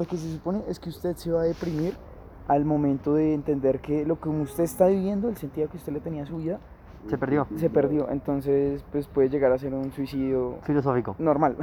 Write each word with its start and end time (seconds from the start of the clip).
Lo 0.00 0.06
que 0.06 0.16
se 0.16 0.32
supone 0.32 0.62
es 0.66 0.80
que 0.80 0.88
usted 0.88 1.14
se 1.16 1.30
va 1.30 1.42
a 1.42 1.44
deprimir 1.44 1.94
al 2.48 2.64
momento 2.64 3.12
de 3.12 3.34
entender 3.34 3.80
que 3.80 4.06
lo 4.06 4.18
que 4.18 4.30
usted 4.30 4.64
está 4.64 4.86
viviendo, 4.86 5.28
el 5.28 5.36
sentido 5.36 5.68
que 5.68 5.76
usted 5.76 5.92
le 5.92 6.00
tenía 6.00 6.22
a 6.22 6.26
su 6.26 6.38
vida, 6.38 6.58
Se 7.06 7.18
perdió. 7.18 7.46
se 7.56 7.68
perdió. 7.68 8.08
Entonces, 8.08 8.82
pues 8.90 9.06
puede 9.08 9.28
llegar 9.28 9.52
a 9.52 9.58
ser 9.58 9.74
un 9.74 9.92
suicidio 9.92 10.56
Filosófico. 10.62 11.16
normal. 11.18 11.54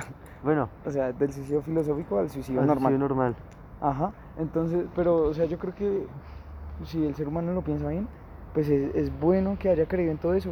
Bueno, 0.44 0.70
O 0.86 0.92
sea, 0.92 1.12
del 1.14 1.34
suicidio 1.34 1.64
filosófico 1.64 2.20
al 2.20 2.30
suicidio 2.30 2.62
al 2.62 2.68
normal. 2.68 2.92
suicidio 2.94 3.08
normal. 3.08 3.36
Ajá. 3.82 4.12
Entonces, 4.38 4.86
pero, 4.96 5.24
o 5.24 5.34
sea, 5.34 5.46
yo 5.46 5.58
creo 5.58 5.74
que 5.74 6.06
si 6.86 7.04
el 7.08 7.16
ser 7.16 7.28
humano 7.28 7.54
lo 7.54 7.64
piensa 7.64 7.88
bien, 7.88 8.08
pues 8.54 8.70
es, 8.70 8.94
es 8.94 9.20
bueno 9.20 9.58
que 9.58 9.70
haya 9.70 9.88
creído 9.88 10.12
en 10.12 10.20
todo 10.20 10.36
eso. 10.36 10.52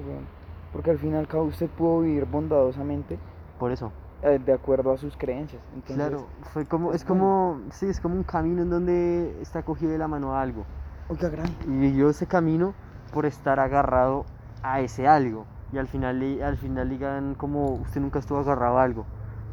Porque 0.73 0.89
al 0.89 0.97
final 0.97 1.27
cada 1.27 1.43
usted 1.43 1.69
pudo 1.69 2.01
vivir 2.01 2.25
bondadosamente 2.25 3.19
Por 3.59 3.71
eso. 3.71 3.91
Eh, 4.21 4.39
de 4.43 4.53
acuerdo 4.53 4.91
a 4.91 4.97
sus 4.97 5.15
creencias. 5.17 5.61
Entonces, 5.73 5.95
Claro, 5.95 6.27
fue 6.53 6.65
como, 6.65 6.91
es 6.91 6.97
es 7.01 7.05
como, 7.05 7.61
sí, 7.71 7.87
es 7.87 7.99
como 7.99 8.15
un 8.15 8.23
camino 8.23 8.61
en 8.61 8.69
donde 8.69 9.35
está 9.41 9.63
cogido 9.63 9.91
de 9.91 9.97
la 9.97 10.07
mano 10.07 10.35
a 10.35 10.41
algo. 10.41 10.65
Oiga, 11.09 11.29
gran. 11.29 11.47
Y 11.67 11.77
vivió 11.77 12.09
ese 12.09 12.25
camino 12.25 12.73
por 13.13 13.25
estar 13.25 13.59
agarrado 13.59 14.25
a 14.63 14.79
ese 14.81 15.07
algo. 15.07 15.45
Y 15.71 15.77
al 15.77 15.87
final, 15.87 16.41
al 16.41 16.57
final 16.57 16.89
digan 16.89 17.35
como 17.35 17.75
usted 17.75 18.01
nunca 18.01 18.19
estuvo 18.19 18.39
agarrado 18.39 18.77
a 18.77 18.83
algo. 18.83 19.05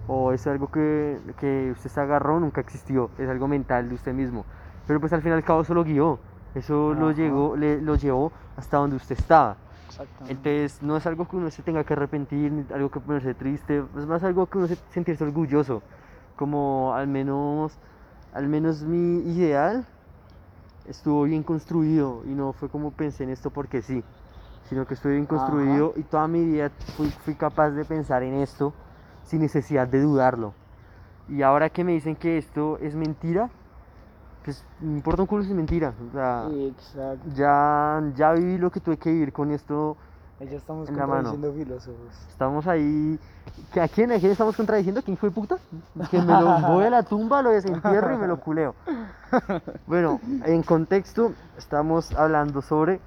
O 0.08 0.32
es 0.32 0.46
algo 0.46 0.70
que, 0.70 1.18
que 1.38 1.70
usted 1.72 1.90
se 1.90 2.00
agarró, 2.00 2.40
nunca 2.40 2.60
existió. 2.60 3.10
Es 3.18 3.28
algo 3.28 3.48
mental 3.48 3.88
de 3.88 3.94
usted 3.94 4.12
mismo. 4.12 4.44
Pero 4.86 5.00
pues 5.00 5.12
al 5.12 5.22
final 5.22 5.38
al 5.38 5.44
cabo 5.44 5.62
eso 5.62 5.74
lo 5.74 5.84
guió. 5.84 6.18
Eso 6.54 6.92
lo, 6.94 7.12
llegó, 7.12 7.56
le, 7.56 7.80
lo 7.80 7.94
llevó 7.94 8.32
hasta 8.56 8.76
donde 8.76 8.96
usted 8.96 9.18
estaba. 9.18 9.56
Entonces 10.28 10.82
no 10.82 10.96
es 10.96 11.06
algo 11.06 11.28
que 11.28 11.36
uno 11.36 11.50
se 11.50 11.62
tenga 11.62 11.84
que 11.84 11.92
arrepentir, 11.92 12.52
ni 12.52 12.64
algo 12.72 12.90
que 12.90 13.00
ponerse 13.00 13.34
triste, 13.34 13.84
es 13.96 14.06
más 14.06 14.22
algo 14.22 14.46
que 14.46 14.58
uno 14.58 14.66
se 14.66 14.76
sentirse 14.90 15.24
orgulloso. 15.24 15.82
Como 16.36 16.94
al 16.94 17.08
menos, 17.08 17.78
al 18.32 18.48
menos 18.48 18.82
mi 18.82 19.18
ideal 19.30 19.86
estuvo 20.86 21.24
bien 21.24 21.42
construido 21.42 22.22
y 22.24 22.30
no 22.30 22.52
fue 22.52 22.68
como 22.68 22.90
pensé 22.90 23.24
en 23.24 23.30
esto 23.30 23.50
porque 23.50 23.82
sí, 23.82 24.02
sino 24.68 24.86
que 24.86 24.94
estuvo 24.94 25.12
bien 25.12 25.24
Ajá. 25.24 25.36
construido 25.36 25.92
y 25.96 26.02
toda 26.02 26.26
mi 26.28 26.44
vida 26.44 26.70
fui, 26.96 27.08
fui 27.10 27.34
capaz 27.34 27.70
de 27.70 27.84
pensar 27.84 28.22
en 28.22 28.34
esto 28.34 28.72
sin 29.24 29.40
necesidad 29.40 29.86
de 29.86 30.00
dudarlo. 30.00 30.54
Y 31.28 31.42
ahora 31.42 31.70
que 31.70 31.84
me 31.84 31.92
dicen 31.92 32.16
que 32.16 32.38
esto 32.38 32.78
es 32.78 32.94
mentira, 32.94 33.50
pues 34.44 34.64
me 34.80 34.94
importa 34.96 35.22
un 35.22 35.26
culo 35.28 35.42
si 35.42 35.50
es 35.50 35.56
mentira. 35.56 35.92
O 36.08 36.12
sea, 36.12 36.48
Exacto. 36.50 37.28
ya, 37.34 38.02
ya 38.14 38.32
viví 38.32 38.58
lo 38.58 38.70
que 38.70 38.80
tuve 38.80 38.96
que 38.96 39.10
vivir 39.12 39.32
con 39.32 39.50
esto 39.50 39.96
Ahí 40.40 40.48
ya 40.48 40.56
estamos 40.56 40.88
en 40.88 40.96
la 40.96 41.06
mano. 41.06 41.30
contradiciendo 41.30 41.64
filósofos. 41.64 42.26
Estamos 42.30 42.66
ahí. 42.66 43.18
¿que 43.72 43.80
¿A 43.80 43.86
quién, 43.86 44.10
¿A 44.10 44.18
quién 44.18 44.32
estamos 44.32 44.56
contradiciendo? 44.56 45.00
¿Quién 45.02 45.16
fue 45.16 45.30
puta? 45.30 45.56
Que 46.10 46.18
me 46.20 46.40
lo 46.40 46.58
voy 46.68 46.84
a 46.84 46.90
la 46.90 47.02
tumba, 47.04 47.42
lo 47.42 47.50
desentierro 47.50 48.14
y 48.14 48.18
me 48.18 48.26
lo 48.26 48.40
culeo. 48.40 48.74
Bueno, 49.86 50.20
en 50.44 50.62
contexto, 50.62 51.32
estamos 51.56 52.12
hablando 52.12 52.60
sobre 52.60 53.00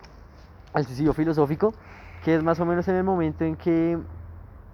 el 0.73 0.85
suicidio 0.85 1.13
filosófico, 1.13 1.73
que 2.23 2.35
es 2.35 2.43
más 2.43 2.59
o 2.59 2.65
menos 2.65 2.87
en 2.87 2.95
el 2.95 3.03
momento 3.03 3.43
en 3.43 3.55
que 3.55 3.99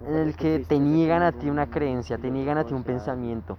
el 0.06 0.34
que 0.36 0.64
te 0.66 0.78
niegan 0.78 1.22
a 1.22 1.32
ti 1.32 1.48
una 1.48 1.66
creencia, 1.66 2.18
te 2.18 2.30
niegan 2.30 2.58
a 2.58 2.64
ti 2.64 2.74
un 2.74 2.82
pensamiento. 2.82 3.58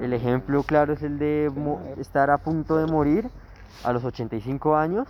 El 0.00 0.12
ejemplo 0.12 0.62
claro 0.62 0.92
es 0.92 1.02
el 1.02 1.18
de 1.18 1.50
estar 1.98 2.30
a 2.30 2.38
punto 2.38 2.76
de 2.76 2.90
morir 2.90 3.30
a 3.84 3.92
los 3.92 4.04
85 4.04 4.76
años 4.76 5.06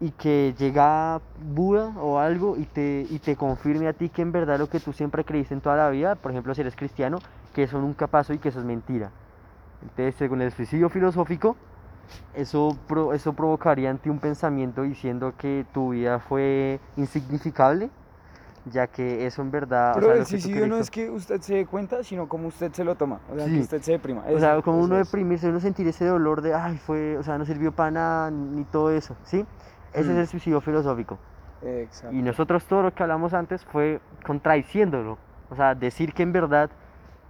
y 0.00 0.10
que 0.10 0.54
llega 0.58 1.20
Buda 1.40 1.92
o 2.00 2.18
algo 2.18 2.56
y 2.56 2.64
te, 2.64 3.06
y 3.08 3.18
te 3.20 3.36
confirme 3.36 3.86
a 3.86 3.92
ti 3.92 4.08
que 4.08 4.22
en 4.22 4.32
verdad 4.32 4.58
lo 4.58 4.68
que 4.68 4.80
tú 4.80 4.92
siempre 4.92 5.24
creíste 5.24 5.54
en 5.54 5.60
toda 5.60 5.76
la 5.76 5.90
vida, 5.90 6.16
por 6.16 6.32
ejemplo 6.32 6.54
si 6.54 6.60
eres 6.60 6.74
cristiano, 6.74 7.18
que 7.54 7.62
eso 7.62 7.80
nunca 7.80 8.06
pasó 8.08 8.32
y 8.32 8.38
que 8.38 8.48
eso 8.48 8.58
es 8.58 8.64
mentira. 8.64 9.10
Entonces, 9.82 10.14
según 10.16 10.42
el 10.42 10.52
suicidio 10.52 10.88
filosófico, 10.88 11.56
eso, 12.34 12.76
eso 13.14 13.32
provocaría 13.32 13.90
en 13.90 13.98
ti 13.98 14.10
un 14.10 14.18
pensamiento 14.18 14.82
diciendo 14.82 15.34
que 15.36 15.66
tu 15.72 15.90
vida 15.90 16.18
fue 16.18 16.80
insignificable, 16.96 17.90
ya 18.66 18.86
que 18.86 19.26
eso 19.26 19.42
en 19.42 19.50
verdad... 19.50 19.92
o 19.92 19.94
Pero 19.94 20.06
sea, 20.08 20.16
el 20.16 20.26
suicidio 20.26 20.66
no 20.68 20.76
es 20.76 20.90
que 20.90 21.10
usted 21.10 21.40
se 21.40 21.54
dé 21.56 21.66
cuenta, 21.66 22.04
sino 22.04 22.28
como 22.28 22.48
usted 22.48 22.72
se 22.72 22.84
lo 22.84 22.94
toma. 22.94 23.20
O 23.32 23.36
sea, 23.36 23.46
Sí. 23.46 23.54
que 23.54 23.60
usted 23.60 23.82
se 23.82 23.92
deprima. 23.92 24.20
O 24.22 24.28
Eso- 24.28 24.38
sea, 24.38 24.62
como 24.62 24.78
uno 24.78 24.98
es. 24.98 25.06
deprimirse, 25.10 25.48
uno 25.48 25.58
sentir 25.60 25.88
ese 25.88 26.06
dolor 26.06 26.42
de, 26.42 26.54
ay, 26.54 26.78
fue, 26.78 27.16
o 27.18 27.22
sea, 27.22 27.38
no 27.38 27.44
sirvió 27.44 27.72
para 27.72 27.90
nada, 27.90 28.30
ni 28.30 28.64
todo 28.64 28.90
eso, 28.92 29.16
¿sí? 29.24 29.44
Ese 29.92 30.10
es 30.10 30.16
Mm. 30.16 30.20
el 30.20 30.26
suicidio 30.28 30.60
filosófico. 30.60 31.18
Exacto. 31.62 32.14
Y 32.16 32.22
nosotros 32.22 32.64
todo 32.66 32.82
lo 32.82 32.94
que 32.94 33.02
hablamos 33.02 33.34
antes 33.34 33.64
fue 33.64 34.00
contradiciéndolo. 34.24 35.18
O 35.50 35.54
sea, 35.56 35.74
decir 35.74 36.12
que 36.14 36.22
en 36.22 36.32
verdad 36.32 36.70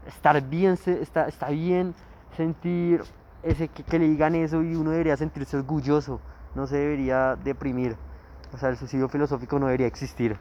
estar 0.07 0.41
bien, 0.43 0.75
está, 0.87 1.29
está 1.29 1.49
bien 1.51 1.95
sentir 2.37 3.03
ese, 3.43 3.69
que, 3.69 3.83
que 3.83 3.99
le 3.99 4.09
digan 4.09 4.35
eso 4.35 4.63
y 4.63 4.75
uno 4.77 4.91
debería 4.91 5.17
sentirse 5.17 5.57
orgulloso, 5.57 6.21
no 6.55 6.67
se 6.67 6.77
debería 6.77 7.37
deprimir. 7.43 7.97
O 8.55 8.57
sea, 8.59 8.69
el 8.69 8.77
suicidio 8.77 9.09
filosófico 9.09 9.59
no 9.59 9.67
debería 9.67 9.87
existir. 9.87 10.37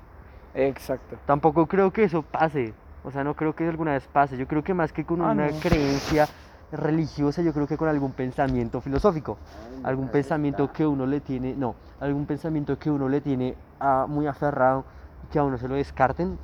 Exacto. 0.54 1.18
Tampoco 1.26 1.66
creo 1.68 1.92
que 1.92 2.04
eso 2.04 2.22
pase. 2.22 2.74
O 3.04 3.12
sea, 3.12 3.24
no 3.24 3.36
creo 3.36 3.56
que 3.56 3.68
alguna 3.68 3.94
vez 3.94 4.08
pase. 4.08 4.38
Yo 4.38 4.48
creo 4.48 4.64
que 4.64 4.74
más 4.74 4.92
que 4.94 5.06
con 5.06 5.22
Ah, 5.22 5.32
una 5.32 5.48
no. 5.48 5.60
creencia 5.60 6.28
religiosa, 6.72 7.42
yo 7.42 7.52
creo 7.54 7.68
que 7.68 7.78
con 7.78 7.90
algún 7.90 8.12
pensamiento 8.12 8.80
filosófico. 8.82 9.38
Algún 9.84 10.08
pensamiento 10.10 10.72
que 10.72 10.86
uno 10.86 11.06
le 11.06 11.20
tiene, 11.20 11.54
no, 11.56 11.76
algún 12.00 12.26
pensamiento 12.26 12.78
que 12.80 12.90
uno 12.90 13.10
le 13.10 13.20
tiene 13.22 13.56
ah, 13.80 14.06
muy 14.08 14.28
aferrado 14.28 14.86
y 15.26 15.32
que 15.32 15.40
a 15.40 15.44
uno 15.44 15.58
se 15.58 15.68
lo 15.68 15.76
descarten. 15.76 16.38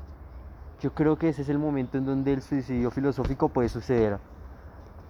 Yo 0.81 0.93
creo 0.93 1.17
que 1.17 1.29
ese 1.29 1.41
es 1.43 1.49
el 1.49 1.57
momento 1.59 1.97
en 1.97 2.05
donde 2.05 2.33
el 2.33 2.41
suicidio 2.41 2.91
filosófico 2.91 3.49
puede 3.49 3.69
suceder. 3.69 4.19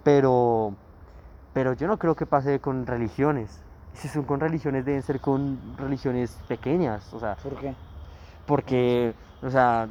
Pero, 0.04 0.74
pero 1.54 1.74
yo 1.74 1.88
no 1.88 1.98
creo 1.98 2.16
que 2.16 2.26
pase 2.26 2.60
con 2.60 2.86
religiones. 2.86 3.62
Si 3.94 4.08
son 4.08 4.24
con 4.24 4.40
religiones, 4.40 4.86
deben 4.86 5.02
ser 5.02 5.20
con 5.20 5.58
religiones 5.78 6.38
pequeñas. 6.48 7.12
O 7.14 7.20
sea, 7.20 7.36
¿Por 7.42 7.56
qué? 7.56 7.74
Porque, 8.48 9.14
o 9.44 9.50
sea, 9.52 9.88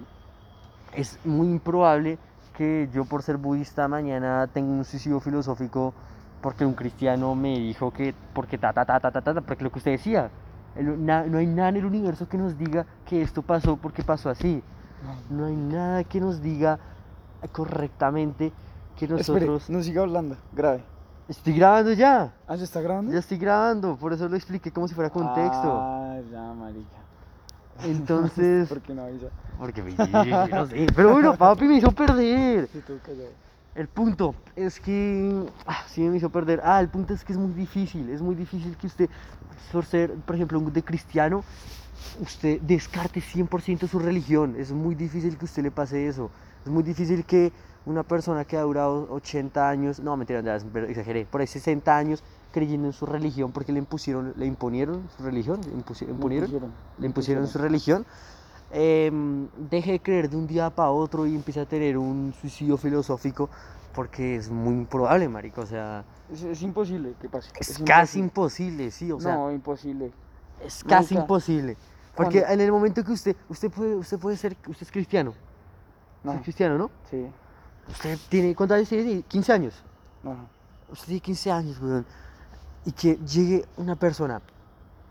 es 0.95 1.19
muy 1.25 1.47
improbable 1.49 2.19
que 2.57 2.89
yo 2.93 3.05
por 3.05 3.23
ser 3.23 3.37
budista 3.37 3.87
mañana 3.87 4.49
tenga 4.53 4.73
un 4.73 4.85
suicidio 4.85 5.21
filosófico 5.21 5.93
porque 6.41 6.65
un 6.65 6.75
cristiano 6.75 7.35
me 7.35 7.59
dijo 7.59 7.93
que, 7.93 8.15
porque 8.33 8.57
ta, 8.59 8.73
ta, 8.73 8.85
ta, 8.85 8.99
ta, 8.99 9.11
ta, 9.11 9.21
ta, 9.23 9.41
porque 9.43 9.63
lo 9.63 9.71
que 9.71 9.79
usted 9.79 9.91
decía, 9.93 10.31
el- 10.75 11.05
na- 11.05 11.25
no 11.25 11.39
hay 11.39 11.47
nada 11.47 11.69
en 11.69 11.77
el 11.77 11.85
universo 11.87 12.29
que 12.29 12.39
nos 12.39 12.57
diga 12.57 12.87
que 13.05 13.21
esto 13.23 13.43
pasó 13.43 13.77
porque 13.77 14.03
pasó 14.03 14.31
así. 14.31 14.63
No 15.29 15.47
hay 15.47 15.57
nada 15.57 16.03
que 16.05 16.21
nos 16.21 16.41
diga 16.41 16.79
correctamente 17.53 18.53
que 18.97 19.05
Espere, 19.05 19.47
nosotros... 19.47 19.69
no 19.71 19.83
siga 19.83 20.03
hablando. 20.03 20.37
Grave. 20.53 20.83
Estoy 21.29 21.55
grabando 21.55 21.93
ya, 21.93 22.33
¿Ah, 22.47 22.57
se 22.57 22.65
está 22.65 22.81
grabando? 22.81 23.13
ya 23.13 23.19
estoy 23.19 23.37
grabando, 23.39 23.97
por 23.97 24.13
eso 24.13 24.29
lo 24.29 24.37
expliqué 24.37 24.71
como 24.71 24.87
si 24.89 24.95
fuera 24.95 25.11
contexto. 25.11 25.81
Ah, 25.83 26.21
ya, 26.31 26.53
marica. 26.55 26.97
Entonces... 27.85 28.69
¿Por 28.69 28.81
qué 28.81 28.95
no 28.95 29.03
avisa? 29.03 29.27
Porque 29.59 29.83
me 29.83 29.93
no 29.93 30.67
sé. 30.67 30.87
Pero 30.95 31.13
bueno, 31.13 31.35
papi 31.39 31.65
me 31.65 31.77
hizo 31.77 31.91
perder. 31.93 32.69
Sí, 32.73 32.83
tú. 32.87 32.99
El 33.75 33.89
punto 33.89 34.35
es 34.55 34.81
que. 34.81 35.47
Ah, 35.67 35.85
sí 35.87 36.01
me 36.03 36.17
hizo 36.17 36.31
perder. 36.31 36.61
Ah, 36.65 36.81
el 36.81 36.89
punto 36.89 37.13
es 37.13 37.23
que 37.25 37.33
es 37.33 37.39
muy 37.39 37.53
difícil. 37.53 38.09
Es 38.09 38.23
muy 38.23 38.35
difícil 38.35 38.75
que 38.77 38.87
usted, 38.87 39.11
por 39.71 39.85
ser, 39.85 40.15
por 40.15 40.35
ejemplo, 40.35 40.59
un 40.59 40.73
de 40.73 40.83
cristiano, 40.83 41.45
usted 42.21 42.61
descarte 42.63 43.21
100% 43.21 43.87
su 43.87 43.99
religión. 43.99 44.57
Es 44.59 44.73
muy 44.73 44.95
difícil 44.95 45.37
que 45.37 45.45
usted 45.45 45.63
le 45.63 45.71
pase 45.71 46.07
eso. 46.07 46.31
Es 46.65 46.71
muy 46.71 46.83
difícil 46.83 47.25
que 47.25 47.53
una 47.85 48.03
persona 48.03 48.45
que 48.45 48.57
ha 48.57 48.63
durado 48.63 49.09
80 49.11 49.69
años, 49.69 50.01
no, 50.01 50.17
mentira, 50.17 50.43
pero 50.73 50.87
exageré, 50.87 51.25
por 51.25 51.41
ahí 51.41 51.47
60 51.47 51.97
años 51.97 52.25
creyendo 52.57 52.87
en 52.87 52.95
su 52.95 53.05
religión 53.05 53.53
porque 53.53 53.71
le 53.71 53.79
impusieron, 53.81 54.33
le 54.35 54.47
imponieron 54.47 55.03
su 55.15 55.23
religión, 55.23 55.61
le 55.61 55.75
impusi- 55.75 56.09
imponieron, 56.09 56.73
le 56.99 57.07
impusieron 57.07 57.47
su 57.47 57.59
religión, 57.59 58.07
em, 58.71 59.47
deje 59.71 59.93
de 59.93 60.01
creer 60.01 60.31
de 60.31 60.39
un 60.39 60.47
día 60.47 60.71
para 60.71 60.89
otro 60.91 61.27
y 61.27 61.35
empieza 61.35 61.61
a 61.61 61.67
tener 61.67 61.99
un 61.99 62.33
suicidio 62.41 62.79
filosófico 62.79 63.51
porque 63.95 64.37
es 64.37 64.49
muy 64.49 64.73
improbable, 64.73 65.29
marico. 65.29 65.61
O 65.61 65.67
sea, 65.67 66.03
Es, 66.33 66.43
es 66.45 66.63
imposible 66.63 67.13
que 67.21 67.29
pase. 67.29 67.51
es 67.61 67.79
casi 67.85 68.21
imposible, 68.21 68.91
sí, 68.91 69.13
o 69.13 69.21
sea, 69.21 69.35
no, 69.37 69.53
imposible. 69.53 70.11
es 70.65 70.83
casi 70.83 71.13
nunca. 71.13 71.25
imposible. 71.25 71.77
Porque 72.17 72.41
¿Cuándo? 72.41 72.55
en 72.55 72.61
el 72.63 72.73
momento 72.73 73.05
que 73.05 73.13
usted, 73.13 73.37
usted 73.51 73.71
puede, 73.71 73.95
usted 73.97 74.19
puede 74.19 74.39
ser, 74.39 74.57
usted 74.67 74.87
es 74.87 74.91
cristiano, 74.91 75.31
usted 75.33 76.25
No, 76.25 76.33
es 76.33 76.41
cristiano, 76.41 76.79
¿no? 76.79 76.91
sí. 77.11 77.27
Usted 77.91 78.19
tiene, 78.31 78.55
¿cuántos 78.55 78.77
años 78.77 78.89
tiene? 78.89 79.23
15 79.29 79.53
años. 79.53 79.75
No. 80.23 80.49
Usted 80.91 81.07
tiene 81.07 81.21
15 81.21 81.53
años, 81.53 81.79
weón. 81.81 82.05
Y 82.87 82.93
que 82.93 83.17
llegue 83.17 83.67
una 83.77 83.97
persona 83.97 84.41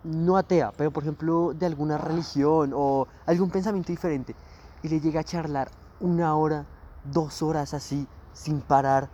no 0.04 0.38
atea, 0.38 0.72
pero 0.76 0.92
por 0.92 1.04
ejemplo 1.04 1.54
de 1.54 1.66
alguna 1.66 1.98
religión 1.98 2.72
o 2.74 3.08
algún 3.26 3.50
pensamiento 3.50 3.92
diferente, 3.92 4.36
y 4.84 4.90
le 4.90 5.00
llega 5.00 5.22
a 5.22 5.24
charlar 5.24 5.70
una 6.00 6.36
hora, 6.36 6.66
dos 7.12 7.42
horas 7.42 7.74
así, 7.74 8.08
sin 8.34 8.62
parar, 8.62 9.10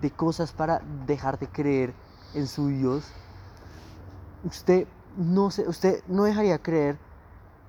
de 0.00 0.10
cosas 0.10 0.52
para 0.52 0.82
dejar 1.06 1.38
de 1.38 1.46
creer 1.46 1.94
en 2.34 2.48
su 2.48 2.68
Dios, 2.68 3.04
usted 4.44 4.86
no, 5.16 5.50
se, 5.50 5.68
usted 5.68 6.02
no 6.08 6.24
dejaría 6.24 6.58
creer 6.58 6.98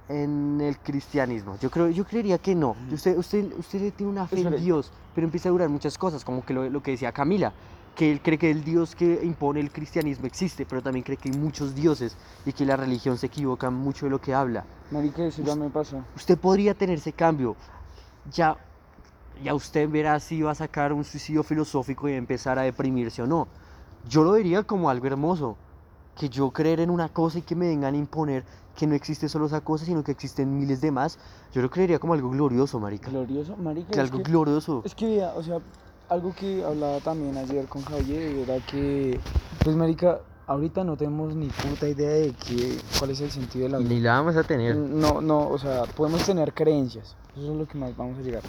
en 0.09 0.59
el 0.61 0.77
cristianismo. 0.79 1.57
Yo, 1.61 1.69
creo, 1.69 1.89
yo 1.89 2.05
creería 2.05 2.37
que 2.37 2.55
no. 2.55 2.75
Usted, 2.91 3.17
usted, 3.17 3.51
usted 3.57 3.93
tiene 3.93 4.11
una 4.11 4.27
fe 4.27 4.41
en. 4.41 4.55
Dios, 4.61 4.91
pero 5.13 5.25
empieza 5.25 5.49
a 5.49 5.51
durar 5.51 5.69
muchas 5.69 5.97
cosas, 5.97 6.25
como 6.25 6.45
que 6.45 6.53
lo, 6.53 6.69
lo 6.69 6.81
que 6.81 6.91
decía 6.91 7.11
Camila. 7.11 7.53
Que 7.95 8.11
él 8.11 8.21
cree 8.21 8.37
que 8.37 8.49
el 8.49 8.63
Dios 8.63 8.95
que 8.95 9.19
impone 9.23 9.59
el 9.59 9.71
cristianismo 9.71 10.25
existe, 10.25 10.65
pero 10.65 10.81
también 10.81 11.03
cree 11.03 11.17
que 11.17 11.29
hay 11.29 11.37
muchos 11.37 11.75
dioses 11.75 12.17
y 12.45 12.51
que 12.53 12.65
la 12.65 12.75
religión 12.75 13.17
se 13.17 13.27
equivoca 13.27 13.69
mucho 13.69 14.05
de 14.05 14.09
lo 14.09 14.19
que 14.19 14.33
habla. 14.33 14.65
Marica, 14.91 15.23
eso 15.25 15.43
ya 15.43 15.55
me 15.55 15.69
pasa. 15.69 16.03
Usted 16.15 16.37
podría 16.37 16.73
tener 16.73 16.97
ese 16.97 17.13
cambio. 17.13 17.55
Ya, 18.31 18.57
ya 19.43 19.53
usted 19.53 19.87
verá 19.89 20.19
si 20.19 20.41
va 20.41 20.51
a 20.51 20.55
sacar 20.55 20.91
un 20.93 21.03
suicidio 21.03 21.43
filosófico 21.43 22.09
y 22.09 22.13
empezar 22.13 22.57
a 22.57 22.63
deprimirse 22.63 23.21
o 23.21 23.27
no. 23.27 23.47
Yo 24.09 24.23
lo 24.23 24.31
vería 24.31 24.63
como 24.63 24.89
algo 24.89 25.05
hermoso. 25.07 25.57
Que 26.15 26.29
yo 26.29 26.51
creer 26.51 26.79
en 26.79 26.91
una 26.91 27.09
cosa 27.09 27.39
y 27.39 27.41
que 27.41 27.55
me 27.55 27.67
vengan 27.67 27.95
a 27.95 27.97
imponer 27.97 28.43
que 28.75 28.85
no 28.85 28.93
existe 28.93 29.27
solo 29.29 29.47
esa 29.47 29.61
cosa, 29.61 29.83
sino 29.85 30.03
que 30.03 30.11
existen 30.11 30.59
miles 30.59 30.79
de 30.79 30.91
más, 30.91 31.17
yo 31.51 31.61
lo 31.63 31.71
creería 31.71 31.97
como 31.97 32.13
algo 32.13 32.29
glorioso, 32.29 32.79
marica. 32.79 33.09
Glorioso, 33.09 33.55
marica. 33.57 33.89
Que 33.91 33.99
algo 33.99 34.17
que- 34.17 34.23
glorioso. 34.23 34.81
Es 34.85 34.93
que, 34.93 35.23
o 35.23 35.41
sea, 35.41 35.57
algo 36.09 36.33
que 36.33 36.63
hablaba 36.63 36.99
también 36.99 37.37
ayer 37.37 37.65
con 37.65 37.83
Javier 37.83 38.21
era 38.47 38.57
que, 38.65 39.19
pues, 39.63 39.75
marica, 39.75 40.19
ahorita 40.47 40.83
no 40.83 40.97
tenemos 40.97 41.35
ni 41.35 41.47
puta 41.47 41.87
idea 41.87 42.09
de 42.09 42.33
qué, 42.45 42.77
cuál 42.99 43.11
es 43.11 43.21
el 43.21 43.31
sentido 43.31 43.65
de 43.65 43.71
la 43.71 43.77
vida. 43.79 43.89
Ni 43.89 43.99
la 44.01 44.13
vamos 44.13 44.35
a 44.35 44.43
tener. 44.43 44.75
No, 44.75 45.21
no, 45.21 45.47
o 45.47 45.57
sea, 45.57 45.83
podemos 45.83 46.25
tener 46.25 46.53
creencias, 46.53 47.15
eso 47.35 47.51
es 47.51 47.57
lo 47.57 47.67
que 47.67 47.77
más 47.77 47.95
vamos 47.95 48.17
a 48.19 48.21
llegar. 48.21 48.43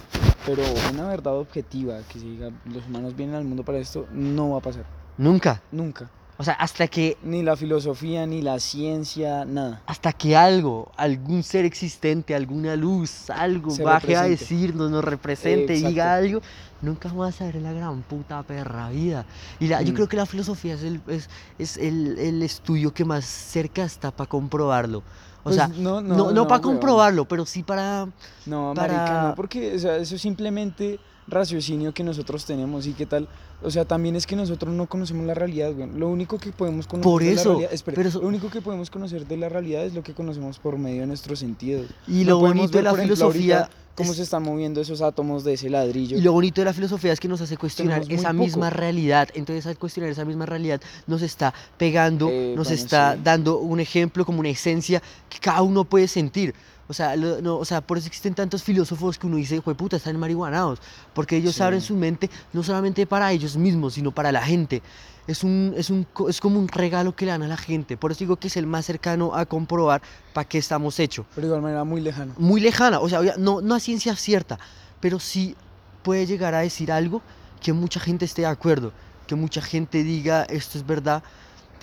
Pero 0.45 0.63
una 0.93 1.09
verdad 1.09 1.37
objetiva, 1.39 1.99
que 2.13 2.19
se 2.19 2.27
diga, 2.27 2.51
los 2.67 2.87
humanos 2.87 3.17
vienen 3.17 3.37
al 3.37 3.45
mundo 3.45 3.65
para 3.65 3.79
esto, 3.79 4.07
no 4.13 4.51
va 4.51 4.59
a 4.59 4.61
pasar, 4.61 4.85
Nunca. 5.17 5.63
nunca. 5.73 6.11
O 6.37 6.43
sea, 6.43 6.55
hasta 6.55 6.89
que 6.89 7.17
Ni 7.23 7.43
la 7.45 7.57
filosofía, 7.57 8.27
ni 8.27 8.43
la 8.43 8.59
ciencia, 8.59 9.45
nada. 9.45 9.83
hasta 9.87 10.13
que 10.13 10.37
algo, 10.37 10.91
algún 10.97 11.43
ser 11.45 11.65
existente, 11.65 12.35
alguna 12.35 12.75
luz, 12.75 13.31
algo 13.31 13.71
Se 13.71 13.85
baje 13.85 14.17
a 14.17 14.23
represente. 14.25 14.31
decirnos, 14.45 14.91
nos 14.91 15.05
represente, 15.05 15.75
Exacto. 15.75 15.89
diga 15.89 16.15
algo, 16.17 16.41
nunca 16.83 17.09
vamos 17.09 17.41
a 17.41 17.45
ver 17.45 17.55
la 17.57 17.73
gran 17.73 18.03
puta 18.03 18.43
perra 18.43 18.89
vida. 18.91 19.25
Y 19.61 19.69
la, 19.69 19.81
yo 19.83 19.93
Mm. 19.93 19.95
creo 19.95 20.09
que 20.09 20.17
la 20.17 20.27
filosofía 20.27 20.75
es 20.75 20.83
el, 20.83 21.01
es, 21.07 21.31
es 21.59 21.77
el, 21.77 22.19
el 22.19 22.43
estudio 22.43 22.93
que 22.93 23.05
más 23.05 23.25
cerca 23.25 23.85
está 23.85 24.11
para 24.11 24.29
comprobarlo. 24.29 24.99
O 24.99 25.45
Pues 25.45 25.57
sea, 25.57 25.69
no, 25.69 26.01
no, 26.01 26.17
no, 26.17 26.31
no, 26.33 26.49
para 26.49 26.63
comprobarlo, 26.63 27.27
pero 27.29 27.47
sí 27.47 27.63
para... 27.63 28.09
No, 28.47 28.73
para- 28.75 28.93
marica, 28.93 29.23
no, 29.29 29.35
porque 29.37 29.75
o 29.77 29.79
sea, 29.79 29.99
eso 29.99 30.17
es 30.17 30.21
simplemente 30.23 30.99
raciocinio 31.27 31.93
que 31.95 32.05
nosotros 32.05 32.45
tenemos 32.45 32.87
y 32.87 32.93
qué 32.93 33.07
tal. 33.07 33.29
O 33.63 33.71
sea, 33.71 33.85
también 33.85 34.15
es 34.17 34.27
que 34.27 34.37
nosotros 34.37 34.75
no 34.75 34.87
conocemos 34.87 35.27
la 35.27 35.35
realidad, 35.35 35.73
güey. 35.73 35.89
Lo 35.97 36.09
único 36.09 36.39
que 36.39 36.53
podemos 36.53 36.87
conocer 36.87 37.05
Por 37.11 37.23
de 37.23 37.35
la 37.35 37.41
eso, 37.41 37.51
realidad, 37.51 37.73
espere, 37.73 37.97
pero 37.97 38.09
eso- 38.11 38.21
lo 38.21 38.29
único 38.29 38.51
que 38.51 38.61
podemos 38.61 38.91
conocer 38.91 39.27
de 39.27 39.37
la 39.37 39.49
realidad 39.49 39.85
es 39.85 39.95
lo 39.95 40.03
que 40.03 40.13
conocemos 40.13 40.59
por 40.59 40.79
medio 40.79 41.01
de 41.03 41.07
nuestros 41.07 41.39
sentidos. 41.39 41.87
Y 42.07 42.25
No 42.25 42.31
lo 42.31 42.39
bonito 42.41 42.69
de 42.69 42.75
ver, 42.77 42.85
la 42.85 42.91
por 42.91 42.99
ejemplo, 43.01 43.17
filosofía... 43.17 43.57
ahorita 43.61 43.77
cómo 43.95 44.11
es- 44.11 44.17
se 44.17 44.23
están 44.25 44.43
moviendo 44.43 44.81
esos 44.81 45.01
átomos 45.03 45.45
de 45.45 45.53
ese 45.55 45.71
ladrillo. 45.71 46.19
Y 46.19 46.21
lo 46.21 46.33
bonito 46.33 46.61
de 46.61 46.65
la 46.67 46.73
filosofía 46.75 47.13
es 47.13 47.21
que 47.21 47.29
nos 47.29 47.41
hace 47.41 47.57
cuestionar 47.57 48.03
esa 48.09 48.33
misma 48.33 48.69
poco. 48.69 48.81
realidad. 48.81 49.29
Entonces, 49.35 49.67
al 49.67 49.79
cuestionar 49.79 50.11
esa 50.11 50.25
misma 50.25 50.47
realidad, 50.47 50.81
nos 51.07 51.23
está 51.23 51.55
pegando, 51.79 52.29
Eh, 52.29 52.55
nos 52.57 52.67
bueno, 52.67 52.83
está 52.83 53.15
sí. 53.15 53.21
dando 53.23 53.59
un 53.59 53.79
ejemplo, 53.81 54.27
como 54.27 54.41
una 54.41 54.49
esencia 54.51 55.01
que 55.31 55.39
cada 55.39 55.63
uno 55.63 55.85
puede 55.85 56.09
sentir. 56.09 56.55
O 56.87 56.93
sea, 56.93 57.17
lo- 57.17 57.41
no, 57.41 57.57
o 57.57 57.65
sea, 57.65 57.81
por 57.81 57.97
eso 57.99 58.07
existen 58.09 58.35
tantos 58.35 58.63
filósofos 58.63 59.19
que 59.19 59.27
uno 59.27 59.37
dice, 59.37 59.59
"Jue 59.61 59.75
puta, 59.75 59.97
están 59.97 60.19
marihuanados. 60.19 60.81
Porque 61.15 61.37
ellos 61.39 61.55
Sí. 61.55 61.63
abren 61.63 61.81
su 61.81 61.95
mente 61.95 62.29
no 62.53 62.63
solamente 62.63 63.07
para 63.07 63.33
ellos 63.33 63.57
mismos, 63.57 63.95
sino 63.95 64.11
para 64.13 64.31
la 64.33 64.43
gente. 64.43 64.83
Es, 65.27 65.43
un, 65.43 65.73
es, 65.79 65.89
un, 65.89 66.07
es 66.29 66.39
como 66.41 66.59
un 66.59 66.69
regalo 66.69 67.17
que 67.17 67.25
le 67.25 67.31
dan 67.31 67.43
a 67.43 67.49
la 67.49 67.57
gente. 67.57 67.97
Por 67.97 68.13
eso 68.13 68.19
digo 68.21 68.37
que 68.37 68.49
es 68.49 68.57
el 68.59 68.67
más 68.67 68.85
cercano 68.85 69.35
a 69.35 69.47
comprobar 69.47 70.03
para 70.35 70.47
qué 70.47 70.59
estamos 70.59 71.01
hechos 71.01 71.25
Pero 71.35 71.47
de 71.47 71.49
igual 71.49 71.63
manera 71.63 71.85
muy 71.85 72.03
lejano. 72.03 72.35
muy 72.37 72.61
lejana, 72.61 73.01
o 73.01 73.09
sea, 73.09 73.21
no, 73.39 73.63
no 73.63 73.75
a 73.75 73.81
ciencia 73.81 74.15
cierta, 74.17 74.59
pero 75.01 75.19
sí 75.19 75.57
puede 76.03 76.27
llegar 76.27 76.55
a 76.55 76.61
decir 76.61 76.93
algo 76.93 77.23
que 77.63 77.73
mucha 77.73 77.99
gente 78.01 78.27
esté 78.27 78.43
de 78.43 78.49
acuerdo, 78.49 78.93
que 79.27 79.35
mucha 79.35 79.63
gente 79.63 80.05
diga 80.05 80.43
esto 80.51 80.77
es 80.77 80.87
verdad, 80.87 81.23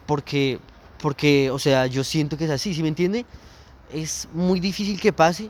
porque, 0.06 0.60
porque, 1.02 1.50
o 1.50 1.58
sea, 1.58 1.88
yo 1.88 2.04
siento 2.04 2.38
que 2.38 2.46
es 2.46 2.52
así, 2.52 2.76
¿sí 2.76 2.84
me 2.84 2.90
entiende? 2.90 3.26
Es 3.94 4.28
muy 4.34 4.60
difícil 4.60 5.00
que 5.00 5.12
pase 5.14 5.50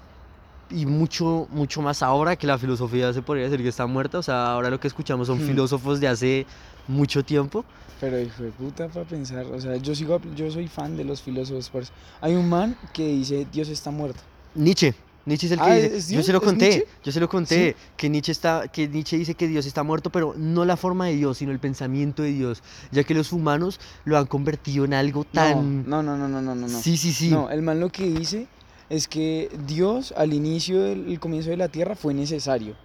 y 0.70 0.86
mucho, 0.86 1.48
mucho 1.52 1.82
más 1.82 2.02
ahora 2.02 2.36
que 2.36 2.48
la 2.48 2.58
filosofía 2.58 3.12
se 3.14 3.22
podría 3.22 3.46
decir 3.46 3.62
que 3.62 3.70
está 3.70 3.86
muerta, 3.88 4.20
o 4.20 4.24
sea, 4.24 4.54
ahora 4.54 4.70
lo 4.70 4.80
que 4.80 4.88
escuchamos 4.88 5.28
son 5.28 5.40
Hmm. 5.44 5.48
filósofos 5.48 6.00
de 6.00 6.08
hace 6.08 6.46
mucho 6.88 7.24
tiempo. 7.24 7.64
Pero 8.00 8.20
hijo 8.20 8.42
de 8.44 8.50
puta 8.52 8.88
para 8.88 9.06
pensar, 9.06 9.46
o 9.46 9.60
sea, 9.62 9.76
yo 9.76 9.94
sigo, 9.94 10.20
yo 10.36 10.50
soy 10.50 10.68
fan 10.68 10.98
de 10.98 11.04
los 11.04 11.22
filósofos. 11.22 11.92
Hay 12.20 12.34
un 12.36 12.50
man 12.50 12.76
que 12.94 13.06
dice 13.08 13.46
Dios 13.52 13.70
está 13.70 13.92
muerto. 13.92 14.22
Nietzsche. 14.56 14.96
Nietzsche 15.26 15.46
es 15.48 15.52
el 15.54 15.60
que 15.60 15.64
Ah, 15.66 15.76
dice, 15.76 15.98
¿es 15.98 16.10
yo 16.10 16.24
se 16.24 16.32
lo 16.34 16.40
¿Es 16.40 16.44
conté, 16.44 16.70
Nietzsche? 16.70 16.88
yo 17.04 17.12
se 17.12 17.20
lo 17.20 17.30
conté, 17.30 17.76
que 17.96 18.10
Nietzsche 18.10 18.32
está, 18.32 18.68
que 18.68 18.88
Nietzsche 18.88 19.18
dice 19.18 19.36
que 19.36 19.48
Dios 19.48 19.66
está 19.66 19.84
muerto, 19.84 20.10
pero 20.12 20.34
no 20.36 20.66
la 20.66 20.78
forma 20.78 21.06
de 21.08 21.16
Dios, 21.16 21.38
sino 21.38 21.52
el 21.52 21.60
pensamiento 21.60 22.24
de 22.24 22.32
Dios, 22.32 22.64
ya 22.92 23.04
que 23.04 23.14
los 23.14 23.32
humanos 23.32 23.80
lo 24.04 24.18
han 24.18 24.26
convertido 24.26 24.86
en 24.86 24.94
algo 24.94 25.24
tan, 25.24 25.88
No, 25.88 26.02
no, 26.02 26.18
no, 26.18 26.28
no, 26.28 26.42
no, 26.42 26.56
no, 26.56 26.68
no. 26.68 26.82
sí, 26.82 26.98
sí, 26.98 27.14
sí, 27.14 27.30
No, 27.30 27.50
el 27.52 27.62
man 27.62 27.80
lo 27.80 27.90
que 27.90 28.06
dice 28.10 28.48
es 28.90 29.08
que 29.08 29.50
Dios 29.68 30.14
al 30.18 30.34
inicio 30.34 30.82
del 30.82 31.08
el 31.08 31.20
comienzo 31.20 31.50
de 31.52 31.58
la 31.58 31.68
tierra 31.70 31.96
fue 31.96 32.14
necesario. 32.14 32.76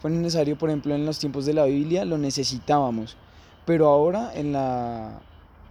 Fue 0.00 0.10
necesario, 0.10 0.58
por 0.58 0.70
ejemplo, 0.70 0.94
en 0.94 1.06
los 1.06 1.18
tiempos 1.20 1.46
de 1.46 1.52
la 1.54 1.64
Biblia 1.66 2.04
lo 2.04 2.18
necesitábamos. 2.18 3.16
Pero 3.64 3.86
ahora 3.88 4.32
en 4.34 4.52
la, 4.52 5.20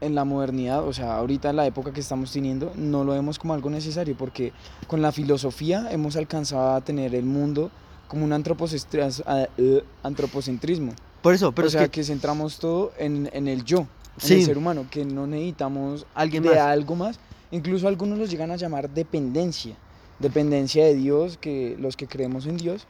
en 0.01 0.15
la 0.15 0.25
modernidad, 0.25 0.83
o 0.85 0.91
sea, 0.93 1.15
ahorita 1.17 1.51
en 1.51 1.55
la 1.57 1.65
época 1.67 1.93
que 1.93 1.99
estamos 2.01 2.31
teniendo, 2.31 2.73
no 2.75 3.03
lo 3.03 3.13
vemos 3.13 3.37
como 3.39 3.53
algo 3.53 3.69
necesario 3.69 4.15
porque 4.17 4.51
con 4.87 5.01
la 5.01 5.11
filosofía 5.11 5.87
hemos 5.91 6.15
alcanzado 6.15 6.73
a 6.75 6.81
tener 6.81 7.13
el 7.15 7.25
mundo 7.25 7.69
como 8.07 8.25
un 8.25 8.33
eh, 8.33 9.83
antropocentrismo. 10.03 10.93
por 11.21 11.33
eso, 11.33 11.51
pero 11.51 11.65
o 11.65 11.67
es 11.67 11.73
sea, 11.73 11.83
que, 11.83 11.89
que, 11.89 12.03
centramos 12.03 12.57
todo 12.59 12.91
en, 12.97 13.29
en 13.33 13.47
el 13.47 13.63
yo, 13.63 13.79
en 13.81 13.87
Sí. 14.17 14.33
el 14.35 14.45
ser 14.45 14.57
humano, 14.57 14.85
que 14.89 15.05
no 15.05 15.27
necesitamos 15.27 16.05
alguien 16.15 16.43
de 16.43 16.49
más, 16.49 16.57
algo 16.59 16.95
más. 16.95 17.19
Incluso 17.51 17.87
algunos 17.87 18.17
los 18.17 18.29
llegan 18.29 18.51
a 18.51 18.55
llamar 18.55 18.89
dependencia. 18.89 19.75
Dependencia 20.19 20.83
de 20.85 20.95
Dios, 20.95 21.37
que 21.37 21.75
los 21.79 21.95
que 21.95 22.07
creemos 22.07 22.45
en 22.45 22.57
Dios. 22.57 22.85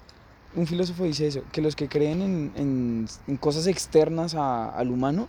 Un 0.55 0.67
filósofo 0.67 1.03
dice 1.03 1.27
eso, 1.27 1.41
que 1.51 1.61
los 1.61 1.75
que 1.75 1.87
creen 1.87 2.21
en, 2.21 2.51
en- 2.55 3.07
en 3.27 3.37
cosas 3.37 3.67
externas 3.67 4.33
a- 4.35 4.69
al 4.69 4.91
humano 4.91 5.27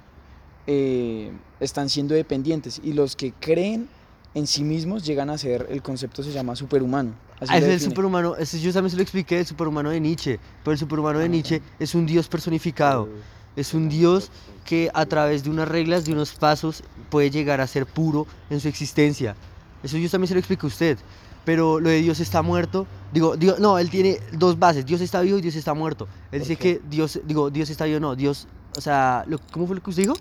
eh, 0.67 1.31
están 1.61 1.89
siendo 1.89 2.15
dependientes. 2.15 2.81
Y 2.83 2.93
los 2.93 3.17
que 3.17 3.33
creen 3.33 3.89
en 4.35 4.47
sí 4.47 4.65
mismos 4.65 5.05
llegan 5.05 5.31
a 5.31 5.39
ser, 5.39 5.67
el 5.71 5.83
concepto 5.83 6.23
se 6.23 6.33
llama 6.33 6.57
superhumano. 6.57 7.13
Así 7.41 7.53
Ah, 7.53 7.59
es 7.59 7.65
el 7.65 7.81
superhumano, 7.81 8.37
ese 8.37 8.61
yo 8.61 8.73
también 8.73 8.91
se 8.91 8.97
lo 8.97 9.03
expliqué, 9.03 9.41
el 9.41 9.47
superhumano 9.47 9.91
de 9.91 10.01
Nietzsche, 10.01 10.39
pero 10.65 10.73
el 10.73 10.79
superhumano 10.79 11.19
de 11.19 11.25
Ah, 11.25 11.29
Nietzsche 11.29 11.61
es 11.79 11.95
un 11.95 12.07
Dios 12.07 12.29
personificado, 12.29 13.09
es 13.57 13.75
un 13.75 13.89
Dios 13.89 14.31
que 14.65 14.91
a 14.95 15.05
través 15.07 15.43
de 15.43 15.51
unas 15.51 15.67
reglas, 15.69 16.05
de 16.05 16.13
unos 16.13 16.33
pasos, 16.35 16.85
puede 17.11 17.31
llegar 17.31 17.61
a 17.61 17.67
ser 17.67 17.85
puro 17.85 18.27
en 18.49 18.61
su 18.61 18.69
existencia. 18.69 19.35
Eso 19.83 19.99
yo 19.99 20.09
también 20.09 20.29
se 20.29 20.35
lo 20.35 20.39
explico 20.41 20.67
a 20.67 20.69
usted. 20.69 20.99
Pero 21.45 21.81
lo 21.81 21.89
de 21.91 22.01
Dios 22.01 22.21
está 22.21 22.41
muerto, 22.41 22.87
digo, 23.13 23.37
digo, 23.37 23.57
no, 23.59 23.77
él 23.81 23.91
tiene 23.91 24.21
dos 24.33 24.57
bases, 24.57 24.87
Dios 24.87 25.01
está 25.01 25.21
vivo 25.23 25.39
y 25.39 25.41
Dios 25.43 25.57
está 25.57 25.75
muerto. 25.75 26.07
Él 26.31 26.39
¿Por 26.39 26.49
dice 26.49 26.55
qué? 26.57 26.77
que 26.79 26.83
Dios, 26.89 27.19
digo, 27.25 27.51
Dios 27.51 27.69
está 27.69 27.85
vivo, 27.87 27.99
no, 27.99 28.15
Dios, 28.15 28.47
o 28.77 28.81
sea, 28.81 29.25
lo- 29.27 29.41
¿cómo 29.51 29.67
fue 29.67 29.75
lo 29.75 29.83
que 29.83 29.91
usted 29.91 30.05
dijo? 30.05 30.15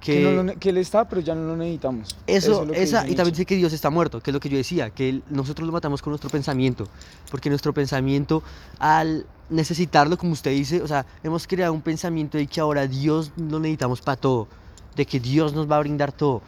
Que, 0.00 0.20
no 0.22 0.30
lo 0.30 0.42
ne- 0.44 0.56
que 0.56 0.68
él 0.70 0.76
está, 0.76 1.08
pero 1.08 1.20
ya 1.20 1.34
no 1.34 1.42
lo 1.46 1.56
necesitamos. 1.56 2.16
Eso, 2.26 2.62
es 2.72 2.78
esa, 2.88 3.08
y 3.08 3.14
también 3.16 3.32
dice 3.34 3.44
que 3.46 3.56
Dios 3.56 3.72
está 3.72 3.90
muerto, 3.90 4.20
que 4.20 4.30
es 4.30 4.32
lo 4.32 4.38
que 4.40 4.48
yo 4.48 4.56
decía, 4.56 4.90
que 4.90 5.08
él- 5.08 5.22
nosotros 5.28 5.66
lo 5.66 5.72
matamos 5.72 6.02
con 6.02 6.12
nuestro 6.12 6.30
pensamiento, 6.30 6.86
porque 7.30 7.48
nuestro 7.50 7.72
pensamiento, 7.74 8.42
al 8.78 9.26
necesitarlo, 9.50 10.16
como 10.16 10.32
usted 10.34 10.52
dice, 10.52 10.82
o 10.82 10.86
sea, 10.86 11.04
hemos 11.24 11.46
creado 11.46 11.72
un 11.72 11.82
pensamiento 11.82 12.38
de 12.38 12.46
que 12.46 12.60
ahora 12.60 12.86
Dios 12.86 13.32
lo 13.36 13.58
necesitamos 13.58 14.00
para 14.00 14.16
todo, 14.16 14.46
de 14.94 15.04
que 15.04 15.18
Dios 15.18 15.52
nos 15.52 15.70
va 15.70 15.76
a 15.76 15.80
brindar 15.80 16.12
todo. 16.12 16.42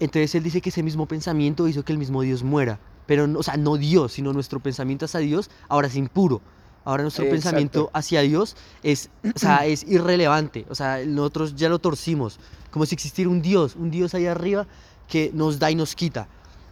Entonces 0.00 0.34
él 0.34 0.42
dice 0.44 0.60
que 0.60 0.70
ese 0.70 0.82
mismo 0.82 1.06
pensamiento 1.06 1.66
hizo 1.68 1.84
que 1.84 1.92
el 1.92 1.98
mismo 1.98 2.22
Dios 2.22 2.42
muera, 2.42 2.78
pero, 3.06 3.26
no- 3.26 3.40
o 3.40 3.42
sea, 3.42 3.56
no 3.56 3.76
Dios, 3.76 4.12
sino 4.12 4.32
nuestro 4.32 4.60
pensamiento 4.60 5.04
hacia 5.04 5.20
Dios 5.20 5.50
ahora 5.68 5.88
es 5.88 5.96
impuro. 5.96 6.40
Ahora 6.88 7.02
nuestro 7.02 7.24
Exacto. 7.24 7.42
pensamiento 7.42 7.90
hacia 7.92 8.22
Dios 8.22 8.56
es, 8.82 9.10
o 9.34 9.38
sea, 9.38 9.66
es 9.66 9.82
irrelevante. 9.86 10.64
O 10.70 10.74
sea, 10.74 11.04
nosotros 11.04 11.54
ya 11.54 11.68
lo 11.68 11.78
torcimos. 11.78 12.40
Como 12.70 12.86
si 12.86 12.94
existiera 12.94 13.28
un 13.28 13.42
Dios, 13.42 13.76
un 13.76 13.90
Dios 13.90 14.14
ahí 14.14 14.24
arriba 14.24 14.66
que 15.06 15.30
nos 15.34 15.58
da 15.58 15.70
y 15.70 15.74
nos 15.74 15.94
quita. 15.94 16.28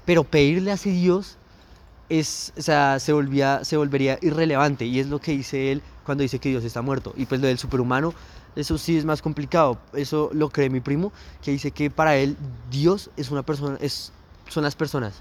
Pero 0.06 0.24
pedirle 0.24 0.70
a 0.70 0.74
ese 0.74 0.88
Dios 0.88 1.36
es, 2.08 2.54
o 2.56 2.62
sea, 2.62 2.98
se, 2.98 3.12
volvía, 3.12 3.62
se 3.62 3.76
volvería 3.76 4.18
irrelevante. 4.22 4.86
Y 4.86 5.00
es 5.00 5.08
lo 5.08 5.20
que 5.20 5.32
dice 5.32 5.70
él 5.70 5.82
cuando 6.06 6.22
dice 6.22 6.38
que 6.38 6.48
Dios 6.48 6.64
está 6.64 6.80
muerto. 6.80 7.12
Y 7.14 7.26
pues 7.26 7.42
lo 7.42 7.48
del 7.48 7.58
superhumano, 7.58 8.14
eso 8.54 8.78
sí 8.78 8.96
es 8.96 9.04
más 9.04 9.20
complicado. 9.20 9.78
Eso 9.92 10.30
lo 10.32 10.48
cree 10.48 10.70
mi 10.70 10.80
primo, 10.80 11.12
que 11.42 11.50
dice 11.50 11.72
que 11.72 11.90
para 11.90 12.16
él 12.16 12.38
Dios 12.70 13.10
es 13.18 13.30
una 13.30 13.42
persona, 13.42 13.76
es, 13.82 14.12
son 14.48 14.64
las 14.64 14.76
personas. 14.76 15.12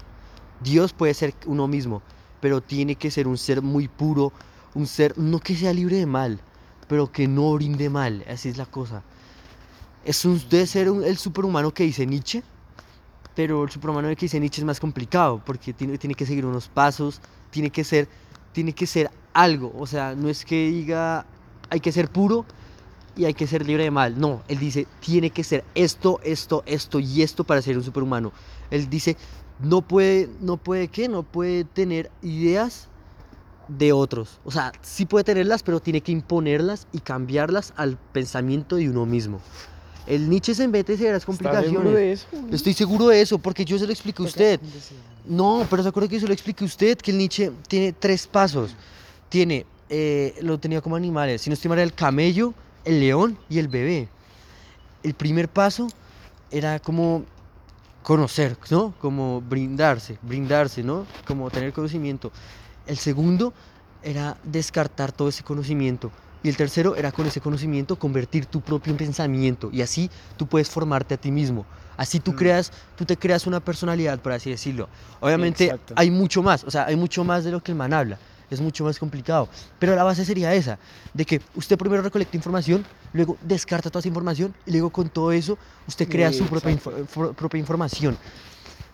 Dios 0.62 0.94
puede 0.94 1.12
ser 1.12 1.34
uno 1.44 1.68
mismo, 1.68 2.00
pero 2.40 2.62
tiene 2.62 2.94
que 2.94 3.10
ser 3.10 3.28
un 3.28 3.36
ser 3.36 3.60
muy 3.60 3.88
puro, 3.88 4.32
un 4.76 4.86
ser 4.86 5.16
no 5.18 5.40
que 5.40 5.56
sea 5.56 5.72
libre 5.72 5.96
de 5.96 6.06
mal, 6.06 6.40
pero 6.88 7.10
que 7.10 7.26
no 7.28 7.54
brinde 7.54 7.90
mal. 7.90 8.24
Así 8.28 8.48
es 8.48 8.56
la 8.58 8.66
cosa. 8.66 9.02
Es 10.04 10.24
un, 10.24 10.40
debe 10.48 10.66
ser 10.66 10.90
un- 10.90 11.04
el 11.04 11.16
superhumano 11.16 11.72
que 11.74 11.84
dice 11.84 12.06
Nietzsche, 12.06 12.42
pero 13.34 13.64
el 13.64 13.70
superhumano 13.70 14.08
que 14.08 14.26
dice 14.26 14.40
Nietzsche 14.40 14.60
es 14.60 14.66
más 14.66 14.80
complicado 14.80 15.42
porque 15.44 15.72
tiene, 15.72 15.98
tiene 15.98 16.14
que 16.14 16.26
seguir 16.26 16.46
unos 16.46 16.68
pasos, 16.68 17.20
tiene 17.50 17.70
que 17.70 17.84
ser, 17.84 18.08
tiene 18.52 18.72
que 18.72 18.86
ser 18.86 19.10
algo. 19.34 19.72
O 19.78 19.86
sea, 19.86 20.14
no 20.14 20.28
es 20.28 20.44
que 20.44 20.68
diga 20.70 21.26
hay 21.68 21.80
que 21.80 21.92
ser 21.92 22.08
puro 22.10 22.46
y 23.16 23.24
hay 23.24 23.34
que 23.34 23.46
ser 23.46 23.66
libre 23.66 23.84
de 23.84 23.90
mal. 23.90 24.18
No, 24.18 24.42
él 24.48 24.58
dice, 24.58 24.86
tiene 25.00 25.30
que 25.30 25.44
ser 25.44 25.64
esto, 25.74 26.20
esto, 26.22 26.62
esto 26.66 27.00
y 27.00 27.22
esto 27.22 27.44
para 27.44 27.62
ser 27.62 27.76
un 27.76 27.84
superhumano. 27.84 28.32
Él 28.70 28.88
dice, 28.88 29.16
no 29.60 29.82
puede, 29.82 30.28
no 30.40 30.56
puede, 30.58 30.88
¿qué? 30.88 31.08
No 31.08 31.22
puede 31.22 31.64
tener 31.64 32.10
ideas 32.22 32.88
de 33.68 33.92
otros. 33.92 34.40
O 34.44 34.50
sea, 34.50 34.72
sí 34.82 35.06
puede 35.06 35.24
tenerlas, 35.24 35.62
pero 35.62 35.80
tiene 35.80 36.00
que 36.00 36.12
imponerlas 36.12 36.86
y 36.92 37.00
cambiarlas 37.00 37.72
al 37.76 37.96
pensamiento 38.12 38.76
de 38.76 38.88
uno 38.88 39.06
mismo. 39.06 39.40
El 40.06 40.30
Nietzsche 40.30 40.54
se 40.54 40.68
mete 40.68 40.96
las 41.10 41.24
complicaciones. 41.24 41.68
¿Estás 41.68 41.82
seguro 41.82 41.96
de 41.96 42.12
eso? 42.12 42.26
Estoy 42.52 42.72
seguro 42.74 43.08
de 43.08 43.20
eso, 43.20 43.38
porque 43.38 43.64
yo 43.64 43.78
se 43.78 43.86
lo 43.86 43.92
expliqué 43.92 44.22
a 44.22 44.26
usted. 44.26 44.60
No, 45.24 45.66
pero 45.68 45.82
se 45.82 45.88
acuerda 45.88 46.08
que 46.08 46.14
yo 46.14 46.20
se 46.20 46.26
lo 46.28 46.32
expliqué 46.32 46.64
a 46.64 46.66
usted, 46.66 46.98
que 46.98 47.10
el 47.10 47.18
Nietzsche 47.18 47.50
tiene 47.66 47.92
tres 47.92 48.26
pasos. 48.26 48.74
Tiene, 49.28 49.66
eh, 49.88 50.36
lo 50.42 50.58
tenía 50.58 50.80
como 50.80 50.94
animales, 50.94 51.42
si 51.42 51.50
no 51.50 51.54
estoy 51.54 51.68
mal, 51.68 51.80
el 51.80 51.92
camello, 51.92 52.54
el 52.84 53.00
león 53.00 53.36
y 53.48 53.58
el 53.58 53.66
bebé. 53.66 54.08
El 55.02 55.14
primer 55.14 55.48
paso 55.48 55.88
era 56.52 56.78
como 56.78 57.24
conocer, 58.04 58.56
¿no? 58.70 58.94
Como 59.00 59.40
brindarse, 59.40 60.16
brindarse, 60.22 60.84
¿no? 60.84 61.04
Como 61.26 61.50
tener 61.50 61.72
conocimiento. 61.72 62.30
El 62.86 62.98
segundo 62.98 63.52
era 64.02 64.36
descartar 64.44 65.12
todo 65.12 65.28
ese 65.28 65.42
conocimiento. 65.42 66.10
Y 66.42 66.48
el 66.48 66.56
tercero 66.56 66.94
era 66.94 67.10
con 67.10 67.26
ese 67.26 67.40
conocimiento 67.40 67.96
convertir 67.98 68.46
tu 68.46 68.60
propio 68.60 68.96
pensamiento. 68.96 69.70
Y 69.72 69.82
así 69.82 70.10
tú 70.36 70.46
puedes 70.46 70.68
formarte 70.70 71.14
a 71.14 71.16
ti 71.16 71.30
mismo. 71.32 71.66
Así 71.96 72.20
tú, 72.20 72.32
Mm. 72.32 72.36
creas, 72.36 72.72
tú 72.94 73.04
te 73.04 73.16
creas 73.16 73.46
una 73.46 73.58
personalidad, 73.58 74.18
por 74.20 74.32
así 74.32 74.50
decirlo. 74.50 74.88
Obviamente 75.20 75.64
Exacto. 75.64 75.94
hay 75.96 76.10
mucho 76.10 76.42
más, 76.42 76.62
o 76.62 76.70
sea, 76.70 76.84
hay 76.86 76.94
mucho 76.94 77.24
más 77.24 77.42
de 77.42 77.50
lo 77.50 77.62
que 77.62 77.72
el 77.72 77.78
man 77.78 77.92
habla. 77.92 78.18
Es 78.48 78.60
mucho 78.60 78.84
más 78.84 78.96
complicado. 79.00 79.48
Pero 79.80 79.96
la 79.96 80.04
base 80.04 80.24
sería 80.24 80.54
esa, 80.54 80.78
de 81.14 81.24
que 81.24 81.40
usted 81.56 81.76
primero 81.76 82.00
recolecta 82.02 82.36
información, 82.36 82.84
luego 83.12 83.36
descarta 83.42 83.90
toda 83.90 84.00
esa 84.00 84.08
información 84.08 84.54
y 84.66 84.70
luego 84.72 84.90
con 84.90 85.08
todo 85.08 85.32
eso 85.32 85.58
usted 85.88 86.08
crea 86.08 86.32
su 86.32 86.44
propia, 86.46 86.76
for- 87.08 87.34
propia 87.34 87.58
información. 87.58 88.16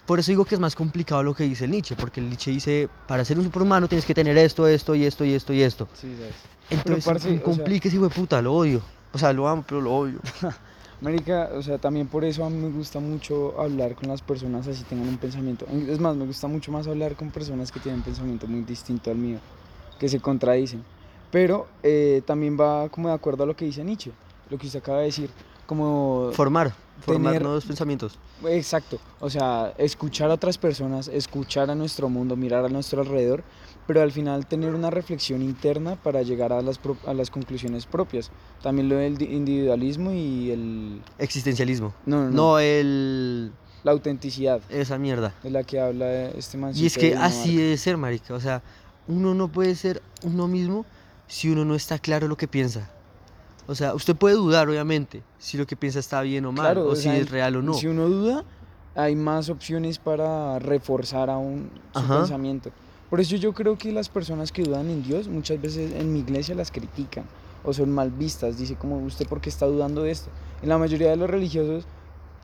Por 0.06 0.18
eso 0.18 0.32
digo 0.32 0.44
que 0.44 0.56
es 0.56 0.60
más 0.60 0.74
complicado 0.74 1.22
lo 1.22 1.34
que 1.34 1.44
dice 1.44 1.64
el 1.64 1.70
Nietzsche, 1.70 1.94
porque 1.96 2.20
el 2.20 2.28
Nietzsche 2.28 2.50
dice, 2.50 2.88
para 3.06 3.24
ser 3.24 3.38
un 3.38 3.44
superhumano 3.44 3.88
tienes 3.88 4.04
que 4.04 4.14
tener 4.14 4.36
esto, 4.36 4.66
esto 4.66 4.94
y 4.94 5.04
esto 5.04 5.24
y 5.24 5.32
esto 5.34 5.52
y 5.52 5.62
esto. 5.62 5.88
Sí, 5.94 6.14
sabes. 6.16 6.34
Entonces, 6.70 7.04
parce, 7.04 7.28
o 7.28 7.32
sea- 7.32 7.42
complique 7.42 7.88
ese 7.88 7.96
hijo 7.96 8.08
de 8.08 8.14
puta, 8.14 8.42
lo 8.42 8.52
odio. 8.54 8.82
O 9.12 9.18
sea, 9.18 9.32
lo 9.32 9.46
amo, 9.46 9.64
pero 9.66 9.80
lo 9.80 9.94
odio. 9.94 10.18
Marica, 11.00 11.50
o 11.54 11.62
sea, 11.62 11.78
también 11.78 12.06
por 12.06 12.24
eso 12.24 12.44
a 12.44 12.50
mí 12.50 12.56
me 12.56 12.70
gusta 12.70 13.00
mucho 13.00 13.60
hablar 13.60 13.96
con 13.96 14.08
las 14.08 14.22
personas 14.22 14.66
así 14.68 14.84
tengan 14.84 15.08
un 15.08 15.18
pensamiento. 15.18 15.66
Es 15.88 15.98
más, 15.98 16.14
me 16.14 16.24
gusta 16.24 16.46
mucho 16.46 16.70
más 16.70 16.86
hablar 16.86 17.16
con 17.16 17.30
personas 17.30 17.72
que 17.72 17.80
tienen 17.80 18.00
un 18.00 18.04
pensamiento 18.04 18.46
muy 18.46 18.62
distinto 18.62 19.10
al 19.10 19.16
mío, 19.16 19.38
que 19.98 20.08
se 20.08 20.20
contradicen. 20.20 20.84
Pero 21.32 21.66
eh, 21.82 22.22
también 22.24 22.56
va 22.58 22.88
como 22.88 23.08
de 23.08 23.14
acuerdo 23.14 23.42
a 23.42 23.46
lo 23.46 23.56
que 23.56 23.64
dice 23.64 23.82
Nietzsche, 23.82 24.12
lo 24.48 24.58
que 24.58 24.66
usted 24.66 24.78
acaba 24.78 24.98
de 24.98 25.06
decir, 25.06 25.30
como... 25.66 26.30
Formar, 26.34 26.72
formar 27.02 27.32
Tener- 27.34 27.42
nuevos 27.42 27.64
pensamientos. 27.64 28.18
Exacto, 28.46 28.98
o 29.20 29.28
sea, 29.28 29.74
escuchar 29.78 30.30
a 30.30 30.34
otras 30.34 30.56
personas, 30.58 31.08
escuchar 31.08 31.70
a 31.70 31.74
nuestro 31.74 32.08
mundo, 32.08 32.36
mirar 32.36 32.64
a 32.64 32.68
nuestro 32.68 33.02
alrededor, 33.02 33.44
pero 33.86 34.00
al 34.00 34.12
final 34.12 34.46
tener 34.46 34.74
una 34.74 34.90
reflexión 34.90 35.42
interna 35.42 35.96
para 35.96 36.22
llegar 36.22 36.52
a 36.52 36.62
las, 36.62 36.78
pro- 36.78 36.96
a 37.06 37.12
las 37.14 37.30
conclusiones 37.30 37.84
propias. 37.86 38.30
También 38.62 38.88
lo 38.88 38.96
del 38.96 39.18
di- 39.18 39.24
individualismo 39.26 40.12
y 40.12 40.50
el... 40.52 41.02
Existencialismo. 41.18 41.92
No, 42.06 42.18
no, 42.18 42.24
no, 42.24 42.30
No 42.30 42.58
el... 42.60 43.52
la 43.82 43.90
autenticidad 43.92 44.60
esa 44.70 44.98
mierda. 44.98 45.34
de 45.42 45.50
la 45.50 45.64
que 45.64 45.80
habla 45.80 46.26
este 46.30 46.56
man. 46.58 46.72
Y 46.76 46.86
es 46.86 46.96
que 46.96 47.16
así 47.16 47.56
debe 47.56 47.76
ser, 47.76 47.96
marica. 47.96 48.34
O 48.34 48.40
sea, 48.40 48.62
uno 49.08 49.34
no 49.34 49.48
puede 49.48 49.74
ser 49.74 50.00
uno 50.22 50.46
mismo 50.46 50.86
si 51.26 51.50
uno 51.50 51.64
no 51.64 51.74
está 51.74 51.98
claro 51.98 52.28
lo 52.28 52.36
que 52.36 52.46
piensa. 52.46 52.88
O 53.66 53.74
sea, 53.74 53.94
usted 53.94 54.16
puede 54.16 54.34
dudar, 54.34 54.68
obviamente, 54.68 55.22
si 55.38 55.56
lo 55.56 55.66
que 55.66 55.76
piensa 55.76 55.98
está 56.00 56.20
bien 56.22 56.44
o 56.46 56.52
mal, 56.52 56.72
Claro, 56.74 56.88
o 56.88 56.92
o 56.92 56.96
si 56.96 57.02
sea, 57.02 57.16
es 57.16 57.30
real 57.30 57.56
o 57.56 57.62
no. 57.62 57.74
Si 57.74 57.86
uno 57.86 58.08
duda, 58.08 58.44
hay 58.94 59.14
más 59.16 59.48
opciones 59.48 59.98
para 59.98 60.58
reforzar 60.58 61.30
aún 61.30 61.70
su 61.92 61.98
Ajá. 62.00 62.18
pensamiento. 62.18 62.70
Por 63.08 63.20
eso 63.20 63.36
yo 63.36 63.52
creo 63.52 63.76
que 63.78 63.92
las 63.92 64.08
personas 64.08 64.50
que 64.52 64.62
dudan 64.62 64.88
en 64.90 65.02
Dios 65.02 65.28
muchas 65.28 65.60
veces 65.60 65.92
en 65.92 66.12
mi 66.12 66.20
iglesia 66.20 66.54
las 66.54 66.70
critican 66.70 67.24
o 67.62 67.72
son 67.72 67.90
mal 67.92 68.10
vistas. 68.10 68.58
Dice 68.58 68.74
como 68.74 68.98
usted 68.98 69.26
por 69.28 69.40
qué 69.40 69.48
está 69.50 69.66
dudando 69.66 70.02
de 70.02 70.10
esto. 70.10 70.30
En 70.62 70.68
la 70.68 70.78
mayoría 70.78 71.10
de 71.10 71.16
los 71.16 71.28
religiosos, 71.30 71.84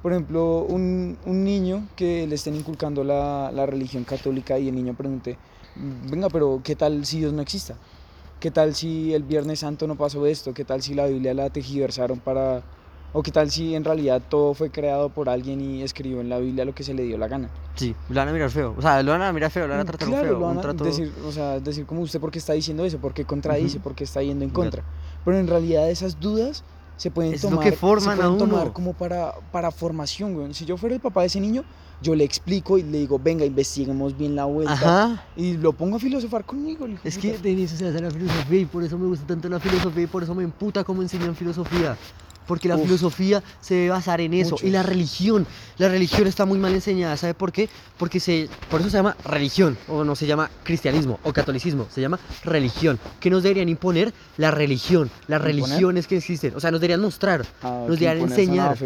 por 0.02 0.12
ejemplo, 0.12 0.60
un, 0.68 1.18
un 1.26 1.42
niño 1.42 1.88
que 1.96 2.26
le 2.26 2.34
estén 2.36 2.54
inculcando 2.54 3.02
la, 3.02 3.50
la 3.52 3.66
religión 3.66 4.04
católica 4.04 4.58
y 4.58 4.68
el 4.68 4.74
niño 4.76 4.94
pregunte, 4.94 5.36
venga, 6.08 6.28
pero 6.28 6.60
¿qué 6.62 6.76
tal 6.76 7.04
si 7.04 7.18
Dios 7.18 7.32
no 7.32 7.42
exista? 7.42 7.74
¿Qué 8.40 8.50
tal 8.50 8.74
si 8.74 9.14
el 9.14 9.24
Viernes 9.24 9.60
Santo 9.60 9.86
no 9.86 9.96
pasó 9.96 10.24
esto? 10.26 10.54
¿Qué 10.54 10.64
tal 10.64 10.80
si 10.82 10.94
la 10.94 11.06
Biblia 11.06 11.34
la 11.34 11.50
tejiversaron 11.50 12.20
para... 12.20 12.62
¿O 13.14 13.22
qué 13.22 13.30
tal 13.32 13.50
si 13.50 13.74
en 13.74 13.84
realidad 13.84 14.20
todo 14.28 14.52
fue 14.52 14.70
creado 14.70 15.08
por 15.08 15.30
alguien 15.30 15.60
y 15.62 15.82
escribió 15.82 16.20
en 16.20 16.28
la 16.28 16.38
Biblia 16.38 16.66
lo 16.66 16.74
que 16.74 16.84
se 16.84 16.92
le 16.92 17.02
dio 17.04 17.16
la 17.16 17.26
gana? 17.26 17.48
Sí, 17.74 17.94
lo 18.10 18.16
van 18.16 18.28
a 18.28 18.32
mirar 18.32 18.50
feo. 18.50 18.74
O 18.76 18.82
sea, 18.82 19.02
lo 19.02 19.12
van 19.12 19.22
a 19.22 19.32
mirar 19.32 19.50
feo, 19.50 19.66
lo 19.66 19.72
van 19.72 19.80
a 19.80 19.84
tratar 19.86 20.08
Mm, 20.08 20.10
Claro, 20.10 20.24
feo. 20.28 20.38
lo 20.38 20.46
van 20.46 20.58
a 20.58 20.60
trato... 20.60 20.84
decir, 20.84 21.10
o 21.26 21.32
sea, 21.32 21.58
decir 21.58 21.86
como 21.86 22.02
usted 22.02 22.20
por 22.20 22.30
qué 22.30 22.38
está 22.38 22.52
diciendo 22.52 22.84
eso, 22.84 22.98
por 22.98 23.14
qué 23.14 23.24
contradice, 23.24 23.78
Ujú. 23.78 23.84
por 23.84 23.94
qué 23.94 24.04
está 24.04 24.22
yendo 24.22 24.44
en 24.44 24.50
contra. 24.50 24.82
Pero 25.24 25.38
en 25.38 25.46
realidad 25.48 25.88
esas 25.90 26.20
dudas 26.20 26.64
se 26.98 27.10
pueden 27.10 27.32
Es 27.32 27.42
lo 27.44 27.50
tomar, 27.50 27.64
se 27.70 28.10
a 28.10 28.16
pueden 28.16 28.38
tomar 28.38 28.64
uno. 28.64 28.72
como 28.74 28.92
para, 28.92 29.32
para 29.52 29.70
formación, 29.70 30.34
güey. 30.34 30.52
Si 30.52 30.66
yo 30.66 30.76
fuera 30.76 30.94
el 30.96 31.00
papá 31.00 31.20
de 31.22 31.28
ese 31.28 31.40
niño, 31.40 31.64
yo 32.02 32.14
le 32.14 32.24
explico 32.24 32.76
y 32.76 32.82
le 32.82 32.98
digo, 32.98 33.18
venga, 33.18 33.44
investiguemos 33.44 34.16
bien 34.18 34.34
la 34.34 34.44
vuelta. 34.44 34.72
Ajá. 34.72 35.24
Y 35.36 35.56
lo 35.56 35.72
pongo 35.72 35.96
a 35.96 35.98
filosofar 36.00 36.44
conmigo. 36.44 36.86
hijo 36.86 37.00
Es 37.04 37.16
que 37.16 37.38
de 37.38 37.62
eso 37.62 37.76
se 37.76 37.86
hace 37.86 38.00
la 38.00 38.10
filosofía 38.10 38.60
y 38.60 38.66
por 38.66 38.82
eso 38.84 38.98
me 38.98 39.06
gusta 39.06 39.26
tanto 39.26 39.48
la 39.48 39.60
filosofía 39.60 40.02
y 40.02 40.06
por 40.06 40.22
eso 40.24 40.34
me 40.34 40.42
emputa 40.42 40.84
cómo 40.84 41.00
enseñan 41.02 41.34
filosofía. 41.34 41.96
Porque 42.48 42.66
la 42.66 42.76
Uf. 42.76 42.82
filosofía 42.84 43.42
se 43.60 43.74
debe 43.74 43.90
basar 43.90 44.20
en 44.20 44.34
eso. 44.34 44.56
Y 44.62 44.70
la 44.70 44.82
religión. 44.82 45.46
La 45.76 45.88
religión 45.88 46.26
está 46.26 46.44
muy 46.46 46.58
mal 46.58 46.72
enseñada. 46.74 47.16
¿Sabe 47.16 47.34
por 47.34 47.52
qué? 47.52 47.68
Porque 47.98 48.18
se, 48.18 48.48
por 48.68 48.80
eso 48.80 48.90
se 48.90 48.96
llama 48.96 49.16
religión. 49.24 49.78
O 49.86 50.02
no 50.02 50.16
se 50.16 50.26
llama 50.26 50.50
cristianismo 50.64 51.20
o 51.22 51.32
catolicismo. 51.32 51.86
Se 51.94 52.00
llama 52.00 52.18
religión. 52.42 52.98
¿Qué 53.20 53.30
nos 53.30 53.44
deberían 53.44 53.68
imponer? 53.68 54.12
La 54.38 54.50
religión. 54.50 55.10
Las 55.28 55.40
¿Imponer? 55.40 55.66
religiones 55.66 56.06
que 56.08 56.16
existen. 56.16 56.56
O 56.56 56.60
sea, 56.60 56.70
nos 56.72 56.80
deberían 56.80 57.02
mostrar. 57.02 57.46
Ah, 57.62 57.84
nos 57.86 57.98
deberían 57.98 58.28
enseñar. 58.28 58.76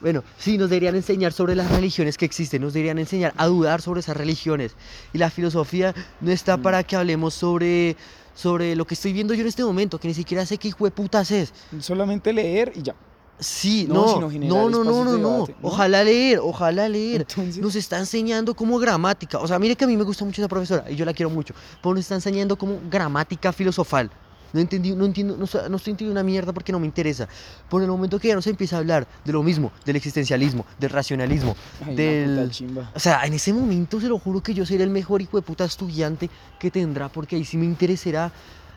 Bueno, 0.00 0.24
sí, 0.38 0.56
nos 0.58 0.70
deberían 0.70 0.94
enseñar 0.96 1.32
sobre 1.32 1.54
las 1.54 1.70
religiones 1.70 2.16
que 2.16 2.24
existen, 2.24 2.62
nos 2.62 2.72
deberían 2.72 2.98
enseñar 2.98 3.34
a 3.36 3.46
dudar 3.46 3.82
sobre 3.82 4.00
esas 4.00 4.16
religiones. 4.16 4.74
Y 5.12 5.18
la 5.18 5.30
filosofía 5.30 5.94
no 6.20 6.30
está 6.30 6.56
Mm. 6.56 6.62
para 6.62 6.82
que 6.84 6.96
hablemos 6.96 7.34
sobre, 7.34 7.96
sobre 8.34 8.74
lo 8.76 8.86
que 8.86 8.94
estoy 8.94 9.12
viendo 9.12 9.34
yo 9.34 9.42
en 9.42 9.48
este 9.48 9.64
momento, 9.64 9.98
que 9.98 10.08
ni 10.08 10.14
siquiera 10.14 10.46
sé 10.46 10.56
qué 10.58 10.68
hijo 10.68 10.84
de 10.84 10.90
putas 10.90 11.30
es. 11.30 11.52
Solamente 11.80 12.32
leer 12.32 12.72
y 12.74 12.82
ya. 12.82 12.94
Sí, 13.38 13.86
No, 13.88 14.20
no, 14.20 14.30
no, 14.30 14.84
no, 14.84 15.04
no, 15.04 15.16
¿no? 15.18 15.46
Ojalá 15.62 16.04
leer, 16.04 16.40
ojalá 16.42 16.88
leer. 16.90 17.22
Entonces, 17.22 17.56
Nos 17.58 17.74
está 17.74 17.98
enseñando 17.98 18.54
como 18.54 18.78
gramática. 18.78 19.38
O 19.38 19.48
sea, 19.48 19.58
mire 19.58 19.76
que 19.76 19.84
a 19.84 19.86
mí 19.86 19.96
me 19.96 20.02
gusta 20.04 20.26
mucho 20.26 20.42
esa 20.42 20.48
profesora 20.48 20.84
y 20.90 20.96
yo 20.96 21.06
la 21.06 21.14
quiero 21.14 21.30
mucho. 21.30 21.54
Pero 21.82 21.94
nos 21.94 22.00
está 22.00 22.14
enseñando 22.16 22.56
como 22.56 22.78
gramática 22.90 23.50
filosofal. 23.52 24.10
No 24.52 24.60
entendí, 24.60 24.92
no 24.94 25.04
entiendo, 25.04 25.36
no, 25.36 25.46
no 25.68 25.76
estoy 25.76 25.90
entendiendo 25.92 26.12
una 26.12 26.22
mierda 26.22 26.52
porque 26.52 26.72
no 26.72 26.80
me 26.80 26.86
interesa. 26.86 27.28
Por 27.68 27.82
el 27.82 27.88
momento 27.88 28.18
que 28.18 28.28
ya 28.28 28.34
no 28.34 28.42
se 28.42 28.50
empieza 28.50 28.76
a 28.76 28.78
hablar 28.80 29.06
de 29.24 29.32
lo 29.32 29.42
mismo, 29.42 29.70
del 29.84 29.96
existencialismo, 29.96 30.64
del 30.78 30.90
racionalismo, 30.90 31.56
ay, 31.86 31.94
del- 31.96 32.50
o 32.94 32.98
sea, 33.00 33.24
en 33.26 33.32
ese 33.34 33.52
momento 33.52 34.00
se 34.00 34.08
lo 34.08 34.18
juro 34.18 34.42
que 34.42 34.54
yo 34.54 34.66
seré 34.66 34.84
el 34.84 34.90
mejor 34.90 35.22
hijo 35.22 35.36
de 35.36 35.42
puta 35.42 35.64
estudiante 35.64 36.28
que 36.58 36.70
tendrá, 36.70 37.08
porque 37.08 37.36
ahí 37.36 37.44
sí 37.44 37.56
me 37.56 37.64
interesará. 37.66 38.32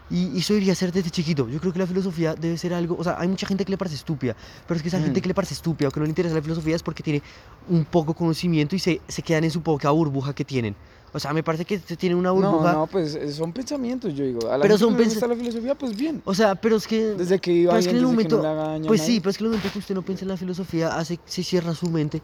Y 0.09 0.27
y 0.35 0.39
eso 0.39 0.53
debería 0.53 0.75
ser 0.75 0.91
desde 0.91 1.09
chiquito. 1.09 1.47
Yo 1.49 1.59
creo 1.59 1.71
que 1.73 1.79
la 1.79 1.87
filosofía 1.87 2.35
debe 2.35 2.57
ser 2.57 2.73
algo. 2.73 2.95
O 2.99 3.03
sea, 3.03 3.15
hay 3.19 3.27
mucha 3.27 3.47
gente 3.47 3.63
que 3.65 3.71
le 3.71 3.77
parece 3.77 3.95
estúpida, 3.95 4.35
pero 4.67 4.75
es 4.77 4.81
que 4.83 4.89
esa 4.89 4.99
gente 4.99 5.19
Mm. 5.19 5.23
que 5.23 5.27
le 5.29 5.33
parece 5.33 5.53
estúpida 5.55 5.87
o 5.87 5.91
que 5.91 5.99
no 5.99 6.03
le 6.05 6.09
interesa 6.09 6.35
la 6.35 6.41
filosofía 6.41 6.75
es 6.75 6.83
porque 6.83 7.01
tiene 7.01 7.23
un 7.69 7.85
poco 7.85 8.13
conocimiento 8.13 8.75
y 8.75 8.79
se, 8.79 9.01
se 9.07 9.21
quedan 9.23 9.45
en 9.45 9.49
su 9.51 9.61
poca 9.61 9.89
burbuja 9.91 10.33
que 10.35 10.43
tienen. 10.45 10.75
O 11.15 11.19
sea, 11.19 11.31
me 11.31 11.43
parece 11.43 11.63
que 11.63 11.77
se 11.79 11.95
tienen 11.95 12.17
una 12.17 12.29
No, 12.29 12.35
burbuja. 12.35 12.73
no, 12.73 12.87
pues 12.87 13.13
eh, 13.13 13.31
son 13.31 13.53
pensamientos, 13.53 14.13
yo 14.15 14.25
digo. 14.25 14.49
A 14.51 14.57
la 14.57 14.63
Pero 14.63 14.77
son 14.79 14.95
que 14.95 15.01
le 15.03 15.05
pens- 15.05 15.11
gusta 15.11 15.27
la 15.27 15.35
filosofía, 15.35 15.75
pues 15.75 15.95
bien. 15.95 16.21
O 16.25 16.33
sea, 16.33 16.55
pero 16.55 16.75
es 16.77 16.87
que. 16.87 17.13
Desde 17.13 17.39
que 17.39 17.51
iba 17.53 17.77
es 17.77 17.85
que 17.85 17.91
en 17.91 17.97
el 17.97 18.01
no 18.01 18.09
momento- 18.09 18.41
a 18.45 18.79
Pues 18.87 19.01
sí, 19.01 19.07
nadie. 19.07 19.21
pero 19.21 19.29
es 19.29 19.37
que 19.37 19.43
en 19.43 19.45
el 19.45 19.51
momento 19.51 19.71
que 19.73 19.79
usted 19.79 19.93
no 19.95 20.01
piensa 20.01 20.25
en 20.25 20.29
la 20.29 20.37
filosofía, 20.37 20.97
hace, 20.97 21.19
se 21.25 21.43
cierra 21.43 21.75
su 21.75 21.87
mente. 21.89 22.21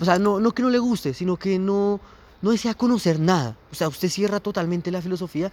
O 0.00 0.04
sea, 0.04 0.18
no, 0.18 0.40
no 0.40 0.50
que 0.52 0.62
no 0.62 0.70
le 0.70 0.78
guste, 0.80 1.14
sino 1.14 1.36
que 1.36 1.58
no, 1.58 2.00
no 2.40 2.50
desea 2.50 2.74
conocer 2.74 3.20
nada. 3.20 3.56
O 3.70 3.74
sea, 3.76 3.88
usted 3.88 4.08
cierra 4.08 4.40
totalmente 4.40 4.90
la 4.90 5.00
filosofía, 5.02 5.52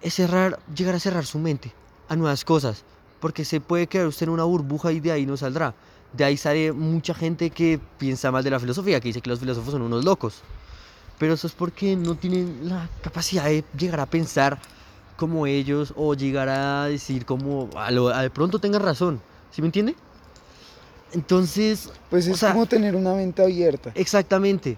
es 0.00 0.14
cerrar, 0.14 0.58
llegar 0.74 0.94
a 0.94 1.00
cerrar 1.00 1.26
su 1.26 1.38
mente 1.38 1.72
a 2.08 2.16
nuevas 2.16 2.44
cosas. 2.44 2.84
Porque 3.20 3.44
se 3.44 3.60
puede 3.60 3.86
quedar 3.86 4.06
usted 4.06 4.24
en 4.26 4.30
una 4.32 4.44
burbuja 4.44 4.92
y 4.92 5.00
de 5.00 5.12
ahí 5.12 5.26
no 5.26 5.36
saldrá. 5.36 5.74
De 6.14 6.24
ahí 6.24 6.36
sale 6.38 6.72
mucha 6.72 7.12
gente 7.12 7.50
que 7.50 7.78
piensa 7.98 8.30
mal 8.30 8.44
de 8.44 8.50
la 8.50 8.60
filosofía, 8.60 9.00
que 9.00 9.08
dice 9.08 9.20
que 9.20 9.28
los 9.30 9.40
filósofos 9.40 9.72
son 9.72 9.82
unos 9.82 10.04
locos. 10.04 10.42
Pero 11.18 11.34
eso 11.34 11.46
es 11.46 11.52
porque 11.52 11.96
no 11.96 12.16
tienen 12.16 12.68
la 12.68 12.88
capacidad 13.02 13.44
de 13.44 13.64
llegar 13.78 14.00
a 14.00 14.06
pensar 14.06 14.58
como 15.16 15.46
ellos 15.46 15.92
o 15.96 16.14
llegar 16.14 16.48
a 16.48 16.86
decir 16.86 17.24
como 17.24 17.70
a 17.76 17.90
lo, 17.90 18.08
a 18.08 18.22
de 18.22 18.30
pronto 18.30 18.58
tengan 18.58 18.82
razón. 18.82 19.20
¿Sí 19.52 19.62
me 19.62 19.66
entiende? 19.68 19.94
Entonces, 21.12 21.90
Pues 22.10 22.26
o 22.28 22.32
es 22.32 22.40
sea- 22.40 22.52
como 22.52 22.66
tener 22.66 22.96
una 22.96 23.14
mente 23.14 23.42
abierta. 23.42 23.92
exactamente. 23.94 24.76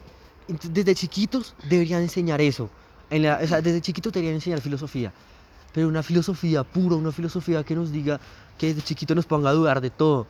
Ent- 0.49 0.61
Desde 0.71 0.95
chiquitos 0.95 1.55
deberían 1.69 2.03
enseñar 2.03 2.41
eso. 2.41 2.69
En 3.11 3.23
la- 3.23 3.41
o 3.43 3.47
sea, 3.47 3.61
desde 3.63 3.81
chiquitos 3.81 4.13
deberían 4.13 4.35
enseñar 4.35 4.61
filosofía. 4.61 5.13
pero 5.73 5.89
una 5.89 6.03
filosofía 6.03 6.65
pura, 6.65 6.97
una 6.97 7.13
filosofía 7.13 7.63
que 7.63 7.75
nos 7.75 7.93
diga, 7.93 8.19
que 8.57 8.69
desde 8.69 8.81
chiquito 8.81 9.15
nos 9.15 9.27
ponga 9.27 9.51
a 9.51 9.53
dudar 9.53 9.83
de 9.83 9.91
todo. 9.91 10.27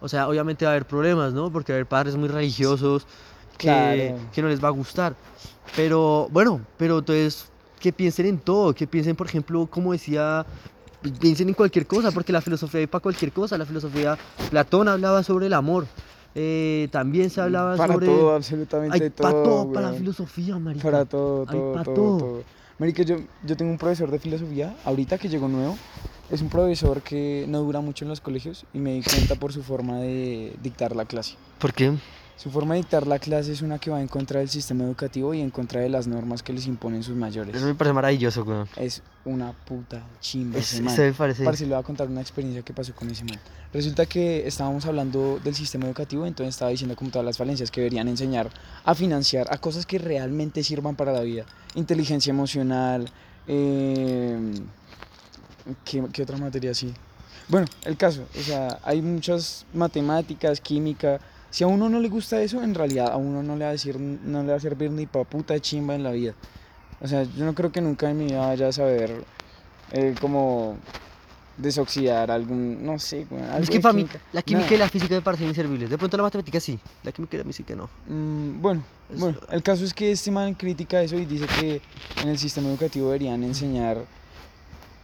O 0.00 0.08
sea, 0.08 0.26
obviamente 0.26 0.64
va 0.64 0.70
a 0.70 0.74
haber 0.74 0.86
problemas, 0.86 1.34
¿no? 1.34 1.52
Porque 1.52 1.70
va 1.72 1.76
a 1.76 1.78
haber 1.80 1.86
padres 1.86 2.16
muy 2.16 2.28
religiosos 2.30 3.06
que, 3.56 3.66
Claro. 3.68 4.18
que 4.32 4.42
no 4.42 4.48
les 4.48 4.62
va 4.62 4.68
a 4.68 4.72
gustar. 4.72 5.14
Pero 5.74 6.28
bueno, 6.30 6.60
pero 6.76 6.98
entonces 6.98 7.46
que 7.80 7.92
piensen 7.92 8.26
en 8.26 8.38
todo, 8.38 8.74
que 8.74 8.86
piensen, 8.86 9.14
por 9.16 9.26
ejemplo, 9.26 9.66
como 9.66 9.92
decía, 9.92 10.44
piensen 11.20 11.48
en 11.48 11.54
cualquier 11.54 11.86
cosa, 11.86 12.10
porque 12.10 12.32
la 12.32 12.40
filosofía 12.40 12.80
hay 12.80 12.86
para 12.86 13.02
cualquier 13.02 13.32
cosa. 13.32 13.58
La 13.58 13.66
filosofía, 13.66 14.16
Platón 14.50 14.88
hablaba 14.88 15.22
sobre 15.22 15.46
el 15.46 15.52
amor. 15.52 15.86
eh, 16.38 16.88
también 16.90 17.30
se 17.30 17.40
hablaba 17.40 17.76
para 17.76 17.94
sobre... 17.94 18.06
todo, 18.06 18.34
absolutamente 18.34 19.02
hay 19.04 19.10
todo. 19.10 19.28
para 19.30 19.42
todo, 19.42 19.72
para 19.72 19.90
la 19.92 19.96
filosofía, 19.96 20.58
marica. 20.58 20.82
Para 20.84 21.04
todo, 21.06 21.46
Hay 21.48 21.56
todo, 21.56 21.72
pa' 21.74 21.84
todo, 21.84 21.94
todo. 21.94 22.18
todo. 22.18 22.42
Marica, 22.78 23.02
yo, 23.04 23.16
yo 23.42 23.56
tengo 23.56 23.70
un 23.70 23.78
profesor 23.78 24.10
de 24.10 24.18
filosofía, 24.18 24.74
ahorita 24.84 25.16
que 25.16 25.28
llegó 25.30 25.48
nuevo. 25.48 25.78
Es 26.30 26.42
un 26.42 26.48
profesor 26.50 27.00
que 27.02 27.46
no 27.48 27.60
dura 27.60 27.80
mucho 27.80 28.04
en 28.04 28.08
los 28.10 28.20
colegios 28.20 28.66
y 28.74 28.78
me 28.78 28.94
di 28.94 29.02
cuenta 29.02 29.36
por 29.36 29.52
su 29.52 29.62
forma 29.62 29.98
de 30.00 30.54
dictar 30.62 30.94
la 30.96 31.04
clase. 31.06 31.36
¿Por 31.58 31.72
qué? 31.72 31.92
Su 32.36 32.50
forma 32.50 32.74
de 32.74 32.80
dictar 32.80 33.06
la 33.06 33.18
clase 33.18 33.50
es 33.52 33.62
una 33.62 33.78
que 33.78 33.90
va 33.90 34.00
en 34.00 34.08
contra 34.08 34.40
del 34.40 34.50
sistema 34.50 34.84
educativo 34.84 35.32
y 35.32 35.40
en 35.40 35.50
contra 35.50 35.80
de 35.80 35.88
las 35.88 36.06
normas 36.06 36.42
que 36.42 36.52
les 36.52 36.66
imponen 36.66 37.02
sus 37.02 37.16
mayores. 37.16 37.54
Eso 37.56 37.64
me 37.64 37.74
parece 37.74 37.94
maravilloso, 37.94 38.42
weón. 38.42 38.68
Es 38.76 39.02
una 39.24 39.52
puta 39.52 40.02
chimba 40.20 40.58
Es- 40.58 40.74
ese 40.74 40.82
man. 40.82 40.92
Eso 40.92 41.02
me 41.02 41.12
parece... 41.14 41.44
Parce, 41.44 41.64
le 41.64 41.70
voy 41.74 41.80
a 41.80 41.82
contar 41.82 42.08
una 42.08 42.20
experiencia 42.20 42.62
que 42.62 42.74
pasó 42.74 42.94
con 42.94 43.08
ese 43.10 43.24
man. 43.24 43.38
Resulta 43.72 44.04
que 44.04 44.46
estábamos 44.46 44.84
hablando 44.84 45.40
del 45.42 45.54
sistema 45.54 45.86
educativo, 45.86 46.26
entonces 46.26 46.54
estaba 46.54 46.70
diciendo 46.70 46.94
como 46.94 47.10
todas 47.10 47.24
las 47.24 47.38
falencias 47.38 47.70
que 47.70 47.80
deberían 47.80 48.06
enseñar 48.06 48.50
a 48.84 48.94
financiar 48.94 49.46
a 49.50 49.56
cosas 49.56 49.86
que 49.86 49.98
realmente 49.98 50.62
sirvan 50.62 50.94
para 50.94 51.12
la 51.12 51.22
vida. 51.22 51.46
Inteligencia 51.74 52.30
emocional, 52.30 53.08
eh, 53.48 54.38
¿qué, 55.84 56.04
qué 56.12 56.22
otra 56.22 56.36
materia 56.36 56.70
así? 56.72 56.92
Bueno, 57.48 57.66
el 57.84 57.96
caso, 57.96 58.26
o 58.38 58.42
sea, 58.42 58.78
hay 58.82 59.00
muchas 59.00 59.64
matemáticas, 59.72 60.60
química. 60.60 61.18
Si 61.56 61.64
a 61.64 61.68
uno 61.68 61.88
no 61.88 62.00
le 62.00 62.10
gusta 62.10 62.42
eso, 62.42 62.62
en 62.62 62.74
realidad 62.74 63.10
a 63.10 63.16
uno 63.16 63.42
no 63.42 63.56
le 63.56 63.64
va 63.64 63.70
a 63.70 63.72
decir, 63.72 63.98
no 63.98 64.42
le 64.42 64.50
va 64.50 64.56
a 64.56 64.60
servir 64.60 64.90
ni 64.90 65.06
pa' 65.06 65.24
puta 65.24 65.58
chimba 65.58 65.94
en 65.94 66.02
la 66.02 66.10
vida. 66.10 66.34
O 67.00 67.08
sea, 67.08 67.22
yo 67.22 67.46
no 67.46 67.54
creo 67.54 67.72
que 67.72 67.80
nunca 67.80 68.10
en 68.10 68.18
mi 68.18 68.26
vida 68.26 68.46
vaya 68.46 68.68
a 68.68 68.72
saber 68.72 69.24
eh, 69.92 70.14
como 70.20 70.76
desoxidar 71.56 72.30
algún, 72.30 72.84
no 72.84 72.98
sé, 72.98 73.26
algo 73.30 73.62
Es 73.62 73.70
que 73.70 73.80
para 73.80 73.94
mí 73.94 74.06
la 74.34 74.42
química 74.42 74.66
Nada. 74.66 74.74
y 74.74 74.78
la 74.80 74.88
física 74.90 75.14
me 75.14 75.22
parecen 75.22 75.48
inservibles. 75.48 75.88
De 75.88 75.96
pronto 75.96 76.18
la 76.18 76.24
matemática 76.24 76.60
sí, 76.60 76.78
la 77.02 77.10
química 77.10 77.36
y 77.36 77.38
la 77.38 77.44
física 77.46 77.74
no. 77.74 77.88
Mm, 78.06 78.60
bueno, 78.60 78.82
Es- 79.10 79.18
bueno, 79.18 79.38
el 79.50 79.62
caso 79.62 79.82
es 79.86 79.94
que 79.94 80.12
este 80.12 80.30
man 80.30 80.52
critica 80.52 81.00
eso 81.00 81.16
y 81.16 81.24
dice 81.24 81.46
que 81.58 81.80
en 82.22 82.28
el 82.28 82.36
sistema 82.36 82.68
educativo 82.68 83.06
deberían 83.06 83.42
enseñar, 83.44 83.96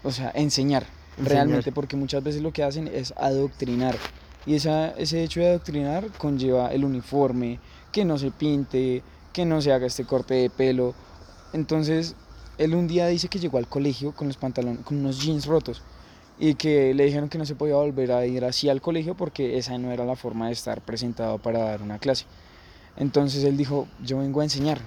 o 0.03 0.13
sea, 0.13 0.31
enseñar, 0.35 0.83
Enseñar. 1.17 1.33
realmente, 1.33 1.73
porque 1.73 1.97
muchas 1.97 2.23
veces 2.23 2.43
lo 2.43 2.53
que 2.53 2.63
hacen 2.63 2.89
es 2.89 3.15
adoctrinar. 3.17 3.97
Y 4.47 4.55
esa, 4.55 4.91
ese 4.91 5.23
hecho 5.23 5.41
de 5.41 5.49
adoctrinar 5.49 6.07
conlleva 6.19 6.73
el 6.73 6.85
uniforme, 6.85 7.61
que 7.93 8.05
no 8.05 8.19
se 8.19 8.31
pinte, 8.31 9.03
que 9.33 9.45
no 9.45 9.61
se 9.63 9.73
haga 9.73 9.87
este 9.87 10.05
corte 10.05 10.35
de 10.35 10.51
pelo. 10.51 10.95
Entonces, 11.53 12.17
él 12.59 12.75
un 12.75 12.89
día 12.89 13.07
dice 13.07 13.29
que 13.29 13.39
llegó 13.39 13.59
al 13.59 13.69
colegio 13.69 14.13
con 14.13 14.29
los 14.29 14.37
pantalones, 14.37 14.85
con 14.85 14.99
unos 14.99 15.21
jeans 15.23 15.47
rotos 15.47 15.83
y 16.39 16.55
que 16.55 16.95
le 16.95 17.05
dijeron 17.05 17.29
que 17.29 17.39
no 17.39 17.47
se 17.47 17.55
podía 17.55 17.77
volver 17.77 18.13
a 18.13 18.27
ir 18.27 18.45
así 18.45 18.69
al 18.69 18.81
colegio 18.81 19.15
porque 19.15 19.59
esa 19.59 19.79
no 19.79 19.93
era 19.93 20.05
la 20.05 20.17
forma 20.17 20.47
de 20.47 20.53
estar 20.53 20.81
presentado 20.81 21.39
para 21.39 21.61
dar 21.61 21.83
una 21.83 21.99
clase. 21.99 22.27
Entonces 22.97 23.45
él 23.45 23.57
dijo, 23.57 23.87
yo 24.03 24.19
vengo 24.19 24.41
a 24.41 24.45
enseñar, 24.45 24.81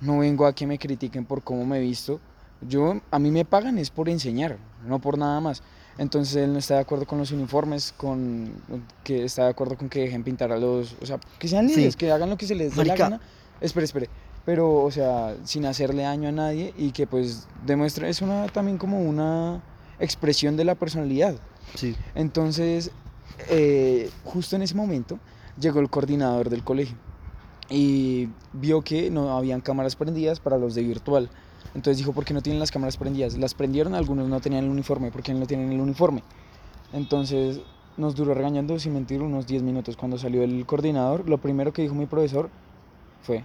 no 0.00 0.18
vengo 0.18 0.46
a 0.46 0.54
que 0.54 0.66
me 0.66 0.78
critiquen 0.78 1.24
por 1.24 1.42
cómo 1.42 1.64
me 1.66 1.78
he 1.78 1.80
visto. 1.80 2.20
Yo, 2.62 3.00
a 3.10 3.18
mí 3.18 3.30
me 3.30 3.44
pagan 3.44 3.78
es 3.78 3.90
por 3.90 4.08
enseñar, 4.08 4.56
no 4.86 4.98
por 4.98 5.18
nada 5.18 5.40
más. 5.40 5.62
Entonces 5.98 6.36
él 6.36 6.52
no 6.52 6.58
está 6.58 6.74
de 6.74 6.80
acuerdo 6.80 7.06
con 7.06 7.18
los 7.18 7.30
uniformes, 7.32 7.92
con 7.96 8.50
que 9.04 9.24
está 9.24 9.44
de 9.44 9.50
acuerdo 9.50 9.76
con 9.76 9.88
que 9.88 10.00
dejen 10.00 10.24
pintar 10.24 10.50
a 10.52 10.56
los, 10.58 10.96
o 11.02 11.06
sea, 11.06 11.18
que 11.38 11.48
sean 11.48 11.68
Sí. 11.68 11.76
libres, 11.76 11.96
que 11.96 12.10
hagan 12.10 12.30
lo 12.30 12.36
que 12.36 12.46
se 12.46 12.54
les 12.54 12.74
dé 12.74 12.84
la 12.84 12.96
gana. 12.96 13.20
Espere, 13.60 13.84
espere. 13.84 14.08
Pero, 14.44 14.82
o 14.82 14.90
sea, 14.90 15.36
sin 15.44 15.66
hacerle 15.66 16.02
daño 16.02 16.28
a 16.28 16.32
nadie 16.32 16.74
y 16.76 16.90
que 16.90 17.06
pues 17.06 17.46
demuestre, 17.64 18.08
es 18.08 18.22
una 18.22 18.46
también 18.46 18.76
como 18.78 19.00
una 19.00 19.62
expresión 20.00 20.56
de 20.56 20.64
la 20.64 20.74
personalidad. 20.74 21.36
Sí. 21.76 21.94
Entonces, 22.14 22.90
eh, 23.48 24.10
justo 24.24 24.56
en 24.56 24.62
ese 24.62 24.74
momento 24.74 25.18
llegó 25.60 25.78
el 25.80 25.90
coordinador 25.90 26.48
del 26.50 26.64
colegio 26.64 26.96
y 27.68 28.28
vio 28.52 28.82
que 28.82 29.10
no 29.10 29.36
habían 29.36 29.60
cámaras 29.60 29.94
prendidas 29.96 30.40
para 30.40 30.58
los 30.58 30.74
de 30.74 30.82
virtual. 30.82 31.30
Entonces 31.74 31.98
dijo, 31.98 32.12
¿por 32.12 32.24
qué 32.24 32.34
no 32.34 32.42
tienen 32.42 32.60
las 32.60 32.70
cámaras 32.70 32.96
prendidas? 32.96 33.36
Las 33.38 33.54
prendieron, 33.54 33.94
algunos 33.94 34.28
no 34.28 34.40
tenían 34.40 34.64
el 34.64 34.70
uniforme, 34.70 35.10
¿por 35.10 35.22
qué 35.22 35.32
no 35.32 35.46
tienen 35.46 35.72
el 35.72 35.80
uniforme? 35.80 36.22
Entonces 36.92 37.60
nos 37.96 38.14
duró 38.14 38.34
regañando, 38.34 38.78
sin 38.78 38.94
mentir, 38.94 39.22
unos 39.22 39.46
10 39.46 39.62
minutos. 39.62 39.96
Cuando 39.96 40.18
salió 40.18 40.42
el 40.42 40.64
coordinador, 40.66 41.28
lo 41.28 41.38
primero 41.38 41.72
que 41.72 41.82
dijo 41.82 41.94
mi 41.94 42.06
profesor 42.06 42.50
fue, 43.22 43.44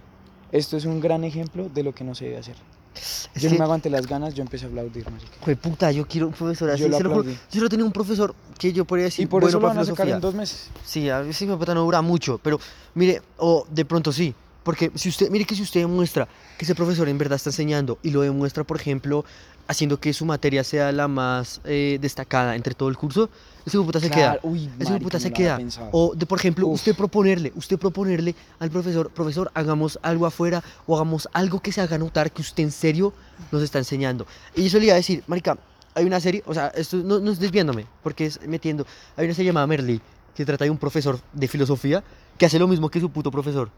esto 0.52 0.76
es 0.76 0.84
un 0.84 1.00
gran 1.00 1.24
ejemplo 1.24 1.68
de 1.68 1.82
lo 1.82 1.94
que 1.94 2.04
no 2.04 2.14
se 2.14 2.26
debe 2.26 2.38
hacer. 2.38 2.56
Es 2.94 3.30
yo 3.34 3.48
que, 3.48 3.54
no 3.54 3.58
me 3.58 3.64
aguanté 3.64 3.90
las 3.90 4.06
ganas, 4.06 4.34
yo 4.34 4.42
empecé 4.42 4.66
a 4.66 4.68
aplaudir, 4.68 5.08
marica. 5.10 5.30
jue 5.40 5.56
puta, 5.56 5.92
yo 5.92 6.06
quiero 6.06 6.26
un 6.26 6.32
profesor 6.32 6.70
así. 6.70 6.82
Yo 6.82 6.88
lo 6.88 6.98
lo. 6.98 7.22
Yo 7.24 7.36
solo 7.52 7.68
tenía 7.68 7.84
un 7.84 7.92
profesor 7.92 8.34
que 8.58 8.72
yo 8.72 8.84
podría 8.84 9.04
decir 9.04 9.24
Y 9.24 9.26
por 9.26 9.42
bueno 9.42 9.50
eso 9.50 9.60
lo 9.60 9.68
van 9.68 9.78
a 9.78 9.84
sacar 9.84 10.08
en 10.08 10.20
dos 10.20 10.34
meses. 10.34 10.70
Sí, 10.84 11.08
a 11.08 11.20
veces 11.20 11.48
puta 11.48 11.74
no 11.74 11.82
dura 11.82 12.02
mucho, 12.02 12.40
pero 12.42 12.58
mire, 12.94 13.22
o 13.36 13.66
de 13.70 13.84
pronto 13.84 14.12
sí, 14.12 14.34
porque 14.68 14.92
si 14.96 15.08
usted, 15.08 15.30
mire 15.30 15.46
que 15.46 15.54
si 15.54 15.62
usted 15.62 15.80
demuestra 15.80 16.28
que 16.58 16.66
ese 16.66 16.74
profesor 16.74 17.08
en 17.08 17.16
verdad 17.16 17.36
está 17.36 17.48
enseñando 17.48 17.98
y 18.02 18.10
lo 18.10 18.20
demuestra, 18.20 18.64
por 18.64 18.78
ejemplo, 18.78 19.24
haciendo 19.66 19.98
que 19.98 20.12
su 20.12 20.26
materia 20.26 20.62
sea 20.62 20.92
la 20.92 21.08
más 21.08 21.62
eh, 21.64 21.96
destacada 22.02 22.54
entre 22.54 22.74
todo 22.74 22.90
el 22.90 22.98
curso, 22.98 23.30
ese 23.64 23.78
puta 23.78 23.98
se 23.98 24.10
queda. 24.10 24.38
Uy, 24.42 24.68
Ese 24.78 25.00
puta 25.00 25.18
se 25.18 25.32
queda. 25.32 25.58
O 25.90 26.14
de, 26.14 26.26
por 26.26 26.38
ejemplo, 26.38 26.66
Uf. 26.66 26.74
usted 26.74 26.94
proponerle, 26.94 27.50
usted 27.56 27.78
proponerle 27.78 28.34
al 28.58 28.70
profesor, 28.70 29.08
profesor, 29.08 29.50
hagamos 29.54 29.98
algo 30.02 30.26
afuera 30.26 30.62
o 30.86 30.96
hagamos 30.96 31.30
algo 31.32 31.60
que 31.60 31.72
se 31.72 31.80
haga 31.80 31.96
notar 31.96 32.30
que 32.30 32.42
usted 32.42 32.62
en 32.62 32.70
serio 32.70 33.14
nos 33.50 33.62
está 33.62 33.78
enseñando. 33.78 34.26
Y 34.54 34.66
eso 34.66 34.78
le 34.78 34.84
iba 34.84 34.92
a 34.92 34.96
decir, 34.96 35.24
marica, 35.28 35.56
hay 35.94 36.04
una 36.04 36.20
serie, 36.20 36.42
o 36.44 36.52
sea, 36.52 36.66
esto 36.76 36.98
no, 36.98 37.20
no 37.20 37.32
es 37.32 37.40
desviándome, 37.40 37.86
porque 38.02 38.26
es 38.26 38.46
metiendo, 38.46 38.86
hay 39.16 39.24
una 39.24 39.34
serie 39.34 39.48
llamada 39.48 39.66
Merly, 39.66 39.98
que 40.36 40.44
trata 40.44 40.64
de 40.64 40.70
un 40.70 40.76
profesor 40.76 41.18
de 41.32 41.48
filosofía 41.48 42.04
que 42.36 42.44
hace 42.44 42.58
lo 42.58 42.68
mismo 42.68 42.90
que 42.90 43.00
su 43.00 43.08
puto 43.08 43.30
profesor. 43.30 43.70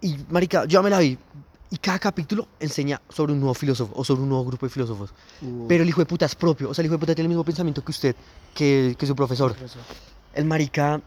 Y, 0.00 0.16
marica, 0.30 0.64
yo 0.66 0.82
me 0.82 0.90
la 0.90 0.98
vi. 0.98 1.18
Y 1.70 1.76
cada 1.76 1.98
capítulo 1.98 2.48
enseña 2.60 3.00
sobre 3.10 3.32
un 3.34 3.40
nuevo 3.40 3.52
filósofo 3.54 3.92
o 3.94 4.02
sobre 4.04 4.22
un 4.22 4.28
nuevo 4.30 4.44
grupo 4.46 4.64
de 4.66 4.70
filósofos. 4.70 5.10
Uf, 5.42 5.68
Pero 5.68 5.82
el 5.82 5.88
hijo 5.88 6.00
de 6.00 6.06
puta 6.06 6.24
es 6.24 6.34
propio. 6.34 6.70
O 6.70 6.74
sea, 6.74 6.82
el 6.82 6.86
hijo 6.86 6.94
de 6.94 6.98
puta 7.00 7.14
tiene 7.14 7.26
el 7.26 7.28
mismo 7.28 7.44
pensamiento 7.44 7.84
que 7.84 7.90
usted, 7.90 8.16
que, 8.54 8.96
que 8.98 9.06
su 9.06 9.14
profesor. 9.14 9.52
profesor. 9.54 9.82
El 10.34 10.44
marica 10.46 11.00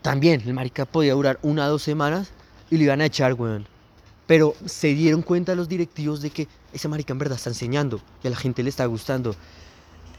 también, 0.00 0.40
el 0.46 0.54
marica 0.54 0.86
podía 0.86 1.12
durar 1.14 1.38
una 1.42 1.66
o 1.66 1.70
dos 1.70 1.82
semanas 1.82 2.30
y 2.70 2.78
lo 2.78 2.84
iban 2.84 3.00
a 3.02 3.06
echar, 3.06 3.34
weón. 3.34 3.66
Pero 4.26 4.54
se 4.64 4.88
dieron 4.94 5.20
cuenta 5.20 5.54
los 5.54 5.68
directivos 5.68 6.22
de 6.22 6.30
que 6.30 6.48
ese 6.72 6.88
marica 6.88 7.12
en 7.12 7.18
verdad 7.18 7.36
está 7.36 7.50
enseñando 7.50 8.00
y 8.22 8.28
a 8.28 8.30
la 8.30 8.36
gente 8.36 8.62
le 8.62 8.70
está 8.70 8.86
gustando. 8.86 9.34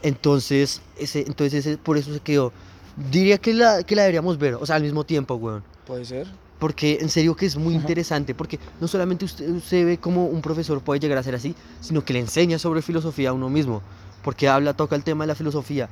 Entonces, 0.02 0.80
ese, 0.98 1.20
entonces 1.26 1.66
ese- 1.66 1.78
por 1.78 1.96
eso 1.96 2.12
se 2.12 2.20
quedó. 2.20 2.52
Diría 3.10 3.38
que 3.38 3.52
la, 3.52 3.82
que 3.82 3.96
la 3.96 4.02
deberíamos 4.02 4.38
ver, 4.38 4.54
o 4.54 4.64
sea, 4.64 4.76
al 4.76 4.82
mismo 4.82 5.04
tiempo, 5.04 5.34
weón. 5.34 5.64
Puede 5.86 6.04
ser. 6.04 6.26
Porque 6.58 6.98
en 7.00 7.10
serio 7.10 7.36
que 7.36 7.46
es 7.46 7.56
muy 7.56 7.74
interesante, 7.74 8.34
porque 8.34 8.58
no 8.80 8.88
solamente 8.88 9.24
usted, 9.26 9.48
usted 9.50 9.84
ve 9.84 9.98
cómo 9.98 10.26
un 10.26 10.40
profesor 10.40 10.80
puede 10.80 11.00
llegar 11.00 11.18
a 11.18 11.22
ser 11.22 11.34
así, 11.34 11.54
sino 11.80 12.04
que 12.04 12.14
le 12.14 12.20
enseña 12.20 12.58
sobre 12.58 12.80
filosofía 12.80 13.30
a 13.30 13.32
uno 13.32 13.50
mismo, 13.50 13.82
porque 14.22 14.48
habla, 14.48 14.72
toca 14.74 14.96
el 14.96 15.04
tema 15.04 15.24
de 15.24 15.28
la 15.28 15.34
filosofía. 15.34 15.88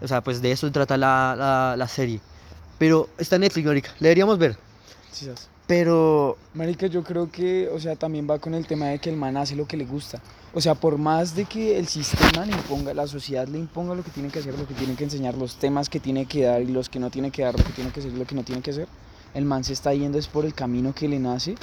O 0.00 0.08
sea, 0.08 0.22
pues 0.22 0.40
de 0.40 0.52
eso 0.52 0.70
trata 0.72 0.96
la, 0.96 1.34
la, 1.36 1.74
la 1.76 1.88
serie. 1.88 2.20
Pero 2.78 3.08
está 3.18 3.36
en 3.36 3.42
Netflix, 3.42 3.66
marica, 3.66 3.90
le 3.98 4.08
deberíamos 4.08 4.38
ver. 4.38 4.56
Quizás. 5.12 5.48
Pero, 5.66 6.36
Marica, 6.54 6.86
yo 6.86 7.02
creo 7.02 7.28
que, 7.30 7.68
o 7.68 7.80
sea, 7.80 7.96
también 7.96 8.28
va 8.30 8.38
con 8.38 8.54
el 8.54 8.66
tema 8.66 8.86
de 8.86 9.00
que 9.00 9.10
el 9.10 9.16
man 9.16 9.36
hace 9.36 9.56
lo 9.56 9.66
que 9.66 9.76
le 9.76 9.84
gusta. 9.84 10.22
O 10.54 10.60
sea, 10.60 10.76
por 10.76 10.96
más 10.96 11.34
de 11.34 11.44
que 11.44 11.76
el 11.76 11.88
sistema 11.88 12.46
le 12.46 12.52
imponga, 12.52 12.94
la 12.94 13.08
sociedad 13.08 13.48
le 13.48 13.58
imponga 13.58 13.94
lo 13.94 14.04
que 14.04 14.10
tiene 14.10 14.28
que 14.30 14.38
hacer, 14.38 14.56
lo 14.56 14.66
que 14.66 14.74
tiene 14.74 14.94
que 14.94 15.04
enseñar, 15.04 15.34
los 15.34 15.56
temas 15.56 15.88
que 15.88 15.98
tiene 15.98 16.26
que 16.26 16.44
dar 16.44 16.62
y 16.62 16.66
los 16.66 16.88
que 16.88 17.00
no 17.00 17.10
tiene 17.10 17.32
que 17.32 17.42
dar, 17.42 17.58
lo 17.58 17.64
que 17.64 17.72
tiene 17.72 17.90
que 17.90 17.98
hacer 17.98 18.12
y 18.12 18.16
lo 18.16 18.24
que 18.24 18.34
no 18.36 18.44
tiene 18.44 18.62
que 18.62 18.70
hacer, 18.70 18.86
el 19.36 19.44
man 19.44 19.62
se 19.64 19.72
está 19.74 19.92
yendo 19.94 20.18
es 20.18 20.26
por 20.26 20.44
el 20.44 20.54
camino 20.54 20.92
que 20.94 21.06
le 21.08 21.18
nace, 21.18 21.54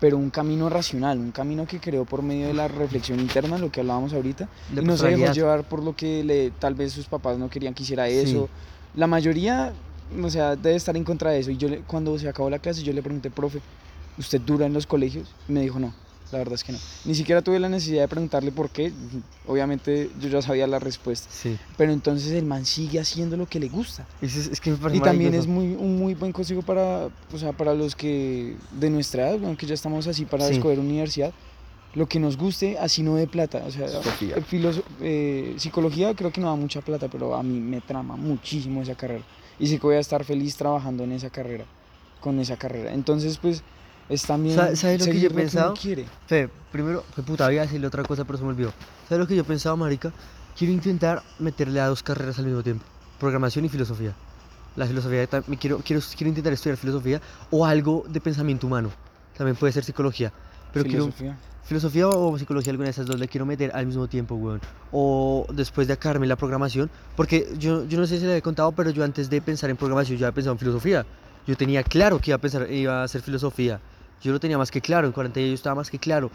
pero 0.00 0.16
un 0.18 0.30
camino 0.30 0.68
racional, 0.68 1.18
un 1.18 1.30
camino 1.30 1.66
que 1.66 1.78
creó 1.78 2.04
por 2.04 2.22
medio 2.22 2.48
de 2.48 2.54
la 2.54 2.68
reflexión 2.68 3.20
interna, 3.20 3.56
lo 3.58 3.70
que 3.70 3.80
hablábamos 3.80 4.12
ahorita, 4.12 4.48
y 4.72 4.80
no 4.84 4.96
se 4.96 5.08
dejó 5.08 5.32
llevar 5.32 5.64
por 5.68 5.82
lo 5.82 5.94
que 5.94 6.24
le, 6.24 6.50
tal 6.50 6.74
vez 6.74 6.92
sus 6.92 7.06
papás 7.06 7.38
no 7.38 7.48
querían 7.48 7.72
que 7.74 7.82
hiciera 7.84 8.06
Sí. 8.08 8.14
eso. 8.18 8.48
La 8.96 9.06
mayoría, 9.06 9.72
o 10.22 10.28
sea, 10.30 10.56
debe 10.56 10.74
estar 10.76 10.96
en 10.96 11.04
contra 11.04 11.30
de 11.30 11.38
eso. 11.38 11.50
Y 11.52 11.56
yo 11.56 11.68
le- 11.68 11.80
cuando 11.82 12.18
se 12.18 12.28
acabó 12.28 12.50
la 12.50 12.58
clase, 12.58 12.82
yo 12.82 12.92
le 12.92 13.02
pregunté, 13.02 13.30
profe, 13.30 13.60
¿usted 14.18 14.40
dura 14.40 14.66
en 14.66 14.72
los 14.72 14.86
colegios? 14.86 15.28
Y 15.48 15.52
me 15.52 15.60
dijo, 15.60 15.78
no, 15.78 15.94
la 16.32 16.38
verdad 16.38 16.54
es 16.54 16.64
que 16.64 16.72
no. 16.72 16.78
Ni 17.04 17.14
siquiera 17.14 17.42
tuve 17.42 17.58
la 17.58 17.68
necesidad 17.68 18.02
de 18.02 18.08
preguntarle 18.08 18.52
por 18.52 18.70
qué. 18.70 18.92
Obviamente 19.46 20.10
yo 20.20 20.28
ya 20.28 20.42
sabía 20.42 20.66
la 20.66 20.78
respuesta. 20.78 21.28
Sí, 21.30 21.56
Pero 21.76 21.92
entonces 21.92 22.32
el 22.32 22.44
man 22.44 22.64
sigue 22.64 23.00
haciendo 23.00 23.36
lo 23.36 23.46
que 23.46 23.58
le 23.58 23.68
gusta. 23.68 24.06
es, 24.20 24.36
es- 24.36 24.60
que 24.60 24.70
me 24.70 24.76
parece 24.76 24.98
Y 24.98 25.00
también 25.00 25.34
es 25.34 25.46
muy, 25.46 25.74
un 25.74 25.98
muy 25.98 26.14
buen 26.14 26.32
consejo 26.32 26.62
para, 26.62 27.08
o 27.32 27.38
sea, 27.38 27.52
para 27.52 27.74
los 27.74 27.96
que 27.96 28.56
de 28.70 28.90
nuestra 28.90 29.28
edad, 29.30 29.38
bueno, 29.38 29.56
que 29.56 29.66
ya 29.66 29.74
estamos 29.74 30.06
así 30.06 30.24
para 30.24 30.46
Sí. 30.46 30.54
escoger 30.54 30.78
universidad, 30.78 31.32
lo 31.94 32.06
que 32.06 32.20
nos 32.20 32.36
guste, 32.36 32.78
así 32.78 33.02
no 33.02 33.16
de 33.16 33.26
plata. 33.26 33.64
O 33.66 33.70
sea, 33.70 33.86
eh, 33.86 34.42
eh, 35.00 35.54
psicología 35.58 36.14
creo 36.14 36.30
que 36.30 36.40
no 36.40 36.48
da 36.48 36.54
mucha 36.54 36.80
plata, 36.80 37.08
pero 37.08 37.34
a 37.34 37.42
mí 37.42 37.58
me 37.58 37.80
trama 37.80 38.16
muchísimo 38.16 38.82
esa 38.82 38.94
carrera. 38.94 39.24
Y 39.58 39.66
sé 39.66 39.78
que 39.78 39.86
voy 39.86 39.96
a 39.96 40.00
estar 40.00 40.24
feliz 40.24 40.56
trabajando 40.56 41.02
en 41.04 41.12
esa 41.12 41.30
carrera, 41.30 41.64
con 42.20 42.38
esa 42.38 42.56
carrera. 42.56 42.92
Entonces, 42.94 43.38
pues, 43.38 43.62
es 44.10 44.22
también 44.24 44.56
¿Sabe- 44.56 44.76
sabe 44.76 44.98
lo 44.98 45.04
que 45.06 45.20
yo 45.20 45.28
he 45.28 45.30
pensado? 45.30 45.74
quiere. 45.74 46.04
Fe, 46.26 46.48
primero, 46.70 47.04
fue 47.14 47.24
puta, 47.24 47.46
voy 47.46 47.56
a 47.58 47.62
decirle 47.62 47.86
otra 47.86 48.02
cosa, 48.02 48.24
pero 48.24 48.36
se 48.38 48.44
me 48.44 48.50
olvidó. 48.50 48.72
¿Sabes 49.08 49.20
lo 49.20 49.26
que 49.26 49.36
yo 49.36 49.44
pensaba, 49.44 49.76
marica? 49.76 50.12
Quiero 50.58 50.72
intentar 50.74 51.22
meterle 51.38 51.80
a 51.80 51.86
dos 51.86 52.02
carreras 52.02 52.38
al 52.38 52.44
mismo 52.46 52.62
tiempo. 52.62 52.84
Programación 53.18 53.64
y 53.64 53.68
filosofía. 53.68 54.12
La 54.76 54.86
filosofía, 54.86 55.26
ta- 55.26 55.42
me 55.46 55.56
quiero, 55.56 55.78
quiero, 55.78 56.02
quiero 56.16 56.28
intentar 56.28 56.52
estudiar 56.52 56.76
filosofía 56.76 57.20
o 57.50 57.64
algo 57.64 58.04
de 58.08 58.20
pensamiento 58.20 58.66
humano. 58.66 58.90
También 59.36 59.56
puede 59.56 59.72
ser 59.72 59.84
psicología. 59.84 60.32
Pero 60.72 60.84
quiero, 60.84 61.04
Filosofía. 61.06 61.36
filosofía 61.64 62.08
o 62.08 62.38
psicología, 62.38 62.70
alguna 62.72 62.86
de 62.86 62.90
esas 62.92 63.06
dos, 63.06 63.18
le 63.18 63.26
quiero 63.26 63.46
meter 63.46 63.70
al 63.74 63.86
mismo 63.86 64.06
tiempo, 64.06 64.34
weón. 64.36 64.60
O 64.92 65.46
después 65.52 65.86
de 65.88 65.94
acabarme 65.94 66.26
la 66.26 66.36
programación, 66.36 66.90
porque 67.16 67.48
yo, 67.58 67.84
yo 67.86 67.98
no 67.98 68.06
sé 68.06 68.18
si 68.20 68.26
le 68.26 68.36
he 68.36 68.42
contado, 68.42 68.70
pero 68.72 68.90
yo 68.90 69.02
antes 69.02 69.28
de 69.30 69.40
pensar 69.40 69.70
en 69.70 69.76
programación, 69.76 70.18
yo 70.18 70.26
había 70.26 70.34
pensado 70.34 70.52
en 70.52 70.58
filosofía. 70.58 71.04
Yo 71.46 71.56
tenía 71.56 71.82
claro 71.82 72.18
que 72.20 72.30
iba 72.30 72.36
a, 72.36 72.40
pensar, 72.40 72.70
iba 72.70 73.00
a 73.00 73.04
hacer 73.04 73.22
filosofía. 73.22 73.80
Yo 74.22 74.32
lo 74.32 74.40
tenía 74.40 74.58
más 74.58 74.70
que 74.70 74.80
claro, 74.80 75.06
en 75.06 75.12
40 75.12 75.40
yo 75.40 75.46
estaba 75.54 75.74
más 75.76 75.90
que 75.90 75.98
claro. 75.98 76.30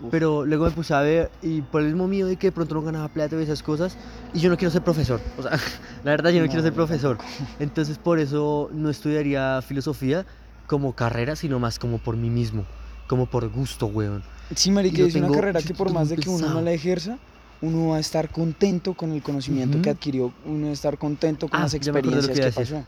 Uf. 0.00 0.08
Pero 0.10 0.44
luego 0.44 0.64
me 0.66 0.70
puse 0.72 0.92
a 0.94 1.00
ver, 1.00 1.30
y 1.42 1.62
por 1.62 1.80
el 1.80 1.88
mismo 1.88 2.06
miedo 2.08 2.28
de 2.28 2.36
que 2.36 2.48
de 2.48 2.52
pronto 2.52 2.74
no 2.74 2.82
ganaba 2.82 3.08
plata 3.08 3.36
y 3.38 3.42
esas 3.42 3.62
cosas, 3.62 3.96
y 4.32 4.40
yo 4.40 4.50
no 4.50 4.56
quiero 4.56 4.70
ser 4.70 4.82
profesor. 4.82 5.20
O 5.38 5.42
sea, 5.42 5.52
la 6.04 6.10
verdad, 6.10 6.30
yo 6.30 6.40
no, 6.40 6.46
quiero 6.46 6.62
No, 6.62 6.62
ser 6.62 6.72
yo 6.72 6.76
profesor. 6.76 7.18
Entonces, 7.58 7.98
por 7.98 8.18
eso 8.18 8.70
no 8.72 8.90
estudiaría 8.90 9.60
filosofía 9.62 10.26
como 10.66 10.94
carrera, 10.94 11.36
sino 11.36 11.58
más 11.58 11.78
como 11.78 11.98
por 11.98 12.16
mí 12.16 12.30
mismo, 12.30 12.64
como 13.08 13.26
por 13.26 13.48
gusto, 13.48 13.86
weón. 13.86 14.22
Sí, 14.54 14.70
marica, 14.70 15.02
es 15.02 15.14
una 15.14 15.26
tengo- 15.26 15.34
carrera 15.34 15.60
yo 15.60 15.68
que 15.68 15.74
por 15.74 15.92
más 15.92 16.08
de 16.08 16.16
que 16.16 16.28
uno 16.28 16.48
no 16.48 16.60
la 16.60 16.72
ejerza, 16.72 17.18
uno 17.62 17.88
va 17.88 17.96
a 17.96 18.00
estar 18.00 18.28
contento 18.30 18.94
con 18.94 19.12
el 19.12 19.22
conocimiento 19.22 19.80
que 19.80 19.90
Ujú. 19.90 19.96
adquirió, 19.96 20.32
uno 20.44 20.64
va 20.66 20.70
a 20.70 20.72
estar 20.74 20.98
contento 20.98 21.48
con 21.48 21.58
Ah, 21.60 21.62
las 21.64 21.72
que 21.72 21.76
experiencias 21.78 22.26
que, 22.38 22.44
decir. 22.44 22.74
pasó. 22.74 22.84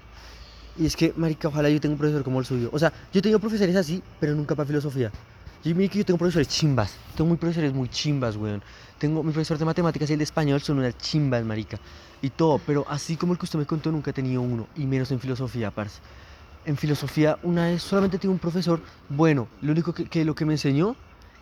Y 0.78 0.86
es 0.86 0.96
que, 0.96 1.12
marica, 1.16 1.48
ojalá 1.48 1.70
yo 1.70 1.80
tenga 1.80 1.94
un 1.94 1.98
profesor 1.98 2.22
como 2.22 2.40
el 2.40 2.46
suyo. 2.46 2.68
O 2.72 2.78
sea, 2.78 2.92
yo 3.12 3.18
he 3.18 3.22
tenido 3.22 3.38
profesores 3.38 3.74
así, 3.76 4.02
pero 4.20 4.34
nunca 4.34 4.54
para 4.54 4.66
filosofía. 4.66 5.10
Yo 5.64 5.74
mire 5.74 5.88
que 5.88 5.98
yo 5.98 6.04
tengo 6.04 6.18
profesores 6.18 6.48
chimbas. 6.48 6.94
Tengo 7.16 7.28
muy 7.28 7.38
profesores 7.38 7.72
muy 7.72 7.88
chimbas, 7.88 8.36
weón. 8.36 8.62
Tengo 8.98 9.22
mi 9.22 9.32
profesor 9.32 9.58
de 9.58 9.64
matemáticas 9.64 10.08
y 10.10 10.12
el 10.12 10.18
de 10.18 10.24
español 10.24 10.60
son 10.60 10.78
unas 10.78 10.96
chimbas, 10.98 11.44
marica. 11.44 11.78
Y 12.22 12.30
todo, 12.30 12.60
pero 12.64 12.86
así 12.88 13.16
como 13.16 13.32
el 13.32 13.38
que 13.38 13.46
usted 13.46 13.58
me 13.58 13.66
contó, 13.66 13.90
nunca 13.90 14.10
he 14.10 14.14
tenido 14.14 14.42
uno. 14.42 14.68
Y 14.76 14.86
menos 14.86 15.10
en 15.10 15.18
filosofía, 15.18 15.70
parce. 15.70 16.00
En 16.66 16.76
filosofía, 16.76 17.38
una 17.42 17.66
vez 17.66 17.82
solamente 17.82 18.18
tuve 18.18 18.32
un 18.32 18.38
profesor 18.38 18.80
bueno. 19.08 19.48
Lo 19.62 19.72
único 19.72 19.92
que, 19.92 20.04
que 20.04 20.24
lo 20.24 20.34
que 20.34 20.44
me 20.44 20.54
enseñó 20.54 20.94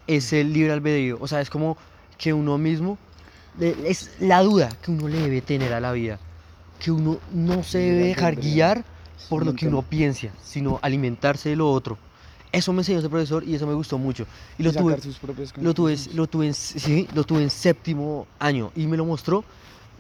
es 0.07 0.33
el 0.33 0.53
libre 0.53 0.73
albedrío. 0.73 1.19
O 1.21 1.29
sea, 1.29 1.41
es 1.41 1.51
como 1.51 1.77
que 2.17 2.33
uno 2.33 2.57
mismo. 2.57 2.99
Es 3.61 4.11
la 4.21 4.43
duda 4.43 4.71
que 4.83 4.91
uno 4.91 5.09
le 5.09 5.21
debe 5.21 5.41
tener 5.41 5.73
a 5.73 5.81
la 5.81 5.93
vida. 5.93 6.19
Que 6.79 6.91
uno 6.91 7.19
no 7.33 7.63
se 7.63 7.79
debe 7.79 8.05
dejar 8.07 8.37
guiar 8.37 8.85
por 9.29 9.45
lo 9.45 9.55
que 9.55 9.69
uno 9.69 9.83
piensa, 9.83 10.29
sino 10.43 10.79
alimentarse 10.83 11.49
de 11.51 11.57
lo 11.57 11.71
otro. 11.71 11.97
Eso 12.53 12.73
me 12.73 12.81
enseñó 12.81 13.01
ese 13.01 13.09
profesor 13.09 13.43
y 13.45 13.55
eso 13.55 13.67
me 13.67 13.75
gustó 13.75 13.99
mucho. 13.99 14.27
Y 14.59 14.63
Y 14.63 14.65
lo 14.65 14.73
tuve, 14.73 15.01
sus 15.01 15.19
lo 15.61 15.75
tuve, 15.75 15.97
lo 16.15 16.27
tuve, 16.29 16.47
en, 16.47 16.55
sí, 16.55 17.09
lo 17.15 17.25
tuve 17.25 17.43
en 17.43 17.51
séptimo 17.51 18.27
año 18.39 18.71
y 18.77 18.87
me 18.87 18.97
lo 18.97 19.05
mostró. 19.05 19.45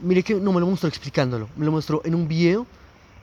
Mire 0.00 0.22
que 0.22 0.34
no 0.36 0.52
me 0.52 0.60
lo 0.60 0.66
mostró 0.66 0.88
explicándolo, 0.88 1.48
me 1.56 1.64
lo 1.64 1.72
mostró 1.72 2.00
en 2.04 2.14
un 2.14 2.28
video, 2.28 2.66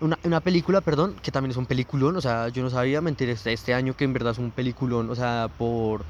una, 0.01 0.17
una 0.23 0.39
película, 0.41 0.82
perdón, 0.82 1.15
que 1.21 1.32
también 1.32 1.51
es 1.51 1.58
un 1.58 1.65
peliculón. 1.65 2.17
O 2.17 2.21
sea, 2.21 2.49
yo 2.49 2.62
no 2.63 2.69
sabía 2.69 2.99
mentir 3.01 3.30
este, 3.30 3.54
este 3.54 3.73
año 3.73 3.95
que 3.95 4.04
en 4.04 4.12
verdad 4.13 4.34
es 4.34 4.38
un 4.38 4.51
peliculón. 4.51 5.10
O 5.10 5.15
sea, 5.15 5.49
por, 5.58 6.04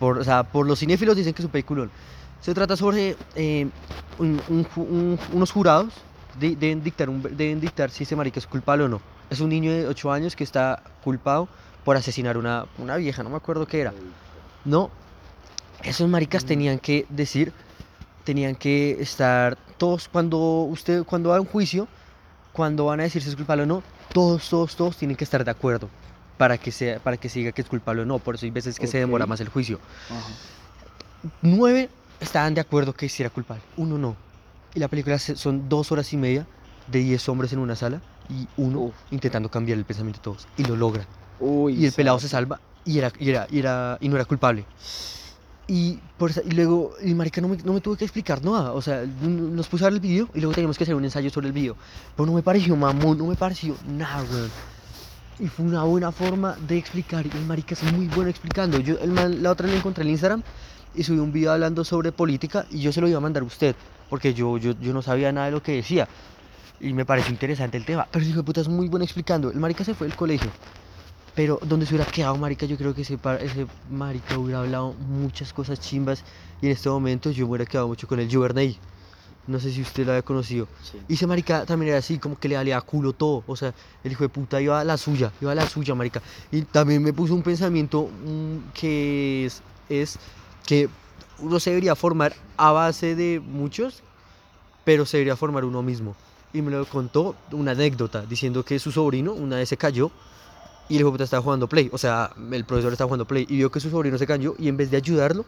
por, 0.00 0.18
o 0.18 0.24
sea, 0.24 0.42
por 0.44 0.66
los 0.66 0.78
cinéfilos 0.78 1.14
dicen 1.16 1.34
que 1.34 1.42
es 1.42 1.46
un 1.46 1.50
peliculón. 1.52 1.90
Se 2.40 2.54
trata 2.54 2.76
sobre 2.76 3.16
eh, 3.34 3.68
un- 4.18 4.40
un 4.48 4.66
un- 4.76 5.18
unos 5.32 5.50
jurados 5.52 5.92
de- 6.38 6.56
deben, 6.56 6.82
dictar 6.82 7.08
un, 7.08 7.22
deben 7.22 7.60
dictar 7.60 7.90
si 7.90 8.04
ese 8.04 8.16
marica 8.16 8.38
es 8.38 8.46
culpable 8.46 8.84
o 8.84 8.88
no. 8.88 9.00
Es 9.30 9.40
un 9.40 9.48
niño 9.48 9.72
de 9.72 9.86
8 9.88 10.12
años 10.12 10.36
que 10.36 10.44
está 10.44 10.82
culpado 11.02 11.48
por 11.84 11.96
asesinar 11.96 12.36
una, 12.36 12.66
una 12.78 12.96
vieja, 12.96 13.22
no 13.22 13.30
me 13.30 13.36
acuerdo 13.36 13.66
qué 13.66 13.80
era. 13.80 13.92
No, 14.64 14.90
esos 15.82 16.08
maricas 16.08 16.44
Mm. 16.44 16.46
tenían 16.46 16.78
que 16.78 17.06
decir, 17.08 17.52
tenían 18.24 18.54
que 18.56 18.96
estar 19.00 19.56
todos, 19.78 20.08
cuando 20.08 20.38
usted, 20.38 21.04
cuando 21.04 21.30
va 21.30 21.36
a 21.36 21.40
un 21.40 21.46
juicio, 21.46 21.86
cuando 22.52 22.86
van 22.86 23.00
a 23.00 23.02
decir 23.04 23.22
si 23.22 23.28
es 23.28 23.36
culpable 23.36 23.62
o 23.64 23.66
no, 23.66 23.82
todos, 24.12 24.48
todos, 24.48 24.74
todos 24.76 24.96
tienen 24.96 25.16
que 25.16 25.24
estar 25.24 25.44
de 25.44 25.50
acuerdo 25.50 25.88
para 26.38 26.58
que, 26.58 26.72
sea, 26.72 26.98
para 27.00 27.16
que 27.16 27.28
se 27.28 27.38
diga 27.40 27.52
que 27.52 27.62
es 27.62 27.68
culpable 27.68 28.02
o 28.02 28.04
no. 28.04 28.18
Por 28.18 28.34
eso 28.34 28.46
hay 28.46 28.50
veces 28.50 28.78
que 28.78 28.86
se 28.86 28.98
demora 28.98 29.26
más 29.26 29.40
el 29.40 29.48
juicio. 29.48 29.78
Ajá. 30.10 30.26
Nueve 31.42 31.88
estaban 32.20 32.54
de 32.54 32.60
acuerdo 32.60 32.92
que 32.92 33.08
sí 33.08 33.22
era 33.22 33.30
culpable, 33.30 33.62
uno 33.76 33.98
no. 33.98 34.16
Y 34.76 34.78
la 34.78 34.88
película 34.88 35.18
son 35.18 35.68
dos 35.70 35.90
horas 35.90 36.12
y 36.12 36.18
media 36.18 36.46
de 36.86 36.98
10 37.00 37.28
hombres 37.30 37.50
en 37.54 37.58
una 37.60 37.74
sala 37.74 38.02
y 38.28 38.46
uno 38.58 38.80
Uf. 38.80 38.94
intentando 39.10 39.50
cambiar 39.50 39.78
el 39.78 39.86
pensamiento 39.86 40.18
de 40.20 40.24
todos. 40.24 40.46
Y 40.58 40.64
lo 40.64 40.76
logra. 40.76 41.06
Uy, 41.40 41.72
Y 41.74 41.86
el 41.86 41.92
pelado 41.92 42.18
se 42.20 42.28
sabe. 42.28 42.42
salva 42.44 42.60
y, 42.84 42.98
era, 42.98 43.10
y, 43.18 43.30
era, 43.30 43.46
y, 43.50 43.58
era, 43.58 43.96
y 44.02 44.08
no 44.10 44.16
era 44.16 44.26
culpable. 44.26 44.66
Y, 45.66 45.98
por 46.18 46.30
y 46.44 46.50
luego 46.52 46.92
el 47.00 47.16
marica 47.16 47.40
no 47.40 47.48
me, 47.48 47.56
no 47.56 47.72
me 47.72 47.80
tuvo 47.80 47.96
que 47.96 48.04
explicar 48.04 48.44
nada. 48.44 48.72
O 48.74 48.82
sea, 48.82 49.02
nos 49.22 49.66
puso 49.66 49.84
a 49.84 49.88
ver 49.88 49.94
el 49.94 50.00
video 50.00 50.28
y 50.34 50.40
luego 50.40 50.52
teníamos 50.54 50.76
que 50.78 50.84
hacer 50.84 50.94
un 50.94 51.04
ensayo 51.04 51.30
sobre 51.30 51.46
el 51.48 51.52
video. 51.54 51.74
Pero 52.14 52.26
no 52.26 52.34
me 52.34 52.42
pareció 52.42 52.76
mamón, 52.76 53.16
no 53.18 53.26
me 53.26 53.34
pareció 53.34 53.74
nada, 53.88 54.22
weón. 54.30 54.50
Y 55.38 55.48
fue 55.48 55.64
una 55.66 55.82
buena 55.84 56.12
forma 56.12 56.54
de 56.68 56.76
explicar. 56.78 57.26
Y 57.26 57.30
el 57.36 57.46
marica 57.46 57.74
es 57.74 57.82
muy 57.92 58.06
bueno 58.08 58.28
explicando. 58.30 58.78
Yo 58.78 58.98
el 58.98 59.10
man- 59.10 59.42
la 59.42 59.50
otra 59.50 59.66
le 59.66 59.76
encontré 59.76 60.04
en 60.04 60.10
Instagram 60.10 60.42
y 60.96 61.02
subí 61.02 61.18
un 61.18 61.32
video 61.32 61.52
hablando 61.52 61.84
sobre 61.84 62.12
política 62.12 62.66
y 62.70 62.80
yo 62.80 62.92
se 62.92 63.00
lo 63.00 63.08
iba 63.08 63.18
a 63.18 63.20
mandar 63.20 63.42
a 63.42 63.46
usted. 63.46 63.76
Porque 64.08 64.34
yo, 64.34 64.56
yo, 64.56 64.72
yo 64.80 64.92
no 64.92 65.02
sabía 65.02 65.32
nada 65.32 65.46
de 65.46 65.52
lo 65.52 65.62
que 65.62 65.72
decía. 65.72 66.08
Y 66.80 66.92
me 66.92 67.04
pareció 67.04 67.32
interesante 67.32 67.76
el 67.76 67.84
tema. 67.84 68.06
Pero 68.10 68.24
el 68.24 68.30
hijo 68.30 68.40
de 68.40 68.44
puta 68.44 68.60
es 68.60 68.68
muy 68.68 68.88
bueno 68.88 69.04
explicando. 69.04 69.50
El 69.50 69.58
marica 69.58 69.84
se 69.84 69.94
fue 69.94 70.06
del 70.06 70.16
colegio. 70.16 70.50
Pero 71.34 71.58
donde 71.62 71.84
se 71.86 71.94
hubiera 71.94 72.10
quedado, 72.10 72.36
marica, 72.36 72.66
yo 72.66 72.76
creo 72.78 72.94
que 72.94 73.02
ese, 73.02 73.18
ese 73.40 73.66
marica 73.90 74.38
hubiera 74.38 74.60
hablado 74.60 74.94
muchas 74.94 75.52
cosas 75.52 75.80
chimbas. 75.80 76.24
Y 76.62 76.66
en 76.66 76.72
este 76.72 76.88
momento 76.88 77.30
yo 77.30 77.44
me 77.44 77.50
hubiera 77.50 77.66
quedado 77.66 77.88
mucho 77.88 78.06
con 78.06 78.20
el 78.20 78.32
Juvernay. 78.32 78.78
No 79.46 79.60
sé 79.60 79.70
si 79.70 79.82
usted 79.82 80.04
lo 80.04 80.12
había 80.12 80.22
conocido. 80.22 80.66
Sí. 80.82 80.98
Y 81.08 81.14
ese 81.14 81.26
marica 81.26 81.64
también 81.66 81.90
era 81.90 81.98
así, 81.98 82.18
como 82.18 82.38
que 82.38 82.48
le 82.48 82.56
valía 82.56 82.80
culo 82.80 83.12
todo. 83.12 83.44
O 83.46 83.54
sea, 83.54 83.74
el 84.02 84.12
hijo 84.12 84.24
de 84.24 84.28
puta 84.28 84.60
iba 84.60 84.80
a 84.80 84.84
la 84.84 84.96
suya, 84.96 85.32
iba 85.40 85.52
a 85.52 85.54
la 85.54 85.68
suya, 85.68 85.94
marica. 85.94 86.20
Y 86.50 86.62
también 86.62 87.02
me 87.02 87.12
puso 87.12 87.34
un 87.34 87.42
pensamiento 87.42 88.08
mm, 88.08 88.72
que 88.74 89.46
es, 89.46 89.62
es 89.88 90.18
que 90.66 90.88
uno 91.38 91.60
se 91.60 91.70
debería 91.70 91.94
formar 91.94 92.34
a 92.56 92.72
base 92.72 93.14
de 93.14 93.40
muchos, 93.40 94.02
pero 94.84 95.06
se 95.06 95.18
debería 95.18 95.36
formar 95.36 95.64
uno 95.64 95.82
mismo. 95.82 96.14
Y 96.52 96.62
me 96.62 96.70
lo 96.70 96.84
contó 96.86 97.34
una 97.52 97.72
anécdota, 97.72 98.22
diciendo 98.22 98.64
que 98.64 98.78
su 98.78 98.92
sobrino 98.92 99.32
una 99.32 99.56
vez 99.56 99.68
se 99.68 99.76
cayó 99.76 100.10
y 100.88 100.94
el 100.96 101.00
hijo 101.00 101.14
estaba 101.16 101.42
jugando 101.42 101.68
play. 101.68 101.90
O 101.92 101.98
sea, 101.98 102.30
el 102.52 102.64
profesor 102.64 102.92
estaba 102.92 103.08
jugando 103.08 103.26
play 103.26 103.46
y 103.48 103.56
vio 103.56 103.70
que 103.70 103.80
su 103.80 103.90
sobrino 103.90 104.18
se 104.18 104.26
cayó 104.26 104.54
y 104.58 104.68
en 104.68 104.76
vez 104.76 104.90
de 104.90 104.96
ayudarlo, 104.96 105.44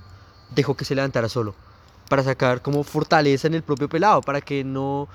dejó 0.54 0.76
que 0.76 0.84
se 0.84 0.94
levantara 0.94 1.28
solo. 1.28 1.54
Para 2.08 2.22
sacar 2.22 2.62
como 2.62 2.84
fortaleza 2.84 3.48
en 3.48 3.54
el 3.54 3.62
propio 3.62 3.88
pelado, 3.88 4.22
para 4.22 4.40
que 4.40 4.64
no. 4.64 5.08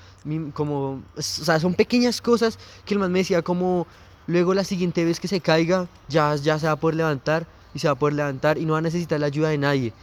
como. 0.53 1.01
O 1.17 1.21
sea, 1.21 1.59
son 1.59 1.73
pequeñas 1.73 2.21
cosas 2.21 2.59
que 2.85 2.93
el 2.93 2.99
man 2.99 3.11
me 3.11 3.19
decía, 3.19 3.41
como. 3.41 3.87
Luego 4.25 4.53
la 4.53 4.63
siguiente 4.63 5.03
vez 5.03 5.19
que 5.19 5.27
se 5.27 5.41
caiga, 5.41 5.87
ya, 6.07 6.33
ya 6.37 6.57
se 6.57 6.67
va 6.67 6.73
a 6.73 6.75
poder 6.77 6.95
levantar 6.95 7.45
y 7.73 7.79
se 7.79 7.87
va 7.87 7.93
a 7.93 7.95
poder 7.95 8.13
levantar 8.15 8.57
y 8.57 8.65
no 8.65 8.73
va 8.73 8.79
a 8.79 8.81
necesitar 8.81 9.19
la 9.19 9.27
ayuda 9.27 9.49
de 9.49 9.57
nadie. 9.57 9.93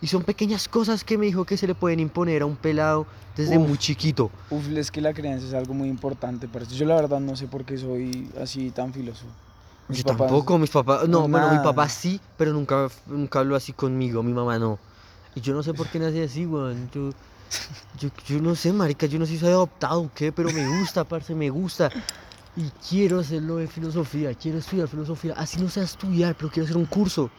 Y 0.00 0.06
son 0.06 0.22
pequeñas 0.22 0.68
cosas 0.68 1.02
que 1.02 1.18
me 1.18 1.26
dijo 1.26 1.44
que 1.44 1.56
se 1.56 1.66
le 1.66 1.74
pueden 1.74 1.98
imponer 2.00 2.42
a 2.42 2.46
un 2.46 2.54
pelado 2.56 3.06
desde 3.36 3.58
Uf. 3.58 3.68
muy 3.68 3.78
chiquito. 3.78 4.30
Uf, 4.50 4.68
es 4.68 4.90
que 4.92 5.00
la 5.00 5.12
crianza 5.12 5.46
es 5.46 5.54
algo 5.54 5.74
muy 5.74 5.88
importante. 5.88 6.46
Para 6.46 6.64
Yo 6.66 6.86
la 6.86 6.94
verdad 6.94 7.18
no 7.20 7.34
sé 7.34 7.48
por 7.48 7.64
qué 7.64 7.76
soy 7.78 8.30
así 8.40 8.70
tan 8.70 8.92
filósofo. 8.92 9.26
Mis 9.88 9.98
Yo 9.98 10.04
papás- 10.04 10.28
tampoco, 10.28 10.58
mis 10.58 10.70
papás. 10.70 11.08
No, 11.08 11.22
no, 11.22 11.28
bueno, 11.28 11.50
mi 11.50 11.58
papá 11.58 11.88
sí, 11.88 12.20
pero 12.36 12.52
nunca, 12.52 12.88
nunca 13.06 13.40
habló 13.40 13.56
así 13.56 13.72
conmigo, 13.72 14.22
mi 14.22 14.32
mamá 14.32 14.58
no. 14.58 14.78
Y 15.34 15.40
yo 15.40 15.52
no 15.54 15.62
sé 15.62 15.74
por 15.74 15.88
qué 15.88 15.98
nací 15.98 16.20
así, 16.20 16.46
weón. 16.46 16.90
Yo, 16.94 17.10
yo, 17.98 18.08
yo 18.26 18.40
no 18.40 18.54
sé, 18.54 18.72
marica, 18.72 19.06
yo 19.06 19.18
no 19.18 19.26
sé 19.26 19.32
si 19.32 19.38
soy 19.38 19.48
adoptado 19.50 20.02
o 20.02 20.10
qué, 20.14 20.30
pero 20.30 20.52
me 20.52 20.78
gusta, 20.78 21.04
parce, 21.04 21.34
me 21.34 21.48
gusta. 21.50 21.90
Y 22.58 22.70
quiero 22.90 23.20
hacerlo 23.20 23.56
de 23.56 23.68
filosofía, 23.68 24.34
quiero 24.34 24.58
estudiar 24.58 24.88
filosofía. 24.88 25.32
Así 25.36 25.60
no 25.60 25.68
sé 25.70 25.80
estudiar, 25.82 26.34
pero 26.34 26.50
quiero 26.50 26.64
hacer 26.64 26.76
un 26.76 26.86
curso. 26.86 27.30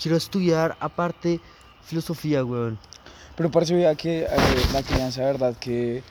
Quiero 0.00 0.16
estudiar 0.16 0.76
aparte 0.78 1.40
filosofía, 1.82 2.44
weón. 2.44 2.78
Pero 3.36 3.50
parece 3.50 3.74
vea 3.74 3.94
que 3.96 4.20
eh, 4.22 4.28
la 4.72 4.82
crianza, 4.84 5.22
verdad, 5.22 5.56
que 5.58 6.02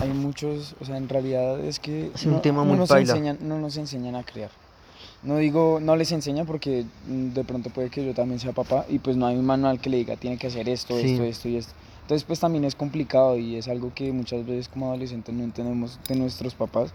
hay 0.00 0.10
muchos, 0.10 0.76
o 0.80 0.84
sea, 0.84 0.96
en 0.98 1.08
realidad 1.08 1.58
es 1.58 1.80
que 1.80 2.12
Es 2.14 2.24
un 2.26 2.40
tema 2.42 2.62
muy 2.62 2.78
nos 2.78 2.88
paila. 2.90 3.12
enseñan, 3.12 3.38
no 3.40 3.58
nos 3.58 3.76
enseñan 3.76 4.14
a 4.14 4.22
crear. 4.22 4.50
No 5.24 5.38
digo, 5.38 5.80
no 5.82 5.96
les 5.96 6.12
enseñan 6.12 6.46
porque 6.46 6.86
mm, 7.08 7.30
de 7.30 7.42
pronto 7.44 7.70
puede 7.70 7.90
que 7.90 8.04
yo 8.06 8.14
también 8.14 8.38
sea 8.38 8.52
papá 8.52 8.84
y 8.88 9.00
pues 9.00 9.16
no 9.16 9.26
hay 9.26 9.36
un 9.36 9.46
manual 9.46 9.80
que 9.80 9.90
le 9.90 9.96
diga, 9.96 10.14
tiene 10.16 10.36
que 10.38 10.46
hacer 10.46 10.68
esto, 10.68 10.94
Sí. 11.00 11.12
esto, 11.12 11.24
esto 11.24 11.48
y 11.48 11.56
esto. 11.56 11.72
Entonces 12.02 12.24
pues 12.24 12.38
también 12.38 12.64
es 12.64 12.76
complicado 12.76 13.36
y 13.36 13.56
es 13.56 13.66
algo 13.66 13.92
que 13.92 14.12
muchas 14.12 14.46
veces 14.46 14.68
como 14.68 14.86
adolescentes 14.90 15.34
no 15.34 15.42
entendemos 15.42 15.98
de 16.06 16.14
nuestros 16.14 16.54
papás 16.54 16.92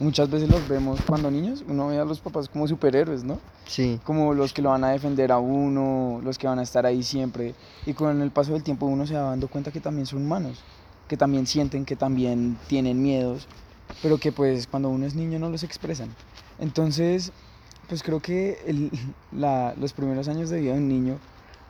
Muchas 0.00 0.28
veces 0.28 0.48
los 0.48 0.66
vemos 0.68 1.00
cuando 1.06 1.30
niños, 1.30 1.64
uno 1.68 1.86
ve 1.88 1.98
a 1.98 2.04
los 2.04 2.20
papás 2.20 2.48
como 2.48 2.66
superhéroes, 2.66 3.22
¿no? 3.24 3.38
Sí. 3.66 4.00
Como 4.04 4.34
los 4.34 4.52
que 4.52 4.60
lo 4.60 4.70
van 4.70 4.82
a 4.84 4.90
defender 4.90 5.30
a 5.32 5.38
uno, 5.38 6.20
los 6.22 6.36
que 6.36 6.46
van 6.48 6.58
a 6.58 6.62
estar 6.62 6.84
ahí 6.84 7.02
siempre. 7.02 7.54
Y 7.86 7.92
con 7.94 8.20
el 8.20 8.30
paso 8.30 8.52
del 8.52 8.62
tiempo 8.64 8.86
uno 8.86 9.06
se 9.06 9.14
va 9.14 9.20
dando 9.30 9.48
cuenta 9.48 9.70
que 9.70 9.80
también 9.80 10.06
son 10.06 10.22
humanos, 10.22 10.62
que 11.08 11.16
también 11.16 11.46
sienten, 11.46 11.84
que 11.84 11.94
también 11.96 12.58
tienen 12.66 13.02
miedos, 13.02 13.46
pero 14.02 14.18
que 14.18 14.32
pues 14.32 14.66
cuando 14.66 14.88
uno 14.88 15.06
es 15.06 15.14
niño 15.14 15.38
no 15.38 15.48
los 15.48 15.62
expresan. 15.62 16.08
Entonces, 16.58 17.32
pues 17.88 18.02
creo 18.02 18.20
que 18.20 18.58
el- 18.66 18.90
la- 19.32 19.74
los 19.78 19.92
primeros 19.92 20.28
años 20.28 20.50
de 20.50 20.60
vida 20.60 20.72
de 20.72 20.78
un 20.78 20.88
niño 20.88 21.18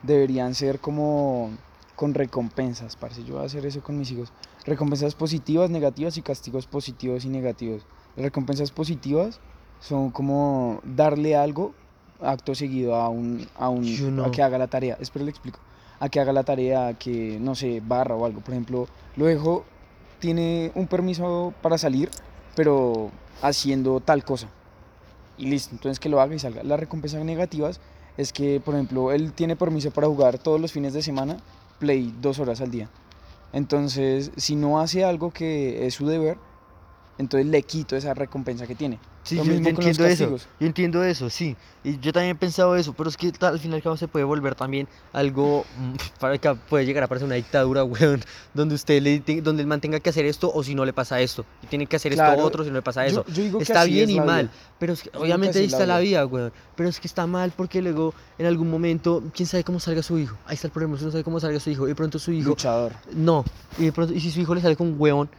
deberían 0.03 0.55
ser 0.55 0.79
como 0.81 1.51
con 1.97 2.15
recompensas, 2.15 2.97
parce. 2.97 3.23
Yo 3.23 3.35
voy 3.35 3.43
a 3.45 3.47
hacer 3.47 3.65
eso 3.67 3.81
con 3.83 3.97
mis 3.99 4.11
hijos. 4.11 4.33
Recompensas 4.65 5.15
positivas, 5.15 5.71
negativas 5.71 6.17
y 6.17 6.23
castigos 6.23 6.67
positivos 6.67 7.25
y 7.25 7.29
negativos. 7.29 7.83
Recompensas 8.17 8.71
positivas 8.71 9.41
son 9.81 10.11
como 10.11 10.81
darle 10.85 11.37
algo 11.37 11.75
acto 12.21 12.55
seguido 12.55 12.95
a 12.95 13.09
un, 13.09 13.47
a 13.57 13.69
un 13.69 13.85
Yo 13.85 14.25
a 14.25 14.31
que 14.31 14.43
haga 14.43 14.59
la 14.59 14.69
tarea. 14.69 14.97
Espero 15.01 15.25
le 15.25 15.31
explico. 15.31 15.59
A 16.01 16.09
que 16.09 16.21
haga 16.21 16.33
la 16.33 16.43
tarea, 16.43 16.89
a 16.89 16.95
que 16.95 17.39
no 17.41 17.55
sé, 17.55 17.83
barra 17.85 18.15
o 18.15 18.25
algo. 18.25 18.41
Por 18.41 18.55
ejemplo, 18.55 18.87
lo 19.17 19.27
dejo, 19.27 19.65
tiene 20.19 20.73
un 20.75 20.87
permiso 20.87 21.53
para 21.63 21.79
salir, 21.79 22.11
pero 22.55 23.11
haciendo 23.43 24.01
tal 24.01 24.25
cosa. 24.25 24.49
Y 25.37 25.47
listo, 25.47 25.75
entonces 25.75 25.99
que 25.99 26.09
lo 26.09 26.21
haga 26.21 26.35
y 26.35 26.39
salga. 26.39 26.63
Las 26.63 26.79
recompensas 26.79 27.25
negativas 27.25 27.81
es 28.17 28.33
que, 28.33 28.61
por 28.61 28.75
ejemplo, 28.75 29.13
él 29.13 29.33
tiene 29.33 29.57
permiso 29.57 29.91
para 29.91 30.07
jugar 30.07 30.39
todos 30.39 30.61
los 30.61 30.73
fines 30.73 30.93
de 30.93 31.03
semana, 31.03 31.39
play 31.79 32.15
dos 32.21 32.39
horas 32.39 32.61
al 32.61 32.71
día. 32.71 32.89
Entonces, 33.53 34.31
si 34.37 34.57
no 34.57 34.81
hace 34.81 35.05
algo 35.05 35.33
que 35.33 35.87
es 35.87 35.95
su 35.95 36.07
deber, 36.07 36.39
entonces 37.19 37.47
le 37.47 37.63
quito 37.63 37.97
esa 37.97 38.13
recompensa 38.15 38.67
que 38.67 38.75
tiene. 38.75 38.99
Sí, 39.23 39.37
Lo 39.37 39.45
yo, 39.45 39.53
mismo 39.53 39.69
yo 39.71 39.75
con 39.77 39.85
los 39.85 39.99
entiendo 39.99 40.13
eso. 40.37 40.47
Yo 40.61 40.67
entiendo 40.67 41.03
eso, 41.05 41.31
sí. 41.31 41.57
Y 41.83 41.99
yo 41.99 42.13
también 42.13 42.37
he 42.37 42.39
pensado 42.39 42.77
eso, 42.77 42.93
pero 42.93 43.09
es 43.09 43.17
que 43.17 43.33
al 43.41 43.59
final 43.59 43.81
cabo 43.83 43.97
se 43.97 44.07
puede 44.07 44.25
volver 44.25 44.55
también 44.55 44.87
algo 45.15 45.65
mm, 45.79 45.95
para 46.21 46.37
que 46.37 46.55
puede 46.55 46.85
llegar 46.85 47.05
a 47.05 47.07
parecer 47.07 47.25
una 47.27 47.37
dictadura, 47.37 47.85
weón, 47.85 48.23
donde 48.53 48.75
usted 48.75 49.01
le 49.01 49.21
donde 49.41 49.63
él 49.63 49.67
mantenga 49.67 49.99
que 50.01 50.11
hacer 50.11 50.27
esto 50.27 50.51
o 50.53 50.63
si 50.63 50.75
no 50.75 50.85
le 50.85 50.93
pasa 50.93 51.21
esto. 51.21 51.47
Y 51.63 51.69
tiene 51.69 51.87
que 51.87 51.97
hacer 51.97 52.13
esto 52.13 52.23
Claro, 52.25 52.43
otro 52.45 52.65
si 52.65 52.71
no 52.71 52.77
le 52.77 52.83
pasa 52.83 53.07
yo- 53.07 53.23
eso. 53.23 53.25
yo 53.33 53.43
digo 53.43 53.59
que 53.59 53.65
está 53.65 53.83
así 53.83 53.93
bien 53.93 54.11
es 54.11 54.17
y 54.17 54.21
mal, 54.21 54.47
vida. 54.47 54.55
pero 54.79 54.93
es 54.93 55.01
que, 55.03 55.09
digo 55.11 55.21
que 55.21 55.25
obviamente 55.25 55.59
ahí 55.61 55.67
está 55.67 55.87
la 55.87 55.99
vida. 56.01 56.27
weón. 56.27 56.53
Pero 56.77 56.89
es 56.91 57.01
que 57.01 57.07
está 57.07 57.27
mal 57.27 57.53
porque 57.57 57.81
luego 57.81 58.13
en 58.37 58.45
algún 58.47 58.71
momento, 58.71 59.23
quién 59.35 59.47
sabe 59.47 59.65
cómo 59.65 59.81
salga 59.81 60.03
su 60.03 60.19
hijo. 60.19 60.37
Ahí 60.45 60.55
está 60.57 60.67
el 60.67 60.73
problema, 60.73 60.95
usted 60.95 61.07
no 61.07 61.13
sabe 61.13 61.25
cómo 61.25 61.41
salga 61.41 61.61
su 61.61 61.71
hijo. 61.71 61.87
Y 61.87 61.91
de 61.91 61.95
pronto 61.95 62.19
su 62.19 62.31
hijo, 62.33 62.51
Luchador. 62.51 62.93
no. 63.15 63.45
Y 63.79 63.85
de 63.87 63.93
pronto, 63.93 64.13
y 64.13 64.21
si 64.21 64.31
su 64.31 64.41
hijo 64.41 64.55
le 64.55 64.61
sale 64.61 64.77
con 64.77 64.89
un 64.89 64.97
huevón, 64.99 65.31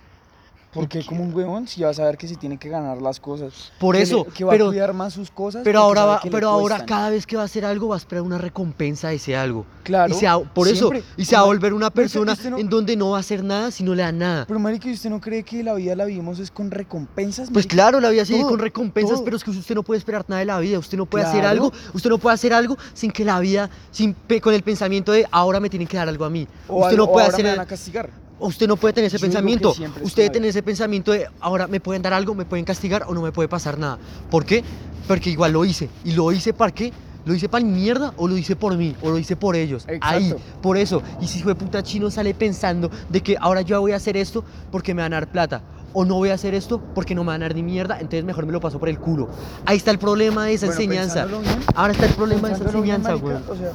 Porque 0.75 1.03
como 1.05 1.23
un 1.23 1.33
huevón, 1.33 1.67
si 1.67 1.81
va 1.81 1.89
a 1.89 1.93
saber 1.93 2.17
que 2.17 2.27
se 2.27 2.35
tiene 2.35 2.57
que 2.57 2.69
ganar 2.69 3.01
las 3.01 3.19
cosas. 3.19 3.71
por 3.79 3.95
que 3.95 3.99
le- 3.99 4.03
eso, 4.03 4.25
que 4.33 4.43
va 4.43 4.51
pero 4.51 4.65
a 4.65 4.69
cuidar 4.69 4.93
más 4.93 5.13
sus 5.13 5.31
cosas. 5.31 5.61
Pero 5.63 5.79
ahora 5.79 6.05
va, 6.05 6.21
le 6.23 6.29
pero 6.29 6.49
ahora 6.49 6.85
cada 6.85 7.09
vez 7.09 7.25
que 7.25 7.35
va 7.35 7.41
a 7.43 7.45
hacer 7.45 7.65
algo 7.65 7.87
va 7.87 7.95
a 7.95 7.97
esperar 7.97 8.21
una 8.23 8.37
recompensa 8.37 9.07
de 9.09 9.15
ese 9.15 9.35
algo. 9.35 9.65
Claro, 9.83 10.13
y 10.13 10.17
se 10.17 10.25
va- 10.27 10.39
por 10.39 10.67
eso, 10.67 10.89
siempre. 10.89 11.03
y 11.17 11.25
se 11.25 11.35
va 11.35 11.41
a 11.41 11.45
volver 11.45 11.73
una 11.73 11.89
persona 11.89 12.33
¿usted 12.33 12.49
no- 12.49 12.57
en 12.57 12.69
donde 12.69 12.95
no 12.95 13.11
va 13.11 13.17
a 13.17 13.19
hacer 13.21 13.43
nada 13.43 13.71
si 13.71 13.83
no 13.83 13.95
le 13.95 14.03
da 14.03 14.11
nada. 14.11 14.45
Pero 14.47 14.59
marica, 14.59 14.89
¿y 14.89 14.93
usted 14.93 15.09
no 15.09 15.21
cree 15.21 15.43
que 15.43 15.63
la 15.63 15.73
vida 15.75 15.95
la 15.95 16.05
vivimos 16.05 16.39
es 16.39 16.51
con 16.51 16.69
recompensas? 16.71 17.49
Pues 17.51 17.65
claro, 17.67 17.99
la 17.99 18.09
vida 18.09 18.25
sigue 18.25 18.39
todo, 18.41 18.49
con 18.49 18.59
recompensas, 18.59 19.15
todo. 19.15 19.25
pero 19.25 19.37
es 19.37 19.43
que 19.43 19.51
usted 19.51 19.75
no 19.75 19.83
puede 19.83 19.99
esperar 19.99 20.25
nada 20.27 20.39
de 20.39 20.45
la 20.45 20.59
vida. 20.59 20.77
Usted 20.79 20.97
no 20.97 21.05
puede 21.05 21.23
hacer 21.25 21.41
Claro. 21.41 21.51
algo, 21.51 21.71
usted 21.93 22.09
no 22.09 22.17
puede 22.17 22.33
hacer 22.33 22.53
algo 22.53 22.77
sin 22.93 23.11
que 23.11 23.23
la 23.23 23.39
vida, 23.39 23.69
sin 23.91 24.15
con 24.41 24.53
el 24.53 24.63
pensamiento 24.63 25.11
de 25.11 25.25
ahora 25.31 25.59
me 25.59 25.69
tienen 25.69 25.87
que 25.87 25.97
dar 25.97 26.09
algo 26.09 26.25
a 26.25 26.29
mí. 26.29 26.47
O 26.67 26.77
usted 26.81 26.89
algo- 26.91 26.97
no 26.97 27.03
o 27.03 27.13
puede 27.13 27.25
ahora 27.25 27.33
hacer 27.35 27.45
me 27.45 27.51
van 27.51 27.59
a 27.61 27.65
castigar. 27.65 28.24
Usted 28.39 28.67
no 28.67 28.75
puede 28.75 28.93
tener 28.93 29.07
ese 29.07 29.17
Yo 29.17 29.21
pensamiento. 29.21 29.75
Usted 30.01 30.23
debe 30.23 30.29
tener 30.29 30.49
ese 30.49 30.63
pensamiento 30.63 31.11
de 31.11 31.27
ahora 31.39 31.67
me 31.67 31.79
pueden 31.79 32.01
dar 32.01 32.13
algo, 32.13 32.35
me 32.35 32.45
pueden 32.45 32.65
castigar 32.65 33.03
o 33.07 33.13
no 33.13 33.21
me 33.21 33.31
puede 33.31 33.47
pasar 33.47 33.77
nada. 33.77 33.97
¿Por 34.29 34.45
qué? 34.45 34.63
Porque 35.07 35.29
igual 35.29 35.53
lo 35.53 35.65
hice. 35.65 35.89
¿Y 36.03 36.11
lo 36.11 36.31
hice 36.31 36.53
para 36.53 36.73
qué? 36.73 36.91
¿Lo 37.25 37.33
hice 37.33 37.49
para 37.49 37.65
mi 37.65 37.71
mierda 37.71 38.13
o 38.17 38.27
lo 38.27 38.37
hice 38.37 38.55
por 38.55 38.77
mí? 38.77 38.95
¿O 39.01 39.09
lo 39.09 39.17
hice 39.17 39.35
por 39.35 39.55
ellos? 39.55 39.87
Ahí, 40.01 40.33
por 40.61 40.77
eso. 40.77 41.01
Y 41.21 41.27
si 41.27 41.41
fue 41.41 41.55
puta 41.55 41.81
chino 41.81 42.11
sale 42.11 42.35
pensando 42.35 42.91
de 43.09 43.21
que 43.21 43.35
ahora 43.39 43.61
yo 43.61 43.81
voy 43.81 43.93
a 43.93 43.95
hacer 43.95 44.15
esto 44.15 44.43
porque 44.71 44.93
me 44.93 45.01
van 45.01 45.13
a 45.13 45.21
dar 45.21 45.31
plata. 45.31 45.61
O 45.97 46.03
no 46.03 46.15
voy 46.15 46.29
a 46.29 46.33
hacer 46.33 46.53
esto 46.53 46.81
porque 46.93 47.15
no 47.15 47.23
me 47.23 47.29
van 47.29 47.41
a 47.41 47.45
dar 47.45 47.55
ni 47.55 47.63
mierda, 47.63 47.95
entonces 47.95 48.25
mejor 48.25 48.45
me 48.45 48.51
lo 48.51 48.59
paso 48.59 48.77
por 48.79 48.89
el 48.89 48.99
culo. 48.99 49.29
Ahí 49.65 49.77
está 49.77 49.91
el 49.91 49.97
problema 49.97 50.45
de 50.45 50.53
esa 50.53 50.65
Bueno, 50.67 50.81
enseñanza. 50.81 51.25
bien, 51.25 51.41
Ahora 51.73 51.93
está 51.93 52.05
el 52.05 52.13
problema 52.13 52.49
de 52.49 52.53
esa 52.55 52.63
pensándolo 52.65 52.83
bien, 52.83 52.95
enseñanza, 52.97 53.23
marica, 53.25 53.41
güey. 53.47 53.57
O 53.57 53.61
sea, 53.61 53.71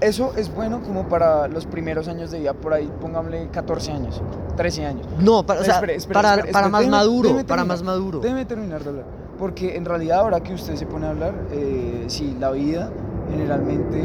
eso 0.00 0.32
es 0.36 0.54
bueno 0.54 0.80
como 0.80 1.08
para 1.08 1.46
los 1.48 1.66
primeros 1.66 2.08
años 2.08 2.30
de 2.30 2.38
vida, 2.40 2.54
por 2.54 2.72
ahí 2.72 2.90
pónganle 3.00 3.48
14 3.52 3.92
años, 3.92 4.22
13 4.56 4.86
años. 4.86 5.06
No, 5.20 5.44
para, 5.44 5.60
o 5.60 5.64
sea, 5.64 5.74
Espere, 5.74 5.96
espere, 5.96 6.14
para, 6.14 6.34
espere, 6.36 6.52
para 6.52 6.68
más 6.70 6.80
déjeme- 6.82 6.90
maduro, 6.90 7.28
déjeme 7.28 7.44
para 7.44 7.62
terminar. 7.62 7.76
más 7.76 7.82
maduro. 7.84 8.20
Déjeme 8.20 8.44
terminar 8.46 8.82
de 8.84 8.88
hablar. 8.90 9.04
Porque 9.38 9.76
en 9.76 9.84
realidad 9.84 10.20
ahora 10.20 10.40
que 10.40 10.54
usted 10.54 10.74
se 10.76 10.86
pone 10.86 11.06
a 11.06 11.10
hablar, 11.10 11.34
eh, 11.52 12.04
sí, 12.06 12.34
la 12.40 12.50
vida 12.50 12.90
generalmente 13.30 14.02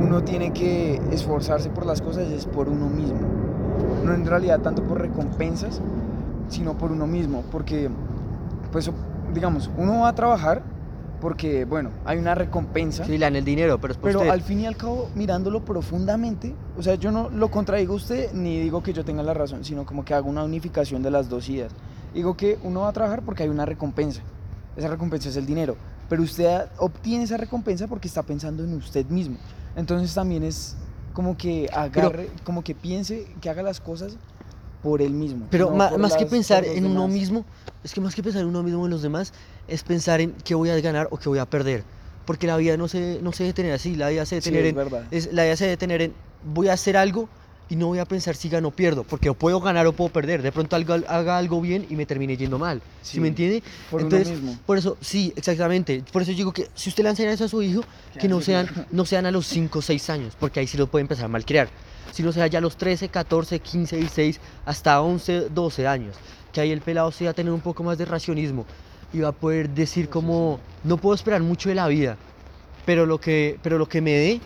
uno 0.00 0.22
tiene 0.24 0.52
que 0.54 1.02
esforzarse 1.12 1.68
por 1.68 1.84
las 1.84 2.00
cosas 2.00 2.28
es 2.30 2.46
por 2.46 2.68
uno 2.68 2.88
mismo. 2.88 3.18
No 4.04 4.14
en 4.14 4.24
realidad 4.24 4.60
tanto 4.60 4.82
por 4.82 5.00
recompensas, 5.00 5.80
sino 6.48 6.76
por 6.76 6.92
uno 6.92 7.06
mismo. 7.06 7.42
Porque, 7.50 7.90
pues, 8.72 8.90
digamos, 9.32 9.70
uno 9.76 10.00
va 10.00 10.08
a 10.08 10.14
trabajar 10.14 10.62
porque, 11.20 11.64
bueno, 11.64 11.90
hay 12.04 12.18
una 12.18 12.34
recompensa. 12.34 13.04
Sí, 13.04 13.12
le 13.12 13.24
dan 13.24 13.36
el 13.36 13.44
dinero, 13.44 13.80
pero 13.80 13.92
es 13.92 13.98
por 13.98 14.10
Pero 14.10 14.20
usted. 14.20 14.30
al 14.30 14.42
fin 14.42 14.60
y 14.60 14.66
al 14.66 14.76
cabo, 14.76 15.08
mirándolo 15.14 15.64
profundamente, 15.64 16.54
o 16.76 16.82
sea, 16.82 16.96
yo 16.96 17.10
no 17.10 17.30
lo 17.30 17.50
contradigo 17.50 17.94
a 17.94 17.96
usted 17.96 18.32
ni 18.34 18.60
digo 18.60 18.82
que 18.82 18.92
yo 18.92 19.04
tenga 19.04 19.22
la 19.22 19.32
razón, 19.32 19.64
sino 19.64 19.86
como 19.86 20.04
que 20.04 20.12
hago 20.12 20.28
una 20.28 20.44
unificación 20.44 21.02
de 21.02 21.10
las 21.10 21.28
dos 21.28 21.48
ideas. 21.48 21.72
Digo 22.12 22.36
que 22.36 22.58
uno 22.62 22.82
va 22.82 22.88
a 22.88 22.92
trabajar 22.92 23.22
porque 23.22 23.42
hay 23.42 23.48
una 23.48 23.64
recompensa. 23.64 24.20
Esa 24.76 24.88
recompensa 24.88 25.28
es 25.30 25.36
el 25.36 25.46
dinero. 25.46 25.76
Pero 26.08 26.22
usted 26.22 26.66
obtiene 26.78 27.24
esa 27.24 27.38
recompensa 27.38 27.86
porque 27.86 28.08
está 28.08 28.22
pensando 28.22 28.62
en 28.62 28.74
usted 28.74 29.06
mismo. 29.06 29.36
Entonces 29.76 30.14
también 30.14 30.42
es 30.42 30.76
como 31.14 31.36
que 31.36 31.68
agarre, 31.72 32.28
como 32.44 32.62
que 32.62 32.74
piense, 32.74 33.26
que 33.40 33.48
haga 33.48 33.62
las 33.62 33.80
cosas 33.80 34.18
por 34.84 35.00
él 35.00 35.12
mismo. 35.14 35.46
Pero 35.50 35.70
no 35.70 35.98
más 35.98 36.14
que 36.14 36.26
pensar 36.26 36.62
en 36.64 36.84
uno 36.84 37.08
mismo, 37.08 37.44
es 37.82 37.92
que 37.94 38.00
más 38.02 38.14
que 38.14 38.22
pensar 38.22 38.42
en 38.42 38.48
uno 38.48 38.62
mismo 38.62 38.84
en 38.84 38.90
los 38.90 39.00
demás, 39.02 39.32
es 39.66 39.82
pensar 39.82 40.20
en 40.20 40.32
qué 40.44 40.54
voy 40.54 40.68
a 40.68 40.78
ganar 40.80 41.08
o 41.10 41.16
qué 41.16 41.28
voy 41.30 41.38
a 41.38 41.46
perder. 41.46 41.82
Porque 42.26 42.46
la 42.46 42.56
vida 42.58 42.76
no 42.76 42.86
se, 42.86 43.18
no 43.22 43.32
se 43.32 43.50
debe 43.52 43.72
así, 43.72 43.96
la 43.96 44.10
vida 44.10 44.26
se 44.26 44.36
debe 44.42 44.42
Sí, 44.62 44.68
en, 44.68 44.76
es- 45.10 45.32
la 45.32 45.44
vida 45.44 45.56
se 45.56 45.64
debe 45.64 45.76
tener 45.78 46.02
en 46.02 46.12
voy 46.44 46.68
a 46.68 46.74
hacer 46.74 46.98
algo 46.98 47.28
y 47.70 47.76
no 47.76 47.86
voy 47.86 47.98
a 47.98 48.04
pensar 48.04 48.36
si 48.36 48.50
gano 48.50 48.68
o 48.68 48.70
pierdo, 48.72 49.04
porque 49.04 49.30
o 49.30 49.34
puedo 49.34 49.58
ganar 49.58 49.86
o 49.86 49.92
puedo 49.94 50.10
perder. 50.10 50.42
De 50.42 50.52
pronto 50.52 50.76
algo, 50.76 50.92
haga 51.08 51.38
algo 51.38 51.62
bien 51.62 51.86
y 51.88 51.96
me 51.96 52.04
termine 52.04 52.36
yendo 52.36 52.58
mal. 52.58 52.82
¿Sí, 53.00 53.12
Sí, 53.12 53.20
me 53.20 53.28
entiende? 53.28 53.62
por 53.90 54.02
uno 54.02 54.14
Entonces, 54.14 54.38
mismo. 54.38 54.58
por 54.66 54.76
eso, 54.76 54.98
sí, 55.00 55.32
exactamente. 55.34 56.04
Por 56.12 56.20
eso 56.20 56.32
digo 56.32 56.52
que 56.52 56.68
si 56.74 56.90
usted 56.90 57.02
le 57.04 57.08
enseña 57.10 57.32
eso 57.32 57.44
a 57.44 57.48
su 57.48 57.62
hijo, 57.62 57.80
que 58.20 58.28
no 58.28 58.42
sean, 58.42 58.68
no 58.90 59.06
sean 59.06 59.24
a 59.24 59.30
los 59.30 59.46
5 59.46 59.78
o 59.78 59.82
6 59.82 60.10
años, 60.10 60.34
porque 60.38 60.60
ahí 60.60 60.66
sí 60.66 60.76
lo 60.76 60.88
puede 60.88 61.00
empezar 61.02 61.24
a 61.24 61.28
malcriar. 61.28 61.70
Si 62.12 62.22
no 62.22 62.32
sea 62.32 62.46
ya 62.46 62.58
a 62.58 62.62
los 62.62 62.76
13, 62.76 63.08
14, 63.08 63.58
15, 63.60 63.96
16, 63.96 64.40
hasta 64.66 65.00
11, 65.00 65.48
12 65.50 65.86
años. 65.86 66.16
Que 66.52 66.60
ahí 66.60 66.70
el 66.70 66.80
pelado 66.80 67.10
sí 67.10 67.24
va 67.24 67.30
a 67.30 67.34
tener 67.34 67.52
un 67.52 67.60
poco 67.60 67.82
más 67.82 67.98
de 67.98 68.04
racionismo 68.04 68.64
y 69.12 69.20
va 69.20 69.28
a 69.28 69.32
poder 69.32 69.70
decir 69.70 70.08
como, 70.08 70.60
no 70.82 70.96
puedo 70.96 71.14
esperar 71.14 71.40
mucho 71.42 71.68
de 71.68 71.76
la 71.76 71.86
vida, 71.86 72.16
pero 72.84 73.06
lo 73.06 73.20
que, 73.20 73.58
pero 73.62 73.78
lo 73.78 73.88
que 73.88 74.00
me 74.00 74.12
dé, 74.12 74.40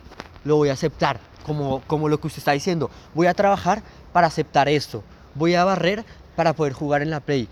lo 0.44 0.56
voy 0.56 0.68
a 0.68 0.74
aceptar. 0.74 1.20
Como, 1.44 1.80
como 1.86 2.10
lo 2.10 2.20
que 2.20 2.26
usted 2.26 2.40
está 2.40 2.52
diciendo. 2.52 2.90
Voy 3.14 3.26
a 3.26 3.32
trabajar 3.32 3.82
para 4.12 4.26
aceptar 4.26 4.68
esto. 4.68 5.02
Voy 5.34 5.54
a 5.54 5.64
barrer 5.64 6.04
para 6.36 6.52
poder 6.52 6.74
jugar 6.74 7.00
en 7.00 7.08
la 7.08 7.20
Play. 7.20 7.48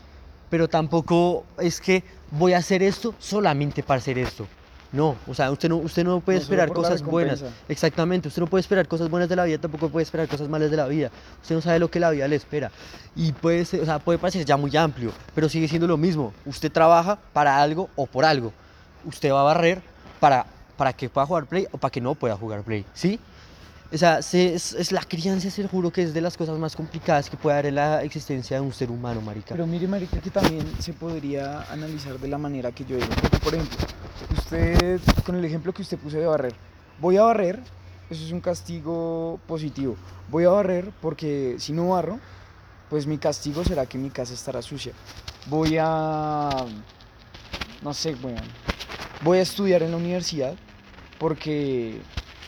Pero 0.50 0.68
tampoco 0.68 1.44
es 1.58 1.80
que 1.80 2.04
voy 2.30 2.52
a 2.52 2.58
hacer 2.58 2.82
esto 2.82 3.14
solamente 3.18 3.82
para 3.82 3.98
hacer 3.98 4.18
esto. 4.18 4.46
No, 4.92 5.16
o 5.26 5.34
sea, 5.34 5.50
usted 5.50 5.68
no, 5.68 5.76
usted 5.76 6.04
no 6.04 6.20
puede 6.20 6.38
No 6.38 6.42
esperar 6.42 6.68
cosas 6.70 7.02
buenas. 7.02 7.44
Exactamente, 7.68 8.28
usted 8.28 8.40
no 8.40 8.46
puede 8.46 8.60
esperar 8.60 8.86
cosas 8.86 9.10
buenas 9.10 9.28
de 9.28 9.36
la 9.36 9.44
vida, 9.44 9.58
tampoco 9.58 9.88
puede 9.88 10.04
esperar 10.04 10.28
cosas 10.28 10.48
malas 10.48 10.70
de 10.70 10.76
la 10.76 10.86
vida. 10.86 11.10
Usted 11.42 11.54
no 11.54 11.60
sabe 11.60 11.78
lo 11.78 11.90
que 11.90 12.00
la 12.00 12.10
vida 12.10 12.28
le 12.28 12.36
espera. 12.36 12.70
Y 13.14 13.32
puede, 13.32 13.64
ser, 13.64 13.80
o 13.80 13.84
sea, 13.84 13.98
puede 13.98 14.18
parecer 14.18 14.44
ya 14.44 14.56
muy 14.56 14.74
amplio, 14.76 15.12
pero 15.34 15.48
sigue 15.48 15.68
siendo 15.68 15.86
lo 15.86 15.96
mismo. 15.96 16.32
Usted 16.44 16.70
trabaja 16.70 17.18
para 17.32 17.60
algo 17.60 17.90
o 17.96 18.06
por 18.06 18.24
algo. 18.24 18.52
Usted 19.04 19.32
va 19.32 19.40
a 19.40 19.44
barrer 19.44 19.82
para, 20.20 20.46
para 20.76 20.92
que 20.92 21.08
pueda 21.08 21.26
jugar 21.26 21.46
Play 21.46 21.66
o 21.72 21.78
para 21.78 21.90
que 21.90 22.00
no 22.00 22.14
pueda 22.14 22.36
jugar 22.36 22.62
Play, 22.62 22.84
¿sí? 22.94 23.18
O 23.92 23.96
sea, 23.96 24.20
se- 24.20 24.54
es, 24.54 24.72
es 24.72 24.90
la 24.92 25.00
crianza, 25.02 25.48
se 25.50 25.66
juro 25.68 25.90
que 25.92 26.02
es 26.02 26.12
de 26.12 26.20
las 26.20 26.36
cosas 26.36 26.58
más 26.58 26.74
complicadas 26.74 27.30
que 27.30 27.36
puede 27.36 27.54
haber 27.54 27.66
en 27.66 27.76
la 27.76 28.02
existencia 28.02 28.56
de 28.56 28.60
un 28.60 28.72
ser 28.72 28.90
humano, 28.90 29.20
marica. 29.20 29.50
Pero 29.50 29.66
mire, 29.66 29.86
marica, 29.86 30.20
que 30.20 30.30
también 30.30 30.64
se 30.80 30.92
podría 30.92 31.62
analizar 31.70 32.18
de 32.18 32.28
la 32.28 32.36
manera 32.38 32.72
que 32.72 32.84
yo 32.84 32.96
digo. 32.96 33.08
Por 33.44 33.54
ejemplo, 33.54 33.76
usted, 34.36 35.00
con 35.24 35.36
el 35.36 35.44
ejemplo 35.44 35.72
que 35.72 35.82
usted 35.82 35.98
puso 35.98 36.18
de 36.18 36.26
barrer, 36.26 36.54
voy 37.00 37.16
a 37.16 37.22
barrer, 37.22 37.60
eso 38.10 38.24
es 38.24 38.32
un 38.32 38.40
castigo 38.40 39.38
positivo. 39.46 39.96
Voy 40.30 40.44
a 40.44 40.48
barrer 40.50 40.90
porque 41.00 41.56
si 41.58 41.72
no 41.72 41.90
barro, 41.90 42.18
pues 42.90 43.06
mi 43.06 43.18
castigo 43.18 43.64
será 43.64 43.86
que 43.86 43.98
mi 43.98 44.10
casa 44.10 44.34
estará 44.34 44.62
sucia. 44.62 44.92
Voy 45.46 45.76
a, 45.80 46.50
no 47.82 47.94
sé, 47.94 48.16
weón, 48.20 48.42
voy 49.22 49.38
a 49.38 49.42
estudiar 49.42 49.84
en 49.84 49.92
la 49.92 49.96
universidad 49.96 50.54
porque 51.18 52.00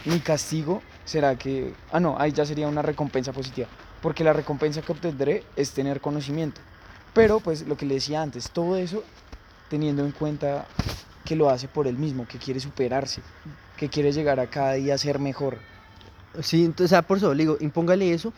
mi 0.05 0.19
castigo 0.21 0.83
será 1.09 1.37
que, 1.37 1.73
ah, 1.91 2.01
no, 2.01 2.17
ahí 2.19 2.33
ya 2.33 2.45
sería 2.45 2.69
una 2.69 2.83
recompensa 2.83 3.33
positiva. 3.33 3.67
Porque 4.03 4.23
la 4.23 4.35
recompensa 4.35 4.83
que 4.83 4.93
obtendré 4.93 5.43
es 5.57 5.71
tener 5.73 6.03
conocimiento. 6.03 6.61
Pero, 7.15 7.41
pues, 7.41 7.67
lo 7.67 7.77
que 7.79 7.87
le 7.87 7.95
decía 7.95 8.21
antes, 8.21 8.51
todo 8.51 8.77
eso 8.77 9.03
teniendo 9.71 10.05
en 10.05 10.13
cuenta 10.13 10.67
que 11.25 11.35
lo 11.35 11.49
hace 11.49 11.67
por 11.67 11.87
él 11.87 11.97
mismo, 11.97 12.29
que 12.29 12.39
quiere 12.39 12.61
superarse, 12.61 13.23
que 13.77 13.89
quiere 13.89 14.13
llegar 14.13 14.39
a 14.39 14.49
cada 14.49 14.75
día 14.75 14.95
a 14.95 14.99
ser 14.99 15.19
mejor. 15.19 15.59
Sí, 16.43 16.65
entonces, 16.65 16.91
sea, 16.91 17.03
por 17.03 17.17
eso 17.17 17.33
le 17.33 17.43
digo, 17.45 17.57
impóngale 17.61 18.13
eso, 18.13 18.33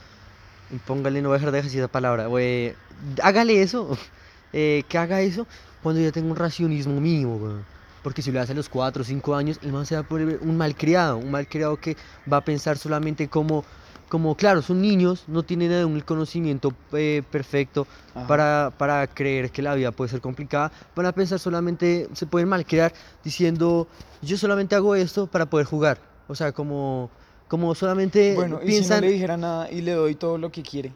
impóngale, 0.71 1.23
no 1.23 1.29
voy 1.29 1.37
a 1.37 1.39
dejar 1.39 1.53
de 1.53 1.63
decir 1.63 1.81
esa 1.81 1.89
palabra, 1.89 2.27
güey, 2.27 2.75
hágale 3.23 3.63
eso, 3.63 3.99
eh, 4.53 4.85
que 4.89 4.97
haga 4.97 5.21
eso 5.23 5.47
cuando 5.83 6.01
ya 6.01 6.13
tenga 6.13 6.31
un 6.31 6.37
racionismo 6.37 7.01
mínimo, 7.01 7.39
güey. 7.39 7.80
Porque 8.03 8.23
si 8.23 8.33
lo 8.33 8.41
hace 8.41 8.53
a 8.53 8.55
los 8.55 8.69
4 8.69 9.03
o 9.03 9.05
5 9.05 9.35
años, 9.35 9.59
el 9.63 9.73
man 9.73 9.85
se 9.87 9.95
va 9.95 10.01
a 10.03 10.05
poner 10.09 10.39
un 10.43 10.57
malcriado, 10.57 11.19
un 11.19 11.31
malcriado 11.31 11.77
que 11.77 11.97
va 12.31 12.39
a 12.39 12.41
pensar 12.45 12.79
solamente 12.79 13.29
como, 13.29 13.63
como 14.09 14.35
claro, 14.37 14.63
son 14.63 14.81
niños, 14.81 15.25
no 15.27 15.43
tienen 15.43 15.71
el 15.71 16.05
conocimiento 16.05 16.73
eh, 16.93 17.23
perfecto 17.31 17.87
para, 18.27 18.73
para 18.79 19.07
creer 19.07 19.51
que 19.51 19.61
la 19.61 19.75
vida 19.75 19.93
puede 19.93 20.11
ser 20.11 20.21
complicada, 20.23 20.73
van 20.97 21.07
a 21.07 21.13
pensar 21.13 21.39
solamente, 21.39 22.09
se 22.15 22.27
pueden 22.27 22.49
malcriar 22.49 22.93
diciendo, 23.23 23.87
yo 24.23 24.39
solamente 24.39 24.75
hago 24.75 24.95
esto 24.95 25.27
para 25.27 25.47
poder 25.47 25.67
jugar. 25.67 25.99
O 26.27 26.35
sea, 26.35 26.53
como, 26.53 27.11
como 27.49 27.75
solamente 27.75 28.35
Bueno, 28.35 28.57
y 28.57 28.59
si 28.61 28.65
no 28.65 28.67
piensan, 28.71 29.01
le 29.03 29.11
dijera 29.11 29.37
nada 29.37 29.71
y 29.71 29.83
le 29.83 29.93
doy 29.93 30.15
todo 30.15 30.39
lo 30.39 30.51
que 30.51 30.63
quiere. 30.63 30.93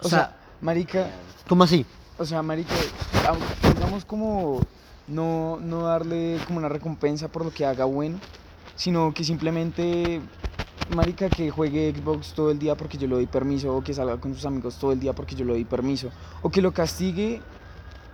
O, 0.00 0.06
O 0.06 0.08
sea, 0.08 0.18
sea- 0.18 0.36
marica, 0.62 1.06
¿cómo 1.48 1.64
así? 1.64 1.84
o 2.18 2.24
sea, 2.24 2.40
marica, 2.42 2.72
digamos 3.74 4.04
como 4.04 4.60
no, 5.12 5.58
no 5.60 5.82
darle 5.82 6.38
como 6.46 6.58
una 6.58 6.68
recompensa 6.68 7.28
por 7.28 7.44
lo 7.44 7.50
que 7.50 7.64
haga 7.66 7.84
bueno, 7.84 8.18
sino 8.74 9.12
que 9.14 9.24
simplemente, 9.24 10.20
marica, 10.94 11.28
que 11.28 11.50
juegue 11.50 11.94
Xbox 11.94 12.32
todo 12.32 12.50
el 12.50 12.58
día 12.58 12.76
porque 12.76 12.98
yo 12.98 13.06
le 13.06 13.14
doy 13.14 13.26
permiso, 13.26 13.76
o 13.76 13.82
que 13.82 13.94
salga 13.94 14.18
con 14.18 14.34
sus 14.34 14.44
amigos 14.46 14.76
todo 14.78 14.92
el 14.92 15.00
día 15.00 15.12
porque 15.12 15.34
yo 15.34 15.44
le 15.44 15.52
doy 15.52 15.64
permiso, 15.64 16.10
o 16.42 16.50
que 16.50 16.62
lo 16.62 16.72
castigue 16.72 17.40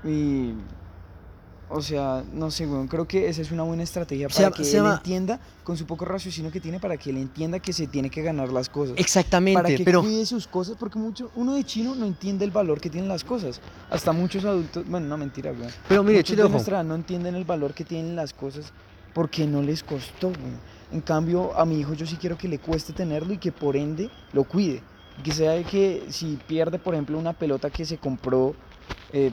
y... 0.05 0.53
O 1.71 1.83
sea, 1.83 2.25
no 2.33 2.51
sé, 2.51 2.67
weón, 2.67 2.89
creo 2.89 3.07
que 3.07 3.29
esa 3.29 3.43
es 3.43 3.51
una 3.51 3.63
buena 3.63 3.83
estrategia 3.83 4.29
para 4.29 4.51
que 4.51 4.65
se 4.65 4.79
él 4.79 4.83
llama- 4.85 4.95
entienda, 4.97 5.39
con 5.65 5.77
su 5.77 5.85
poco 5.85 6.07
raciocinio 6.07 6.51
que 6.51 6.61
tiene, 6.61 6.81
para 6.81 6.97
que 6.97 7.11
él 7.11 7.19
entienda 7.19 7.59
que 7.59 7.75
se 7.75 7.87
tiene 7.87 8.09
que 8.09 8.23
ganar 8.23 8.51
las 8.51 8.71
cosas 8.71 8.93
para 8.93 9.03
Exactamente, 9.03 9.77
que 9.77 9.85
pero 9.85 10.01
cuide 10.01 10.25
sus 10.25 10.47
cosas, 10.47 10.77
porque 10.79 10.99
mucho, 10.99 11.31
uno 11.35 11.55
de 11.55 11.65
chino 11.65 11.95
no 11.95 12.07
entiende 12.07 12.47
el 12.47 12.51
valor 12.51 12.81
que 12.81 12.89
tienen 12.89 13.09
las 13.09 13.23
cosas. 13.23 13.61
Hasta 13.91 14.13
muchos 14.13 14.45
adultos, 14.47 14.89
bueno, 14.89 15.07
no 15.09 15.19
mentira, 15.19 15.53
güey. 15.53 15.69
pero 15.89 16.03
mire, 16.03 16.19
muchos 16.21 16.37
de 16.37 16.49
nuestra 16.49 16.83
no 16.83 16.95
entienden 16.95 17.35
el 17.35 17.45
valor 17.45 17.75
que 17.75 17.85
tienen 17.85 18.17
las 18.17 18.33
cosas 18.33 18.73
porque 19.13 19.47
no 19.47 19.61
les 19.61 19.83
costó, 19.83 20.29
güey. 20.29 20.53
En 20.91 21.03
cambio, 21.03 21.55
a 21.59 21.67
mi 21.67 21.81
hijo 21.81 21.93
yo 21.93 22.07
sí 22.07 22.17
quiero 22.17 22.39
que 22.39 22.49
le 22.49 22.59
cueste 22.61 22.95
tenerlo 22.95 23.35
y 23.35 23.39
que 23.39 23.53
por 23.53 23.77
ende 23.77 24.09
lo 24.33 24.45
cuide. 24.45 24.83
Que 25.23 25.33
sea 25.33 25.63
que 25.65 26.05
si 26.09 26.39
pierde, 26.47 26.79
por 26.79 26.95
ejemplo, 26.95 27.19
una 27.19 27.35
pelota 27.35 27.69
que 27.69 27.85
se 27.85 27.99
compró, 27.99 28.55
eh, 29.13 29.33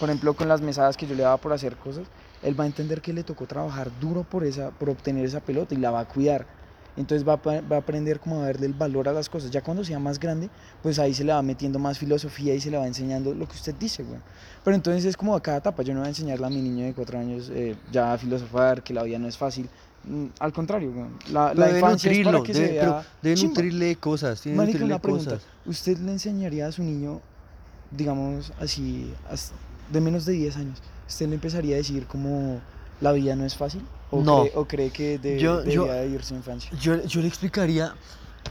por 0.00 0.08
ejemplo, 0.08 0.34
con 0.34 0.48
las 0.48 0.60
mesadas 0.62 0.96
que 0.96 1.06
yo 1.06 1.14
le 1.14 1.22
daba 1.22 1.36
por 1.36 1.52
hacer 1.52 1.76
cosas, 1.76 2.06
él 2.42 2.58
va 2.58 2.64
a 2.64 2.66
entender 2.66 3.00
que 3.02 3.12
le 3.12 3.22
tocó 3.22 3.46
trabajar 3.46 3.90
duro 4.00 4.24
por, 4.24 4.42
esa, 4.44 4.70
por 4.70 4.90
obtener 4.90 5.24
esa 5.24 5.40
pelota 5.40 5.74
y 5.74 5.76
la 5.78 5.90
va 5.92 6.00
a 6.00 6.08
cuidar. 6.08 6.46
Entonces 6.96 7.26
va 7.26 7.34
a, 7.34 7.60
va 7.60 7.76
a 7.76 7.78
aprender 7.78 8.18
como 8.18 8.40
a 8.40 8.46
darle 8.46 8.66
el 8.66 8.72
valor 8.74 9.08
a 9.08 9.12
las 9.12 9.28
cosas. 9.28 9.50
Ya 9.50 9.60
cuando 9.62 9.84
sea 9.84 9.98
más 10.00 10.18
grande, 10.18 10.50
pues 10.82 10.98
ahí 10.98 11.14
se 11.14 11.22
le 11.22 11.32
va 11.32 11.40
metiendo 11.40 11.78
más 11.78 11.98
filosofía 11.98 12.54
y 12.54 12.60
se 12.60 12.70
le 12.70 12.78
va 12.78 12.86
enseñando 12.86 13.32
lo 13.32 13.46
que 13.46 13.54
usted 13.54 13.74
dice, 13.76 14.02
güey. 14.02 14.18
Pero 14.64 14.74
entonces 14.74 15.04
es 15.04 15.16
como 15.16 15.34
a 15.36 15.40
cada 15.42 15.58
etapa. 15.58 15.82
Yo 15.82 15.92
no 15.94 16.00
voy 16.00 16.06
a 16.06 16.10
enseñarle 16.10 16.46
a 16.46 16.50
mi 16.50 16.60
niño 16.60 16.86
de 16.86 16.92
cuatro 16.92 17.18
años 17.18 17.48
eh, 17.54 17.76
ya 17.92 18.12
a 18.14 18.18
filosofar, 18.18 18.82
que 18.82 18.92
la 18.92 19.02
vida 19.04 19.18
no 19.18 19.28
es 19.28 19.36
fácil. 19.38 19.68
Mm, 20.04 20.26
Al 20.40 20.52
contrario, 20.52 20.92
güey. 20.92 21.06
La, 21.30 21.54
la 21.54 21.66
debe 21.66 21.78
infancia 21.78 22.10
es 22.10 22.18
para 22.24 22.38
nutrirlo, 22.38 22.42
que 22.42 22.52
debe, 22.54 22.68
se 22.74 22.80
pero 22.80 22.92
vea 22.94 23.04
debe 23.22 23.34
chimba. 23.36 23.48
nutrirle 23.50 23.96
cosas, 23.96 24.40
tiene 24.40 24.56
Marica, 24.58 24.72
nutrirle 24.78 24.94
una 24.94 25.02
pregunta. 25.02 25.30
cosas. 25.36 25.46
¿Usted 25.66 25.98
le 25.98 26.12
enseñaría 26.12 26.66
a 26.66 26.72
su 26.72 26.82
niño, 26.82 27.20
digamos 27.90 28.52
así, 28.60 29.14
as- 29.30 29.52
de 29.90 30.00
menos 30.00 30.24
de 30.24 30.32
10 30.34 30.56
años, 30.56 30.78
usted 31.08 31.28
le 31.28 31.34
empezaría 31.34 31.74
a 31.74 31.78
decir 31.78 32.06
como 32.06 32.60
la 33.00 33.12
vida 33.12 33.34
no 33.36 33.44
es 33.44 33.56
fácil? 33.56 33.82
¿O, 34.10 34.22
No. 34.22 34.42
cree, 34.42 34.52
o 34.56 34.64
cree 34.66 34.90
que 34.90 35.18
de- 35.18 35.38
Yo- 35.38 35.64
yo- 35.64 35.84
debería 35.84 36.02
vivir 36.04 36.22
su 36.24 36.34
infancia? 36.34 36.70
Yo, 36.80 37.02
yo 37.04 37.20
le 37.20 37.28
explicaría 37.28 37.94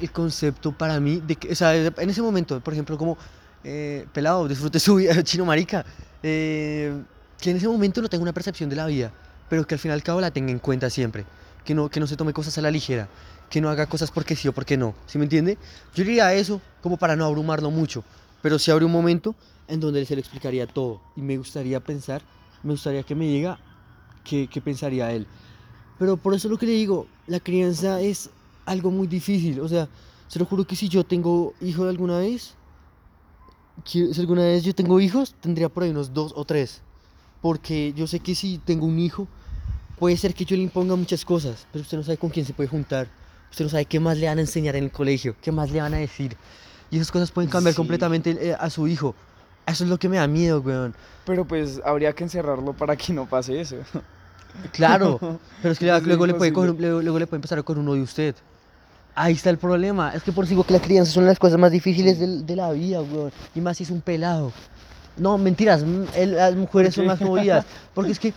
el 0.02 0.12
concepto 0.12 0.72
para 0.72 1.00
mí 1.00 1.22
de 1.26 1.36
que, 1.36 1.52
o 1.52 1.56
sea, 1.56 1.76
en 1.76 2.10
ese 2.10 2.22
momento, 2.22 2.60
por 2.62 2.74
ejemplo, 2.74 2.98
como 2.98 3.18
eh, 3.64 4.06
pelado, 4.14 4.48
disfrute 4.48 4.80
su 4.80 4.96
vida, 4.96 5.12
chino 5.24 5.44
marica, 5.46 5.86
eh, 6.24 6.94
que 7.42 7.52
en 7.52 7.58
ese 7.58 7.68
momento 7.68 8.02
no 8.02 8.08
tenga 8.08 8.22
una 8.24 8.32
percepción 8.34 8.70
de 8.70 8.76
la 8.78 8.86
vida, 8.86 9.12
pero 9.50 9.68
que 9.68 9.76
al 9.76 9.80
fin 9.80 9.92
y 9.92 9.94
al 9.94 10.02
cabo 10.04 10.22
la 10.22 10.32
tenga 10.32 10.52
en 10.52 10.60
cuenta 10.60 10.90
siempre, 10.90 11.26
que 11.66 11.76
no, 11.76 11.90
que 11.90 12.00
no 12.00 12.08
se 12.08 12.16
tome 12.16 12.32
cosas 12.32 12.58
a 12.58 12.62
la 12.62 12.72
ligera, 12.72 13.10
que 13.50 13.60
no 13.60 13.70
haga 13.70 13.86
cosas 13.88 14.12
porque 14.12 14.36
sí 14.38 14.48
o 14.48 14.54
porque 14.54 14.78
no, 14.78 14.96
¿sí 15.08 15.18
me 15.18 15.26
entiende? 15.26 15.58
Yo 15.94 16.04
diría 16.06 16.34
eso 16.34 16.62
como 16.82 16.96
para 16.96 17.18
no 17.18 17.26
abrumarlo 17.26 17.70
mucho, 17.70 18.04
pero 18.42 18.60
sí 18.60 18.72
abre 18.72 18.86
un 18.86 18.92
momento 18.92 19.36
en 19.68 19.80
donde 19.80 20.06
se 20.06 20.16
le 20.16 20.22
explicaría 20.22 20.68
todo 20.68 21.02
y 21.16 21.22
me 21.22 21.38
gustaría 21.38 21.80
pensar, 21.80 22.22
me 22.64 22.72
gustaría 22.72 23.04
que 23.04 23.16
me 23.16 23.26
diga 23.26 23.60
qué, 24.24 24.48
qué 24.52 24.62
pensaría 24.62 25.12
él. 25.12 25.28
Pero 25.98 26.18
por 26.18 26.34
eso 26.34 26.48
lo 26.48 26.58
que 26.58 26.66
le 26.66 26.72
digo, 26.72 27.08
la 27.28 27.40
crianza 27.40 28.02
es 28.02 28.30
algo 28.66 28.90
muy 28.92 29.08
difícil. 29.08 29.60
O 29.60 29.68
sea, 29.68 29.90
se 30.28 30.40
lo 30.40 30.46
juro 30.46 30.66
que 30.66 30.76
si 30.76 30.88
yo 30.88 31.04
tengo 31.04 31.54
hijos 31.60 31.90
alguna 31.90 32.20
vez, 32.20 32.56
si 33.84 34.10
alguna 34.20 34.44
vez 34.44 34.64
yo 34.64 34.74
tengo 34.74 35.00
hijos, 35.00 35.36
tendría 35.42 35.70
por 35.70 35.84
ahí 35.84 35.90
unos 35.90 36.14
dos 36.14 36.34
o 36.36 36.46
tres. 36.46 36.82
Porque 37.42 37.94
yo 37.94 38.08
sé 38.08 38.20
que 38.20 38.36
si 38.36 38.58
tengo 38.60 38.86
un 38.86 39.00
hijo, 39.00 39.28
puede 39.98 40.16
ser 40.18 40.34
que 40.34 40.46
yo 40.46 40.56
le 40.56 40.64
imponga 40.64 40.96
muchas 40.96 41.26
cosas, 41.26 41.68
pero 41.72 41.82
usted 41.82 41.98
no 41.98 42.04
sabe 42.04 42.18
con 42.18 42.30
quién 42.30 42.46
se 42.46 42.54
puede 42.54 42.70
juntar. 42.70 43.10
Usted 43.52 43.66
no 43.66 43.70
sabe 43.70 43.86
qué 43.86 44.00
más 44.00 44.18
le 44.18 44.28
van 44.28 44.38
a 44.38 44.42
enseñar 44.42 44.76
en 44.76 44.86
el 44.86 44.92
colegio, 44.92 45.36
qué 45.42 45.52
más 45.52 45.72
le 45.72 45.82
van 45.82 45.94
a 45.94 45.98
decir. 45.98 46.38
Y 46.92 46.98
esas 46.98 47.12
cosas 47.12 47.32
pueden 47.32 47.50
cambiar 47.50 47.74
Sí. 47.74 47.78
completamente 47.78 48.32
eh, 48.50 48.56
a 48.60 48.70
su 48.70 48.88
hijo. 48.88 49.16
Eso 49.68 49.84
es 49.84 49.90
lo 49.90 49.98
que 50.00 50.10
me 50.10 50.18
da 50.18 50.28
miedo, 50.28 50.62
weón. 50.62 50.96
Pero 51.26 51.46
pues 51.46 51.80
habría 51.86 52.14
que 52.14 52.24
encerrarlo 52.24 52.74
para 52.74 52.96
que 52.96 53.14
no 53.14 53.26
pase 53.28 53.60
eso. 53.62 53.78
Claro, 54.72 55.20
pero 55.62 55.72
es 55.72 55.78
que 55.78 55.88
es 55.96 56.04
luego, 56.04 56.26
le 56.26 56.34
puede 56.34 56.52
coger- 56.52 56.76
luego, 56.80 57.02
luego 57.04 57.20
le 57.20 57.28
puede 57.28 57.38
empezar 57.38 57.64
con 57.64 57.78
uno 57.78 57.94
de 57.94 58.02
usted. 58.02 58.34
Ahí 59.14 59.34
está 59.34 59.52
el 59.52 59.60
problema. 59.60 60.12
Es 60.16 60.24
que 60.24 60.32
por 60.32 60.44
eso 60.46 60.50
digo 60.52 60.64
que 60.64 60.74
la 60.74 60.82
crianza 60.82 61.12
son 61.12 61.26
las 61.28 61.38
cosas 61.38 61.60
más 61.60 61.72
difíciles 61.72 62.20
del- 62.20 62.48
de, 62.48 62.56
la 62.56 62.72
vida, 62.72 63.00
weón. 63.02 63.32
Y 63.54 63.62
más 63.62 63.78
si 63.78 63.84
es 63.84 63.92
un 63.92 64.02
pelado. 64.02 64.52
No, 65.18 65.38
mentiras. 65.38 65.86
el- 66.16 66.36
las 66.36 66.56
mujeres 66.56 66.96
son 66.96 67.06
más 67.06 67.22
movidas. 67.22 67.64
Porque 67.94 68.12
es 68.12 68.20
que 68.20 68.34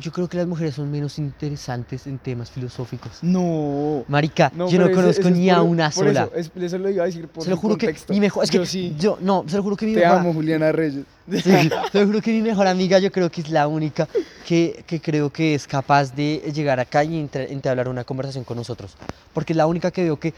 yo 0.00 0.12
creo 0.12 0.28
que 0.28 0.36
las 0.36 0.46
mujeres 0.46 0.74
son 0.76 0.90
menos 0.90 1.18
interesantes 1.18 2.06
en 2.06 2.18
temas 2.18 2.50
filosóficos. 2.50 3.18
No. 3.22 4.04
Marica, 4.08 4.52
No, 4.54 4.68
yo 4.68 4.78
no 4.78 4.86
ese- 4.86 4.94
conozco 4.94 5.20
ese 5.22 5.30
es 5.30 5.36
ni 5.36 5.50
a 5.50 5.56
por- 5.58 5.66
una 5.66 5.90
por 5.90 6.06
sola. 6.06 6.28
Eso, 6.34 6.50
es- 6.56 6.62
eso 6.62 6.78
lo 6.78 6.88
iba 6.90 7.02
a 7.02 7.06
decir 7.06 7.26
por 7.28 7.42
se 7.44 7.50
lo 7.50 7.56
juro 7.56 7.72
contexto. 7.74 8.06
que 8.06 8.12
mi 8.14 8.20
mejor. 8.20 8.44
Es 8.44 8.50
que 8.50 8.58
Yo 8.58 8.66
sí. 8.66 8.94
yo, 8.98 9.18
no, 9.20 9.44
se 9.46 9.56
lo 9.56 9.62
juro 9.62 9.76
que 9.76 9.86
mi 9.86 9.94
Te 9.94 10.00
mejor- 10.00 10.18
amo, 10.18 10.32
Juliana 10.32 10.72
Reyes. 10.72 11.04
Sí, 11.30 11.70
te 11.92 12.06
juro 12.06 12.22
que 12.22 12.30
mi 12.32 12.40
mejor 12.42 12.66
amiga 12.68 12.98
yo 13.00 13.12
creo 13.12 13.28
que 13.30 13.42
es 13.42 13.50
la 13.50 13.68
única 13.68 14.08
que, 14.46 14.82
que 14.86 15.00
creo 15.00 15.30
que 15.30 15.54
es 15.54 15.66
capaz 15.66 16.14
de 16.14 16.42
llegar 16.54 16.80
acá 16.80 17.04
y 17.04 17.18
entre- 17.18 17.52
entablar 17.52 17.88
una 17.88 18.04
conversación 18.04 18.44
con 18.44 18.56
nosotros. 18.56 18.94
Porque 19.34 19.52
es 19.52 19.56
la 19.56 19.66
única 19.66 19.90
que 19.90 20.04
veo 20.04 20.18
que 20.18 20.32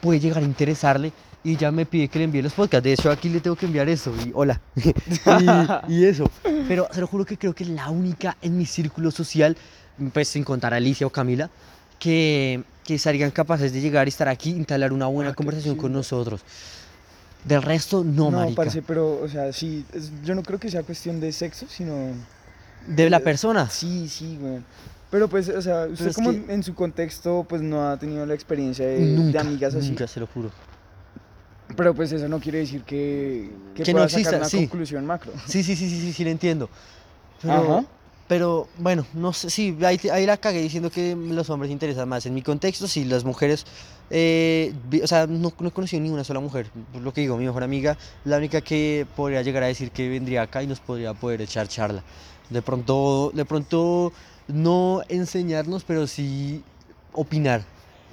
puede 0.00 0.20
llegar 0.20 0.42
a 0.42 0.46
interesarle 0.46 1.12
y 1.44 1.56
ya 1.56 1.70
me 1.70 1.86
pide 1.86 2.08
que 2.08 2.18
le 2.18 2.24
envíe 2.24 2.42
los 2.42 2.52
podcasts. 2.54 2.82
De 2.84 2.92
hecho, 2.92 3.10
aquí 3.10 3.28
le 3.28 3.40
tengo 3.40 3.54
que 3.56 3.66
enviar 3.66 3.88
eso 3.88 4.12
y 4.24 4.32
hola. 4.34 4.60
y, 5.88 5.92
y 5.92 6.04
eso. 6.04 6.28
Pero 6.68 6.88
se 6.92 7.00
lo 7.00 7.06
juro 7.06 7.24
que 7.24 7.36
creo 7.38 7.54
que 7.54 7.64
es 7.64 7.70
la 7.70 7.88
única 7.90 8.36
en 8.42 8.56
mi 8.58 8.66
círculo 8.66 9.10
social, 9.10 9.56
pues 10.12 10.28
sin 10.28 10.42
contar 10.44 10.74
a 10.74 10.78
Alicia 10.78 11.06
o 11.06 11.10
Camila, 11.10 11.48
que, 11.98 12.62
que 12.84 12.98
serían 12.98 13.30
capaces 13.30 13.72
de 13.72 13.80
llegar 13.80 14.06
y 14.06 14.10
estar 14.10 14.28
aquí 14.28 14.50
y 14.50 14.56
entablar 14.56 14.92
una 14.92 15.06
buena 15.06 15.30
Ah, 15.30 15.34
conversación 15.34 15.76
con 15.76 15.92
nosotros. 15.92 16.40
Del 17.44 17.62
resto, 17.62 18.02
no, 18.02 18.30
No, 18.30 18.38
marica. 18.40 18.56
parce, 18.64 18.82
pero, 18.82 19.20
o 19.22 19.28
sea, 19.28 19.52
sí, 19.52 19.84
es- 19.92 20.10
yo 20.24 20.34
no 20.34 20.42
creo 20.42 20.58
que 20.58 20.68
sea 20.68 20.82
cuestión 20.82 21.20
de 21.20 21.30
sexo, 21.32 21.66
sino... 21.68 21.94
De 22.88 23.08
la 23.08 23.20
persona. 23.20 23.70
Sí, 23.70 24.08
sí, 24.08 24.36
güey. 24.40 24.58
Pero 25.16 25.28
pues, 25.28 25.48
o 25.48 25.62
sea, 25.62 25.86
usted 25.90 26.12
como 26.12 26.30
que- 26.30 26.52
en 26.52 26.62
su 26.62 26.74
contexto, 26.74 27.46
pues 27.48 27.62
no 27.62 27.88
ha 27.88 27.96
tenido 27.96 28.26
la 28.26 28.34
experiencia 28.34 28.86
de, 28.86 28.98
de 29.00 29.06
Nunca, 29.16 29.40
amigas 29.40 29.74
así. 29.74 29.88
nunca, 29.88 30.06
se 30.06 30.20
lo 30.20 30.26
juro. 30.26 30.50
Pero 31.74 31.94
pues 31.94 32.12
eso 32.12 32.28
no 32.28 32.38
quiere 32.38 32.58
decir 32.58 32.82
que, 32.82 33.50
que, 33.74 33.82
Que 33.84 33.92
no 33.94 33.96
pueda 34.00 34.08
sacar 34.10 34.20
exista, 34.20 34.36
una 34.36 34.48
sí. 34.50 34.58
conclusión 34.68 35.06
macro. 35.06 35.32
Sí, 35.46 35.62
sí, 35.62 35.74
sí, 35.74 35.88
sí, 35.88 35.98
sí, 36.02 36.12
sí, 36.12 36.22
lo 36.22 36.28
entiendo. 36.28 36.68
Pero, 37.40 37.54
Ajá. 37.54 37.84
pero 38.28 38.68
bueno, 38.76 39.06
no 39.14 39.32
sé, 39.32 39.48
sí, 39.48 39.74
ahí, 39.86 39.98
ahí 40.12 40.26
la 40.26 40.36
cagué 40.36 40.60
diciendo 40.60 40.90
que 40.90 41.16
los 41.16 41.48
hombres 41.48 41.72
interesan 41.72 42.06
más. 42.10 42.26
En 42.26 42.34
mi 42.34 42.42
contexto, 42.42 42.86
sí, 42.86 43.06
las 43.06 43.24
mujeres, 43.24 43.64
eh, 44.10 44.74
o 45.02 45.06
sea, 45.06 45.26
no, 45.26 45.50
no 45.58 45.68
he 45.68 45.72
conocido 45.72 46.02
ni 46.02 46.10
una 46.10 46.24
sola 46.24 46.40
mujer. 46.40 46.66
Por 46.92 47.00
lo 47.00 47.14
que 47.14 47.22
digo, 47.22 47.38
mi 47.38 47.46
mejor 47.46 47.62
amiga, 47.62 47.96
la 48.26 48.36
única 48.36 48.60
que 48.60 49.06
podría 49.16 49.40
llegar 49.40 49.62
a 49.62 49.66
decir 49.68 49.92
que 49.92 50.10
vendría 50.10 50.42
acá 50.42 50.62
y 50.62 50.66
nos 50.66 50.80
podría 50.80 51.14
poder 51.14 51.40
echar 51.40 51.68
charla. 51.68 52.02
De 52.50 52.60
pronto, 52.60 53.32
de 53.34 53.44
pronto, 53.46 54.12
no 54.48 55.02
enseñarnos, 55.08 55.84
pero 55.84 56.06
sí 56.06 56.62
opinar. 57.12 57.62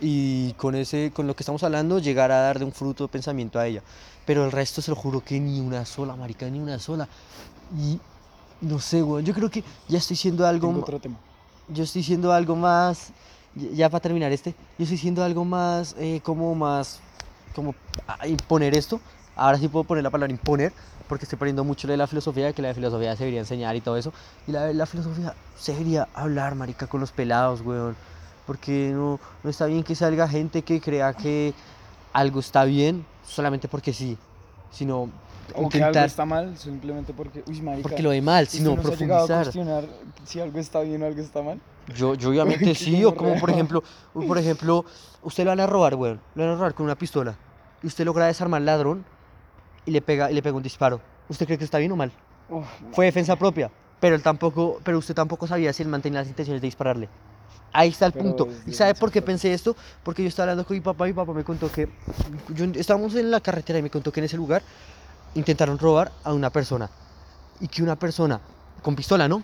Y 0.01 0.53
con, 0.53 0.75
ese, 0.75 1.11
con 1.15 1.27
lo 1.27 1.35
que 1.35 1.43
estamos 1.43 1.63
hablando, 1.63 1.99
llegar 1.99 2.31
a 2.31 2.41
darle 2.41 2.65
un 2.65 2.73
fruto 2.73 3.05
de 3.05 3.07
pensamiento 3.09 3.59
a 3.59 3.67
ella. 3.67 3.81
Pero 4.25 4.45
el 4.45 4.51
resto 4.51 4.81
se 4.81 4.91
lo 4.91 4.95
juro 4.95 5.23
que 5.23 5.39
ni 5.39 5.59
una 5.59 5.85
sola, 5.85 6.15
marica, 6.15 6.49
ni 6.49 6.59
una 6.59 6.79
sola. 6.79 7.07
Y 7.77 7.99
no 8.61 8.79
sé, 8.79 9.03
weón, 9.03 9.23
yo 9.25 9.33
creo 9.33 9.49
que 9.49 9.63
ya 9.87 9.97
estoy 9.97 10.15
siendo 10.17 10.45
algo, 10.47 10.67
Tengo 10.67 10.81
otro 10.81 10.99
tema. 10.99 11.15
yo 11.69 11.83
estoy 11.83 12.03
siendo 12.03 12.31
algo 12.33 12.55
más, 12.55 13.09
ya- 13.73 13.89
para 13.89 14.01
terminar 14.01 14.31
este, 14.31 14.51
yo 14.77 14.83
estoy 14.83 14.97
siendo 14.97 15.23
algo 15.23 15.45
más, 15.45 15.95
eh, 15.99 16.21
como 16.23 16.53
más, 16.55 16.99
como 17.55 17.75
imponer 18.27 18.75
esto. 18.75 18.99
Ahora 19.35 19.57
sí 19.57 19.67
puedo 19.67 19.83
poner 19.83 20.03
la 20.03 20.09
palabra 20.09 20.31
imponer, 20.31 20.71
porque 21.07 21.25
estoy 21.25 21.37
poniendo 21.37 21.63
mucho 21.63 21.87
de 21.87 21.97
la 21.97 22.07
filosofía, 22.07 22.53
que 22.53 22.61
la 22.61 22.73
filosofía 22.73 23.15
se 23.15 23.23
debería 23.23 23.41
enseñar 23.41 23.75
y 23.75 23.81
todo 23.81 23.97
eso. 23.97 24.13
Y 24.47 24.51
la, 24.51 24.71
la 24.73 24.85
filosofía 24.85 25.33
se 25.57 25.73
debería 25.73 26.07
hablar, 26.13 26.55
marica, 26.55 26.87
con 26.87 27.01
los 27.01 27.11
pelados, 27.11 27.61
weón. 27.61 27.95
Porque 28.45 28.91
no, 28.93 29.19
no 29.43 29.49
está 29.49 29.65
bien 29.67 29.83
que 29.83 29.95
salga 29.95 30.27
gente 30.27 30.63
que 30.63 30.81
crea 30.81 31.13
que 31.13 31.53
algo 32.11 32.39
está 32.39 32.65
bien 32.65 33.05
solamente 33.25 33.67
porque 33.67 33.93
sí, 33.93 34.17
sino 34.71 35.09
O 35.55 35.69
que 35.69 35.83
algo 35.83 35.99
está 35.99 36.25
mal 36.25 36.57
simplemente 36.57 37.13
porque, 37.13 37.43
uy, 37.47 37.61
marica. 37.61 37.83
porque 37.83 38.03
lo 38.03 38.09
ve 38.09 38.21
mal, 38.21 38.43
¿usted 38.43 38.57
sino 38.59 38.75
no 38.75 38.83
se 38.83 38.93
ha 38.93 38.95
llegado 38.95 39.23
a 39.23 39.27
profundizar. 39.27 39.43
cuestionar 39.43 39.85
si 40.25 40.39
algo 40.39 40.59
está 40.59 40.81
bien 40.81 41.03
o 41.03 41.05
algo 41.05 41.21
está 41.21 41.41
mal? 41.41 41.59
Yo, 41.95 42.15
yo 42.15 42.29
obviamente 42.31 42.75
sí, 42.75 43.03
o 43.03 43.15
como 43.15 43.39
por 43.39 43.49
ejemplo, 43.49 43.83
por 44.13 44.37
ejemplo, 44.37 44.85
usted 45.21 45.43
lo 45.43 45.51
van 45.51 45.59
a 45.59 45.67
robar, 45.67 45.95
weón, 45.95 46.19
lo 46.35 46.43
van 46.43 46.53
a 46.53 46.55
robar 46.55 46.73
con 46.73 46.85
una 46.85 46.95
pistola 46.95 47.35
y 47.81 47.87
usted 47.87 48.05
logra 48.05 48.27
desarmar 48.27 48.59
al 48.59 48.65
ladrón 48.65 49.05
y 49.85 49.91
le 49.91 50.01
pega 50.01 50.31
y 50.31 50.33
le 50.33 50.41
pega 50.41 50.55
un 50.55 50.63
disparo. 50.63 51.01
¿Usted 51.29 51.45
cree 51.45 51.57
que 51.57 51.63
está 51.63 51.77
bien 51.77 51.91
o 51.91 51.95
mal? 51.95 52.11
Uf, 52.49 52.65
Fue 52.91 53.05
defensa 53.05 53.35
propia, 53.35 53.71
pero 53.99 54.15
él 54.15 54.21
tampoco, 54.21 54.79
pero 54.83 54.97
usted 54.97 55.15
tampoco 55.15 55.47
sabía 55.47 55.71
si 55.73 55.83
él 55.83 55.89
mantenía 55.89 56.19
las 56.19 56.27
intenciones 56.27 56.61
de 56.61 56.67
dispararle. 56.67 57.09
Ahí 57.71 57.89
está 57.89 58.05
el 58.05 58.11
Pero 58.11 58.25
punto. 58.25 58.47
¿Y 58.67 58.73
sabe 58.73 58.93
por 58.93 59.11
qué 59.11 59.21
pensé 59.21 59.51
esto? 59.51 59.75
Porque 60.03 60.21
yo 60.21 60.29
estaba 60.29 60.51
hablando 60.51 60.65
con 60.65 60.77
mi 60.77 60.81
papá 60.81 61.07
y 61.07 61.11
mi 61.11 61.15
papá 61.15 61.33
me 61.33 61.43
contó 61.43 61.71
que 61.71 61.89
yo, 62.49 62.65
estábamos 62.75 63.15
en 63.15 63.31
la 63.31 63.39
carretera 63.39 63.79
y 63.79 63.81
me 63.81 63.89
contó 63.89 64.11
que 64.11 64.19
en 64.19 64.25
ese 64.25 64.37
lugar 64.37 64.61
intentaron 65.33 65.79
robar 65.79 66.11
a 66.23 66.33
una 66.33 66.51
persona 66.51 66.89
y 67.59 67.67
que 67.67 67.81
una 67.81 67.95
persona 67.95 68.39
con 68.83 68.95
pistola, 68.95 69.27
¿no? 69.27 69.41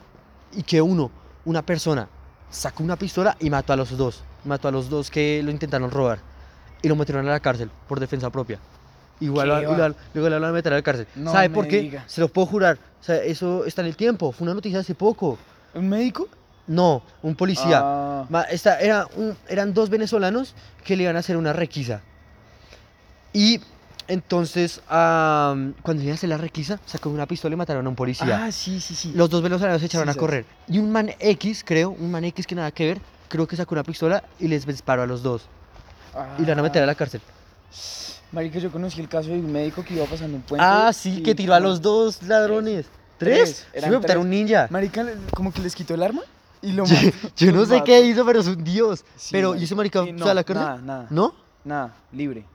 Y 0.52 0.62
que 0.62 0.80
uno, 0.82 1.10
una 1.46 1.64
persona, 1.64 2.08
sacó 2.52 2.84
una 2.84 2.98
pistola 2.98 3.36
y 3.40 3.50
mató 3.50 3.74
a 3.74 3.76
los 3.76 3.98
dos. 3.98 4.24
Mató 4.46 4.68
a 4.68 4.72
los 4.72 4.90
dos 4.90 5.10
que 5.10 5.42
lo 5.44 5.50
intentaron 5.50 5.90
robar 5.90 6.20
y 6.82 6.88
lo 6.88 6.96
metieron 6.96 7.28
a 7.28 7.32
la 7.32 7.40
cárcel 7.40 7.72
por 7.88 8.00
defensa 8.00 8.30
propia. 8.30 8.60
Igual, 9.20 9.48
luego 10.14 10.30
le 10.30 10.40
van 10.40 10.50
a 10.50 10.52
meter 10.54 10.72
a 10.74 10.78
la 10.78 10.82
cárcel. 10.82 11.08
No 11.16 11.32
¿Sabe 11.32 11.50
por 11.50 11.68
qué? 11.68 11.82
diga. 11.82 12.04
Se 12.08 12.22
lo 12.22 12.28
puedo 12.30 12.48
jurar. 12.48 12.78
O 13.02 13.04
sea, 13.04 13.18
eso 13.18 13.66
está 13.66 13.82
en 13.82 13.88
el 13.88 13.96
tiempo. 13.96 14.32
Fue 14.32 14.46
una 14.46 14.54
noticia 14.54 14.80
hace 14.80 14.96
poco. 14.96 15.38
¿Un 15.74 15.90
médico? 15.90 16.28
No, 16.68 17.02
un 17.24 17.36
policía. 17.36 17.82
Ah, 17.84 18.26
Ma- 18.30 18.44
esta- 18.44 18.80
era 18.80 19.08
un- 19.16 19.36
eran 19.48 19.74
dos 19.74 19.90
venezolanos 19.90 20.54
que 20.84 20.96
le 20.96 21.04
iban 21.04 21.16
a 21.16 21.20
hacer 21.20 21.36
una 21.36 21.52
requisa. 21.54 22.02
Y 23.34 23.60
entonces, 24.08 24.82
am, 24.88 25.74
cuando 25.82 26.00
le 26.02 26.06
iban 26.06 26.12
a 26.14 26.16
hacer 26.16 26.30
la 26.30 26.38
requisa, 26.38 26.80
sacó 26.86 27.10
una 27.10 27.26
pistola 27.26 27.54
y 27.54 27.58
mataron 27.58 27.86
a 27.86 27.90
un 27.90 27.96
policía. 27.96 28.46
ah, 28.46 28.52
sí, 28.52 28.80
sí, 28.80 28.96
sí. 28.96 29.12
Los 29.16 29.30
dos 29.30 29.42
venezolanos 29.42 29.80
se 29.82 29.88
echaron 29.88 30.06
Sí, 30.08 30.10
a 30.12 30.14
sabes. 30.14 30.20
correr. 30.20 30.46
Y 30.68 30.78
un 30.80 30.92
man 30.92 31.12
X, 31.20 31.64
creo, 31.66 31.90
un 31.92 32.10
man 32.12 32.24
X 32.26 32.46
que 32.48 32.56
nada 32.56 32.72
que 32.72 32.86
ver, 32.88 33.02
creo 33.28 33.48
que 33.48 33.56
sacó 33.56 33.76
una 33.76 33.84
pistola 33.84 34.24
y 34.40 34.48
les 34.48 34.66
disparó 34.66 35.02
a 35.04 35.06
los 35.08 35.24
dos. 35.24 35.48
Y 36.38 36.42
lo 36.42 36.48
van 36.50 36.60
a 36.60 36.64
meter 36.64 36.82
a 36.84 36.86
la 36.86 36.96
cárcel. 36.96 37.22
Marica, 38.32 38.60
yo 38.60 38.72
conocí 38.72 39.02
el 39.02 39.10
caso 39.10 39.30
de 39.30 39.40
un 39.40 39.52
médico 39.52 39.84
que 39.84 39.96
iba 39.96 40.06
pasando 40.06 40.38
un 40.38 40.44
puente. 40.44 40.64
Ah, 40.68 40.92
sí, 40.94 41.18
y 41.20 41.24
que 41.24 41.34
tiró 41.34 41.54
a 41.56 41.60
los 41.60 41.82
dos 41.82 42.22
ladrones. 42.24 42.86
Tres, 43.18 43.38
¿Tres? 43.38 43.58
Sí, 43.58 43.66
eran 43.74 43.92
botaron 43.92 44.06
tres. 44.06 44.18
un 44.24 44.30
ninja. 44.30 44.68
Marica, 44.70 45.04
le- 45.04 45.16
como 45.34 45.52
que 45.52 45.62
les 45.62 45.76
quitó 45.76 45.94
el 45.96 46.04
arma 46.04 46.22
y 46.62 46.72
lo 46.74 46.86
Yo, 46.86 46.96
mató. 46.96 47.18
yo 47.36 47.52
no 47.52 47.66
sé 47.66 47.84
qué 47.84 48.02
hizo, 48.02 48.26
pero 48.26 48.40
es 48.40 48.48
un 48.48 48.64
dios. 48.64 49.04
Sí, 49.18 49.30
pero, 49.32 49.56
¿y 49.56 49.64
ese 49.64 49.76
marica 49.76 50.04
fue 50.18 50.32
a 50.32 50.34
la 50.34 50.44
cárcel? 50.44 50.66
Nada, 50.66 50.82
nada. 50.82 51.08
¿No? 51.10 51.34
Nada, 51.66 51.96
libre. 52.14 52.46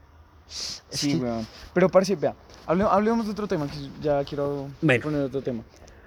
Sí, 0.46 1.16
weón. 1.16 1.46
Pero 1.72 1.88
parce, 1.88 2.14
vea, 2.16 2.34
hable- 2.66 2.86
hablemos 2.88 3.26
de 3.26 3.32
otro 3.32 3.46
tema, 3.48 3.66
que 3.66 3.76
ya 4.02 4.22
quiero 4.24 4.68
Bueno. 4.80 5.02
poner 5.02 5.22
otro 5.22 5.42
tema. 5.42 5.62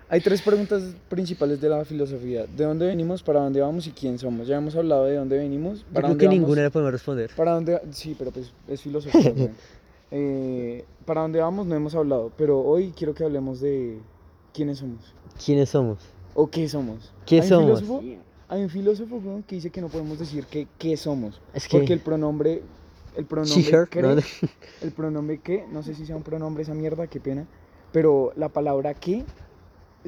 Hay 0.10 0.22
tres 0.22 0.42
preguntas 0.42 0.84
principales 1.10 1.60
de 1.60 1.68
la 1.68 1.84
filosofía. 1.84 2.46
¿De 2.46 2.64
dónde 2.64 2.86
venimos, 2.88 3.22
para 3.24 3.42
dónde 3.42 3.60
vamos 3.60 3.88
y 3.88 3.92
quién 3.92 4.18
somos? 4.18 4.48
Ya 4.48 4.56
hemos 4.58 4.74
hablado 4.76 5.04
de 5.06 5.16
dónde 5.16 5.38
venimos, 5.38 5.80
Yo 5.80 5.86
para 5.88 6.00
creo 6.00 6.10
dónde 6.10 6.22
que 6.22 6.26
vamos. 6.28 6.40
ninguna 6.40 6.62
le 6.64 6.72
podemos 6.72 6.92
responder. 6.94 7.32
Para 7.36 7.52
dónde, 7.56 7.82
sí, 7.92 8.16
pero 8.18 8.32
pues 8.32 8.52
es 8.68 8.82
filosofía. 8.82 9.34
Eh, 10.10 10.86
para 11.06 11.20
dónde 11.20 11.42
vamos 11.42 11.68
no 11.68 11.76
hemos 11.76 11.94
hablado, 11.94 12.32
pero 12.38 12.62
hoy 12.62 12.94
quiero 12.96 13.14
que 13.14 13.26
hablemos 13.26 13.60
de 13.60 13.98
quiénes 14.54 14.78
somos 14.78 15.14
¿Quiénes 15.46 15.68
somos? 15.68 15.98
o 16.34 16.50
qué 16.50 16.70
somos. 16.70 17.12
¿Qué 17.26 17.36
Hay 17.36 17.42
un 17.42 17.48
somos? 17.50 17.82
filósofo- 17.84 18.18
hay 18.48 18.64
un 18.64 18.70
filósofo 18.70 19.44
que 19.46 19.56
dice 19.56 19.70
que 19.70 19.82
no 19.82 19.90
podemos 19.90 20.18
decir 20.18 20.46
que, 20.46 20.66
qué 20.78 20.96
somos, 20.96 21.42
Es 21.54 21.68
que... 21.68 21.78
porque 21.78 21.92
el 21.92 22.00
pronombre, 22.00 22.62
el 23.18 23.26
pronombre 23.26 23.62
She, 23.62 23.70
her, 23.76 23.90
¿no? 24.02 24.12
el 24.82 24.92
pronombre 24.96 25.40
que, 25.40 25.66
no 25.70 25.84
sé 25.84 25.94
si 25.94 26.06
sea 26.06 26.16
un 26.16 26.24
pronombre 26.24 26.64
esa 26.64 26.74
mierda, 26.74 27.08
qué 27.08 27.20
pena, 27.20 27.46
pero 27.92 28.32
la 28.38 28.48
palabra 28.48 28.94
que 28.94 29.26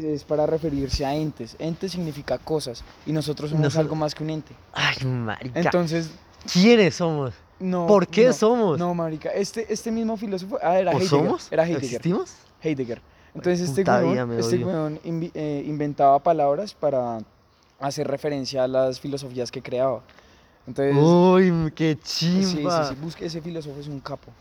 es 0.03 0.23
para 0.23 0.45
referirse 0.45 1.05
a 1.05 1.13
entes. 1.15 1.55
Ente 1.59 1.89
significa 1.89 2.37
cosas 2.37 2.83
y 3.05 3.11
nosotros 3.11 3.49
somos 3.49 3.63
Nosotros- 3.63 3.83
algo 3.85 3.95
más 3.95 4.15
que 4.15 4.23
un 4.23 4.29
ente. 4.31 4.53
Ay, 4.73 5.05
marica. 5.05 5.59
Entonces, 5.59 6.09
¿Quiénes 6.51 6.95
somos? 6.95 7.33
no. 7.59 7.85
¿Por 7.87 8.07
qué 8.07 8.27
no, 8.27 8.33
somos? 8.33 8.79
No, 8.79 8.93
marica, 8.93 9.29
este, 9.29 9.71
este 9.71 9.91
mismo 9.91 10.15
filósofo, 10.17 10.57
ah, 10.61 10.79
era 10.79 10.91
¿O 10.91 10.93
Heidegger. 10.95 11.09
somos? 11.09 11.51
Era 11.51 11.63
¿O 11.63 11.65
Heidegger. 11.65 11.85
¿Existimos? 11.85 12.33
Heidegger. 12.61 13.01
Entonces 13.35 13.69
este 13.69 13.83
weón, 13.83 14.31
este 14.39 14.63
weón 14.65 14.99
eh, 15.03 15.63
inventaba 15.67 16.17
palabras 16.19 16.73
para 16.73 17.19
hacer 17.79 18.07
referencia 18.07 18.63
a 18.63 18.67
las 18.67 18.99
filosofías 18.99 19.51
que 19.51 19.61
creaba. 19.61 20.01
Entonces, 20.67 20.95
Uy, 20.97 21.71
qué 21.75 21.97
sí, 22.03 22.43
sí, 22.43 22.55
chimba. 22.57 22.89
sí, 22.89 22.95
busque 23.01 23.25
ese 23.25 23.41
filósofo 23.41 23.79
es 23.79 23.87
un 23.87 23.99
capo. 23.99 24.31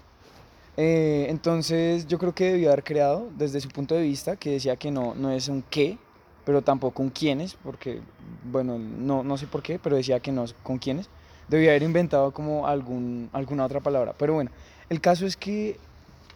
Eh, 0.81 1.26
entonces 1.29 2.07
yo 2.07 2.18
creo 2.20 2.37
que 2.37 2.53
debió 2.53 2.68
haber 2.68 2.85
creado 2.85 3.29
desde 3.37 3.61
su 3.61 3.68
punto 3.68 3.97
de 3.97 4.03
vista 4.03 4.37
que 4.37 4.53
decía 4.53 4.76
que 4.76 4.93
no, 4.93 5.12
no 5.16 5.33
es 5.33 5.49
un 5.49 5.64
qué, 5.68 5.99
pero 6.45 6.62
tampoco 6.62 7.03
un 7.03 7.11
quiénes, 7.11 7.57
porque, 7.64 8.01
bueno, 8.45 8.79
no, 8.79 9.24
no 9.24 9.37
sé 9.37 9.49
por 9.49 9.61
qué, 9.61 9.81
pero 9.81 9.97
decía 9.97 10.20
que 10.20 10.31
no 10.31 10.45
con 10.62 10.79
quiénes. 10.79 11.11
Debió 11.49 11.70
haber 11.70 11.83
inventado 11.83 12.31
como 12.33 12.68
algún, 12.68 13.29
alguna 13.33 13.64
otra 13.64 13.81
palabra. 13.81 14.14
Pero 14.16 14.35
bueno, 14.35 14.53
el 14.89 15.01
caso 15.01 15.26
es 15.26 15.37
que 15.37 15.81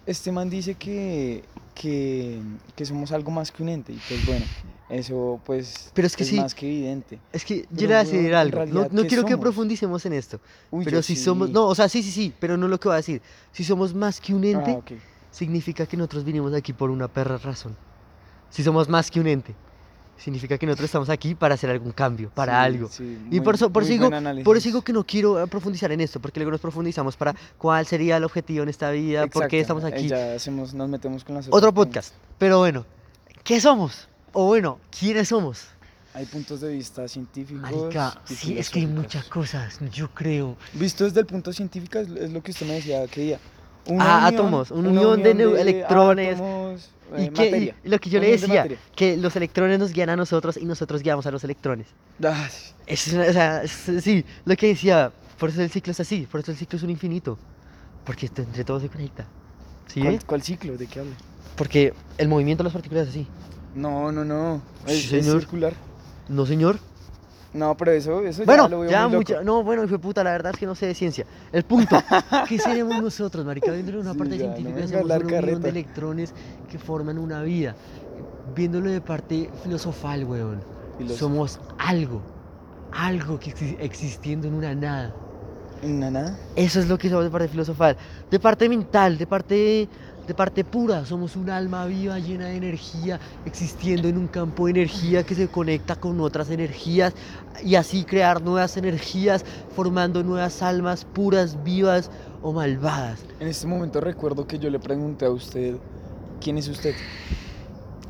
este 0.07 0.33
man 0.33 0.51
dice 0.51 0.75
que, 0.75 1.45
que, 1.75 2.41
que 2.75 2.85
somos 2.85 3.13
algo 3.13 3.31
más 3.31 3.51
que 3.53 3.63
un 3.63 3.69
ente. 3.69 3.93
Y 3.93 4.01
pues 4.09 4.27
bueno, 4.27 4.45
eso 4.89 5.41
pues 5.45 5.91
Pero 5.95 6.07
es 6.07 6.17
que 6.17 6.25
sí. 6.25 6.37
más 6.41 6.55
que 6.55 6.67
evidente. 6.67 7.19
Es 7.33 7.45
que 7.45 7.67
yo 7.71 7.83
le 7.83 7.87
voy 7.89 7.95
a 7.95 8.05
decir 8.05 8.35
algo. 8.35 8.67
No, 8.67 8.89
no 8.91 9.03
¿qué 9.03 9.09
quiero 9.09 9.25
que 9.25 9.37
profundicemos 9.39 10.05
en 10.07 10.13
esto. 10.15 10.41
Uy, 10.71 10.85
pero 10.85 11.03
si 11.03 11.17
somos. 11.17 11.51
No, 11.51 11.67
o 11.67 11.75
sea, 11.75 11.89
sí, 11.89 12.03
sí, 12.03 12.11
sí. 12.11 12.33
Pero 12.41 12.57
no 12.57 12.69
lo 12.69 12.79
que 12.81 12.89
voy 12.89 12.95
a 12.95 12.97
decir. 12.97 13.23
Si 13.53 13.65
somos 13.65 13.95
más 13.95 14.21
que 14.21 14.35
un 14.35 14.45
ente, 14.45 14.73
Ah, 14.73 14.79
ok. 14.79 14.93
significa 15.31 15.87
que 15.87 15.97
nosotros 15.97 16.25
vinimos 16.25 16.53
aquí 16.55 16.73
por 16.73 16.91
una 16.91 17.09
perra 17.09 17.39
razón. 17.39 17.77
Si 18.51 18.63
somos 18.63 18.89
más 18.89 19.11
que 19.11 19.19
un 19.21 19.27
ente, 19.29 19.55
significa 20.23 20.57
que 20.57 20.67
nosotros 20.67 20.87
estamos 20.87 21.11
aquí 21.11 21.35
para 21.35 21.55
hacer 21.55 21.71
algún 21.71 21.93
cambio, 21.93 22.31
para 22.35 22.53
Sí, 22.53 22.67
algo. 22.67 22.89
sí, 22.89 23.03
Y 23.31 23.37
muy- 23.37 23.41
por 23.41 23.55
eso, 23.57 23.71
por 23.71 23.83
análisis. 23.85 24.45
por 24.45 24.57
eso 24.57 24.69
digo 24.69 24.83
que 24.83 24.93
no 24.93 25.05
quiero 25.05 25.43
eh, 25.43 25.47
profundizar 25.47 25.91
en 25.93 26.01
esto, 26.01 26.21
porque 26.21 26.41
luego 26.41 26.53
nos 26.53 26.61
profundizamos 26.61 27.17
para 27.17 27.35
cuál 27.59 27.87
sería 27.87 28.17
el 28.17 28.25
objetivo 28.25 28.63
en 28.63 28.69
esta 28.69 28.91
vida, 28.91 29.27
por 29.27 29.49
qué 29.49 29.59
Exacto, 29.61 29.81
estamos 29.81 29.85
eh, 29.85 29.95
aquí. 29.95 30.09
Ya 30.09 30.35
hacemos, 30.35 30.75
nos 30.75 30.89
metemos 30.89 31.25
con 31.25 31.35
las 31.37 31.49
Otro 31.51 31.75
podcast. 31.75 32.15
Pero 32.39 32.59
bueno, 32.59 32.87
¿qué 33.43 33.61
somos? 33.61 34.09
O 34.33 34.47
bueno, 34.47 34.79
¿quiénes 34.97 35.29
somos? 35.29 35.67
Hay 36.15 36.27
puntos 36.27 36.61
de 36.61 36.73
vista 36.73 37.09
científicos. 37.09 37.63
Marica, 37.63 38.21
sí, 38.27 38.59
es 38.59 38.69
que 38.69 38.81
hay 38.81 38.87
muchas 38.87 39.25
cosas, 39.25 39.79
yo 39.93 40.11
creo. 40.11 40.57
Visto 40.75 41.05
desde 41.05 41.21
el 41.21 41.27
punto 41.27 41.53
científico, 41.53 41.99
es, 41.99 42.09
lo 42.31 42.43
que 42.43 42.51
usted 42.51 42.67
me 42.67 42.75
decía 42.75 43.07
que 43.07 43.21
día. 43.23 43.41
Ah, 43.99 44.27
átomos, 44.29 44.71
una 44.71 44.89
unión 44.91 45.23
de 45.23 45.35
neu- 45.35 45.59
electrones, 45.59 46.35
átomos, 46.37 46.91
eh, 47.17 47.75
y- 47.85 47.89
lo 47.89 47.99
que 47.99 48.11
yo 48.11 48.21
le 48.21 48.27
unión 48.27 48.41
de 48.41 48.47
decía, 48.47 48.79
que 48.95 49.17
los 49.17 49.35
electrones 49.37 49.79
nos 49.79 49.93
guían 49.93 50.11
a 50.11 50.17
nosotros 50.17 50.57
y 50.57 50.65
nosotros 50.65 51.03
guiamos 51.03 51.27
a 51.27 51.31
los 51.31 51.43
electrones. 51.45 51.89
Ah, 52.25 52.49
sí. 52.51 52.73
Es 52.87 53.09
o 53.13 53.33
sea, 53.33 53.63
es- 53.65 53.91
sí, 54.03 54.25
lo 54.45 54.57
que 54.57 54.69
decía, 54.69 55.13
por 55.39 55.51
eso 55.51 55.63
el 55.63 55.71
ciclo 55.71 55.91
es 55.91 56.01
así, 56.01 56.27
por 56.31 56.41
eso 56.41 56.53
el 56.53 56.57
ciclo 56.57 56.77
es 56.77 56.83
un 56.83 56.91
infinito. 56.91 57.39
Porque 58.05 58.27
entre 58.37 58.65
todo 58.65 58.81
se 58.81 58.89
conecta. 58.89 59.27
¿Sí? 59.87 60.01
¿Cuál, 60.27 60.43
ciclo? 60.43 60.77
¿De 60.77 60.87
qué 60.87 61.01
habla? 61.01 61.13
Porque 61.57 61.93
el 62.19 62.29
movimiento 62.29 62.63
de 62.63 62.67
las 62.67 62.73
partículas 62.73 63.05
es 63.05 63.11
así. 63.11 63.27
No, 63.75 64.11
no, 64.11 64.25
no. 64.25 64.61
Es, 64.87 65.03
señor. 65.05 65.41
circular. 65.41 65.75
No, 66.29 66.47
señor. 66.47 66.79
No, 67.55 67.77
pero 67.77 67.93
eso, 67.93 68.23
eso 68.23 68.45
Bueno, 68.47 68.65
ya 68.65 68.69
lo 68.71 68.81
veo 68.81 68.91
ya 68.91 69.03
muy 69.09 69.13
loco. 69.19 69.33
mucha. 69.33 69.45
No, 69.45 69.63
bueno, 69.63 69.85
hijo 69.85 69.93
de 69.93 69.99
puta, 69.99 70.25
la 70.25 70.33
verdad 70.33 70.53
es 70.55 70.59
que 70.59 70.65
no 70.67 70.75
sé 70.75 70.87
de 70.87 70.95
ciencia. 70.95 71.27
El 71.53 71.65
punto, 71.65 71.97
¿qué 72.49 72.59
seremos 72.59 73.03
nosotros, 73.03 73.45
marica? 73.45 73.71
Viéndolo 73.73 73.99
en 74.01 74.05
una 74.07 74.13
Sí, 74.15 74.19
parte 74.19 74.39
ya, 74.39 74.47
no 74.49 74.55
científica, 74.55 74.85
a 74.85 74.89
somos 74.89 75.01
hablar 75.03 75.25
unión 75.25 75.61
de 75.63 75.69
electrones 75.69 76.35
que 76.71 76.79
forman 76.79 77.19
una 77.19 77.43
vida. 77.43 77.75
Viéndolo 78.57 78.91
de 78.91 79.01
parte 79.01 79.51
filosofal, 79.63 80.25
weón. 80.25 80.61
Filósofo. 80.97 81.19
Somos 81.19 81.61
algo. 81.79 82.23
Algo 82.93 83.39
que 83.39 83.55
exi- 83.55 83.77
existiendo 83.81 84.49
en 84.49 84.55
una 84.55 84.75
nada. 84.75 85.15
¿Una 85.83 86.11
nada? 86.11 86.39
Eso 86.57 86.81
es 86.81 86.89
lo 86.89 86.97
que 86.97 87.09
somos 87.09 87.25
de 87.25 87.31
parte 87.31 87.49
filosofal. 87.49 87.97
De 88.31 88.39
parte 88.39 88.69
mental, 88.69 89.19
de 89.19 89.27
parte, 89.27 89.89
de 90.27 90.35
parte 90.35 90.65
pura. 90.65 91.05
Somos 91.05 91.37
un 91.37 91.51
alma 91.51 91.85
viva 91.87 92.19
llena 92.19 92.47
de 92.47 92.57
energía, 92.57 93.19
existiendo 93.45 94.09
en 94.09 94.17
un 94.19 94.29
campo 94.29 94.67
de 94.67 94.73
energía 94.73 95.25
que 95.25 95.35
se 95.35 95.49
conecta 95.49 95.97
con 95.97 96.21
otras 96.21 96.51
energías 96.51 97.15
y 97.65 97.75
así 97.75 98.05
crear 98.05 98.43
nuevas 98.43 98.77
energías, 98.77 99.45
formando 99.75 100.23
nuevas 100.23 100.63
almas 100.63 101.05
puras, 101.05 101.63
vivas 101.65 102.11
o 102.43 102.53
malvadas. 102.53 103.21
En 103.41 103.49
este 103.49 103.67
momento 103.67 104.01
recuerdo 104.01 104.47
que 104.47 104.59
yo 104.59 104.71
le 104.71 104.79
pregunté 104.79 105.27
a 105.27 105.31
usted, 105.31 105.77
¿quién 106.41 106.59
es 106.59 106.69
usted? 106.69 106.95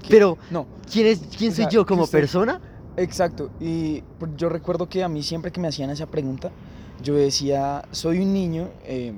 ¿Qué- 0.03 0.09
Pero, 0.09 0.37
No, 0.51 0.67
¿quién, 0.91 1.07
es, 1.07 1.21
quién 1.37 1.53
O 1.53 1.55
soy 1.55 1.65
sea, 1.65 1.71
yo 1.71 1.87
como 1.87 2.05
usted- 2.05 2.19
persona? 2.19 2.61
Exacto, 2.97 3.51
y 3.59 4.03
yo 4.37 4.51
recuerdo 4.51 4.87
que 4.89 5.03
a 5.03 5.09
mí 5.09 5.23
siempre 5.23 5.51
que 5.51 5.61
me 5.61 5.69
hacían 5.69 5.89
esa 5.91 6.07
pregunta, 6.07 6.51
yo 7.03 7.15
decía, 7.15 7.83
soy 7.91 8.19
un 8.21 8.33
niño 8.35 8.69
eh, 8.85 9.15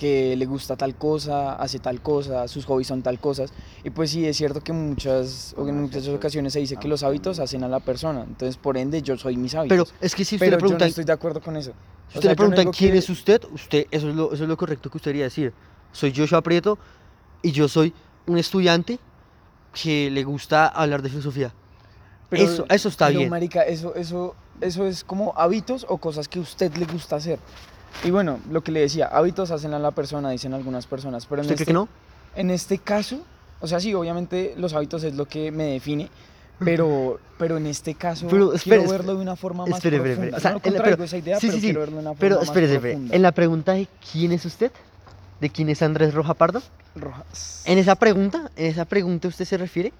que 0.00 0.34
le 0.34 0.46
gusta 0.46 0.76
tal 0.76 0.94
cosa, 0.94 1.56
hace 1.56 1.78
tal 1.78 2.00
cosa, 2.00 2.48
sus 2.48 2.64
hobbies 2.64 2.86
son 2.88 3.02
tal 3.02 3.18
cosas. 3.20 3.52
Y 3.84 3.90
pues 3.90 4.10
sí, 4.10 4.24
es 4.24 4.34
cierto 4.38 4.62
que 4.62 4.72
muchas, 4.72 5.54
o 5.58 5.68
en 5.68 5.78
muchas 5.78 6.08
ocasiones 6.08 6.54
se 6.54 6.60
dice 6.60 6.76
que 6.78 6.88
los 6.88 7.02
hábitos 7.02 7.38
hacen 7.38 7.62
a 7.64 7.68
la 7.68 7.80
persona. 7.80 8.22
Entonces, 8.26 8.56
por 8.56 8.78
ende, 8.78 9.02
yo 9.02 9.18
soy 9.18 9.36
mis 9.36 9.54
hábitos. 9.54 9.90
Pero 9.90 9.98
es 10.00 10.14
que 10.14 10.24
si 10.24 10.36
usted 10.36 10.46
Pero 10.46 10.56
le 10.56 10.56
yo 10.56 10.56
no 10.56 10.60
preguntan, 10.68 10.88
estoy 10.88 11.04
de 11.04 11.12
acuerdo 11.12 11.42
con 11.42 11.54
eso. 11.54 11.72
si 11.72 12.16
O 12.16 12.18
usted 12.18 12.20
sea, 12.22 12.22
le 12.22 12.24
yo 12.24 12.30
no 12.30 12.36
preguntan 12.36 12.62
digo 12.62 12.72
quién 12.72 12.92
que- 12.92 12.98
es 12.98 13.10
usted, 13.10 13.42
usted 13.52 13.86
eso 13.90 14.08
es, 14.08 14.14
lo, 14.16 14.32
eso 14.32 14.42
es 14.44 14.48
lo 14.48 14.56
correcto 14.56 14.88
que 14.90 14.96
usted 14.96 15.10
debería 15.10 15.24
decir. 15.26 15.52
Soy 15.92 16.14
Joshua 16.16 16.40
Prieto 16.40 16.78
y 17.42 17.52
yo 17.52 17.68
soy 17.68 17.92
un 18.26 18.38
estudiante 18.38 18.98
que 19.74 20.10
le 20.10 20.24
gusta 20.24 20.66
hablar 20.68 21.02
de 21.02 21.10
filosofía. 21.10 21.52
eso, 22.30 22.64
eso 22.70 22.88
está 22.88 23.08
pero, 23.08 23.18
bien. 23.18 23.30
marica, 23.30 23.62
eso, 23.64 23.94
eso, 23.96 24.34
eso 24.62 24.86
es 24.86 25.04
como 25.04 25.34
hábitos 25.36 25.84
o 25.90 25.98
cosas 25.98 26.26
que 26.26 26.38
a 26.38 26.42
usted 26.42 26.74
le 26.76 26.86
gusta 26.86 27.16
hacer. 27.16 27.38
Y 28.04 28.10
bueno, 28.10 28.40
lo 28.50 28.62
que 28.62 28.72
le 28.72 28.80
decía, 28.80 29.06
hábitos 29.06 29.50
hacen 29.50 29.74
a 29.74 29.78
la 29.78 29.90
persona, 29.90 30.30
dicen 30.30 30.54
algunas 30.54 30.86
personas. 30.86 31.26
Pero 31.26 31.42
en 31.42 31.46
¿Usted 31.46 31.54
este, 31.54 31.64
cree 31.64 31.72
que 31.72 31.72
no? 31.74 31.88
en 32.36 32.50
este 32.50 32.78
caso, 32.78 33.20
o 33.60 33.66
sea, 33.66 33.80
sí, 33.80 33.92
obviamente 33.94 34.54
los 34.56 34.72
hábitos 34.74 35.04
es 35.04 35.14
lo 35.14 35.26
que 35.26 35.50
me 35.52 35.64
define. 35.64 36.08
Pero, 36.62 37.18
pero 37.38 37.56
en 37.56 37.66
este 37.66 37.94
caso 37.94 38.26
Pero, 38.28 38.52
espere, 38.52 38.76
quiero 38.82 38.90
verlo 38.92 39.14
de 39.14 39.22
una 39.22 39.34
forma 39.34 39.64
más 39.64 39.78
espere, 39.78 39.96
profunda. 39.98 40.24
espere. 40.24 40.36
O 40.36 40.40
sea, 40.40 40.50
no 40.52 40.60
contraigo 40.60 40.96
pero- 40.96 41.04
esa 41.04 41.16
idea, 41.16 41.40
sí, 41.40 41.46
pero 41.46 41.58
sí, 41.58 41.64
quiero 41.64 41.80
verlo 41.80 41.96
de 41.96 42.00
una 42.02 42.10
forma 42.10 42.20
Pero 42.20 42.36
más 42.36 42.50
profunda. 42.50 43.16
en 43.16 43.22
la 43.22 43.32
pregunta 43.32 43.72
de 43.72 43.88
quién 44.12 44.32
es 44.32 44.44
usted, 44.44 44.70
de 45.40 45.48
quién 45.48 45.70
es 45.70 45.80
Andrés 45.80 46.12
Roja 46.12 46.34
Pardo, 46.34 46.62
Rojas. 46.94 47.62
en 47.64 47.78
esa 47.78 47.94
pregunta, 47.94 48.50
en 48.56 48.66
esa 48.66 48.84
pregunta 48.84 49.28
usted 49.28 49.46
se 49.46 49.56
refiere 49.56 49.94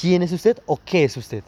quién 0.00 0.24
es 0.24 0.32
usted 0.32 0.58
o 0.66 0.80
qué 0.84 1.04
es 1.04 1.16
usted. 1.16 1.44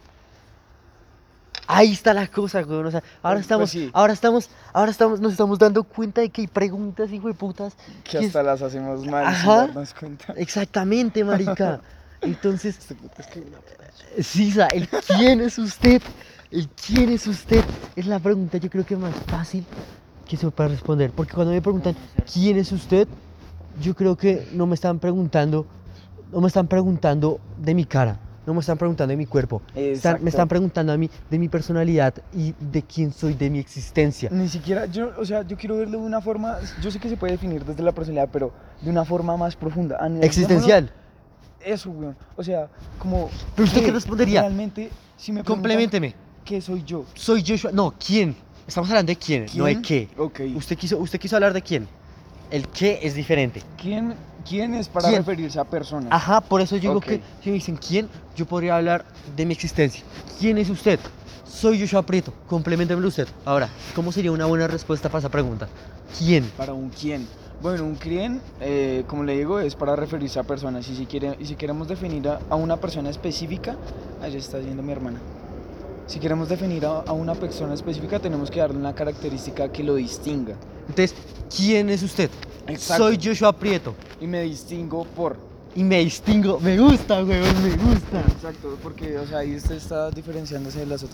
Ahí 1.66 1.92
está 1.92 2.14
la 2.14 2.26
cosa, 2.28 2.62
güey. 2.62 2.78
O 2.80 2.90
sea, 2.90 3.02
ahora 3.22 3.36
Pues- 3.36 3.42
estamos, 3.44 3.72
pues 3.72 3.84
sí. 3.84 3.90
ahora 3.92 4.12
estamos, 4.12 4.50
ahora 4.72 4.90
estamos, 4.90 5.20
nos 5.20 5.32
estamos 5.32 5.58
dando 5.58 5.82
cuenta 5.84 6.20
de 6.20 6.30
que 6.30 6.42
hay 6.42 6.46
preguntas, 6.46 7.10
hijo 7.12 7.28
de 7.28 7.34
putas. 7.34 7.74
Que 8.04 8.18
que 8.18 8.26
hasta 8.26 8.42
las 8.42 8.62
hacemos 8.62 9.04
mal 9.06 9.24
sin 9.26 9.34
Ajá. 9.34 9.56
darnos 9.66 9.94
cuenta. 9.94 10.32
Exactamente, 10.36 11.24
marica. 11.24 11.80
Entonces, 12.20 12.78
Este. 13.18 14.22
Sisa, 14.22 14.66
el 14.68 14.88
quién 14.88 15.40
es 15.40 15.58
usted, 15.58 16.00
el 16.50 16.68
quién 16.68 17.10
es 17.10 17.26
usted, 17.26 17.62
es 17.94 18.06
la 18.06 18.18
pregunta 18.18 18.56
yo 18.58 18.70
creo 18.70 18.84
que 18.86 18.96
más 18.96 19.14
fácil 19.26 19.64
que 20.26 20.36
se 20.36 20.50
puede 20.50 20.70
responder. 20.70 21.10
Porque 21.10 21.34
cuando 21.34 21.52
me 21.52 21.60
preguntan 21.60 21.94
quién 22.32 22.56
es 22.56 22.72
usted, 22.72 23.06
yo 23.80 23.94
creo 23.94 24.16
que 24.16 24.48
no 24.52 24.66
me 24.66 24.74
están 24.74 24.98
preguntando, 24.98 25.66
no 26.32 26.40
me 26.40 26.48
están 26.48 26.66
preguntando 26.66 27.38
de 27.58 27.74
mi 27.74 27.84
cara, 27.84 28.18
no 28.46 28.54
me 28.54 28.60
están 28.60 28.78
preguntando 28.78 29.10
de 29.10 29.16
mi 29.16 29.26
cuerpo. 29.26 29.60
Están- 29.74 30.22
me 30.22 30.30
están 30.30 30.48
preguntando 30.48 30.92
a 30.92 30.96
mí 30.96 31.10
de 31.30 31.38
mi 31.38 31.48
personalidad 31.48 32.14
y 32.32 32.54
de 32.60 32.82
quién 32.82 33.12
soy, 33.12 33.34
de 33.34 33.50
mi 33.50 33.58
existencia. 33.58 34.30
Ni 34.32 34.48
siquiera, 34.48 34.86
yo, 34.86 35.12
o 35.18 35.24
sea, 35.24 35.42
yo 35.42 35.56
quiero 35.56 35.76
verlo 35.78 35.98
de 35.98 36.04
una 36.06 36.20
forma, 36.20 36.58
yo 36.80 36.90
sé 36.90 36.98
que 37.00 37.08
se 37.08 37.16
puede 37.16 37.32
definir 37.32 37.64
desde 37.64 37.82
la 37.82 37.92
personalidad, 37.92 38.28
pero 38.32 38.52
de 38.80 38.90
una 38.90 39.04
forma 39.04 39.36
más 39.36 39.56
profunda. 39.56 39.98
Analicémoslo- 40.00 40.24
Existencial. 40.24 40.92
Eso, 41.64 41.90
weón. 41.90 42.16
O 42.36 42.44
sea, 42.44 42.68
como... 42.98 43.28
¿Pero 43.56 43.66
usted 43.66 43.84
qué 43.84 43.90
respondería? 43.90 44.42
Realmente, 44.42 44.90
si 45.16 45.32
me 45.32 45.42
preguntan 45.42 45.54
Compleménteme. 45.56 46.14
qué 46.44 46.60
soy 46.60 46.84
yo. 46.84 47.04
Soy 47.14 47.42
Joshua. 47.44 47.72
No, 47.72 47.92
¿quién? 47.98 48.36
Estamos 48.68 48.88
hablando 48.90 49.10
de 49.10 49.16
quién, 49.16 49.46
no 49.54 49.64
de 49.64 49.80
qué. 49.82 50.08
Ok. 50.16 50.40
Usted 50.54 50.76
quiso, 50.76 50.98
usted 50.98 51.18
quiso 51.18 51.34
hablar 51.36 51.52
de 51.52 51.62
quién. 51.62 51.88
El 52.50 52.68
qué 52.68 53.00
es 53.02 53.14
diferente. 53.14 53.62
¿Quién, 53.80 54.14
quién 54.48 54.74
es 54.74 54.88
para 54.88 55.08
¿Quién? 55.08 55.20
referirse 55.20 55.58
a 55.58 55.64
personas? 55.64 56.08
Ajá, 56.12 56.40
por 56.40 56.60
eso 56.60 56.76
yo 56.76 56.90
digo 56.90 57.00
que 57.00 57.20
si 57.42 57.50
me 57.50 57.54
dicen 57.54 57.76
quién, 57.76 58.08
yo 58.36 58.46
podría 58.46 58.76
hablar 58.76 59.04
de 59.36 59.46
mi 59.46 59.52
existencia. 59.52 60.02
¿Quién 60.38 60.58
es 60.58 60.70
usted? 60.70 60.98
Soy 61.44 61.80
Joshua 61.80 62.02
Prieto. 62.02 62.32
Compleméntemelo 62.48 63.08
usted. 63.08 63.28
Ahora, 63.44 63.68
¿cómo 63.94 64.12
sería 64.12 64.32
una 64.32 64.46
buena 64.46 64.66
respuesta 64.66 65.08
para 65.08 65.20
esa 65.20 65.28
pregunta? 65.30 65.68
¿Quién? 66.18 66.44
Para 66.56 66.74
un 66.74 66.90
quién. 66.90 67.26
Bueno, 67.62 67.84
un 67.84 67.94
quién, 67.94 68.42
eh, 68.60 69.04
como 69.06 69.24
le 69.24 69.38
digo, 69.38 69.58
es 69.60 69.74
para 69.74 69.96
referirse 69.96 70.38
a 70.38 70.42
personas. 70.42 70.86
Y 70.88 70.94
si, 70.96 71.06
quiere, 71.06 71.36
y 71.40 71.46
si 71.46 71.54
queremos 71.54 71.88
definir 71.88 72.28
a, 72.28 72.40
a 72.50 72.56
una 72.56 72.76
persona 72.76 73.08
específica, 73.08 73.76
allá 74.22 74.36
está 74.36 74.60
yendo 74.60 74.82
mi 74.82 74.92
hermana. 74.92 75.18
Si 76.06 76.20
queremos 76.20 76.50
definir 76.50 76.84
a, 76.84 77.00
a 77.00 77.12
una 77.12 77.34
persona 77.34 77.72
específica, 77.72 78.18
tenemos 78.18 78.50
que 78.50 78.60
darle 78.60 78.76
una 78.76 78.94
característica 78.94 79.72
que 79.72 79.82
lo 79.82 79.94
distinga. 79.94 80.54
Entonces, 80.88 81.14
¿quién 81.54 81.90
es 81.90 82.02
usted? 82.02 82.30
Exacto. 82.68 83.04
Soy 83.04 83.18
Joshua 83.22 83.52
Prieto. 83.52 83.94
Y 84.20 84.26
me 84.26 84.42
distingo 84.42 85.04
por. 85.04 85.36
Y 85.74 85.84
me 85.84 85.98
distingo. 86.00 86.58
Me 86.60 86.78
gusta, 86.78 87.22
weón, 87.22 87.62
me 87.62 87.70
gusta. 87.70 88.20
Exacto, 88.20 88.78
porque, 88.82 89.18
o 89.18 89.26
sea, 89.26 89.38
ahí 89.38 89.56
usted 89.56 89.74
está 89.76 90.10
diferenciándose 90.10 90.80
de 90.80 90.86
las 90.86 91.02
otras 91.02 91.04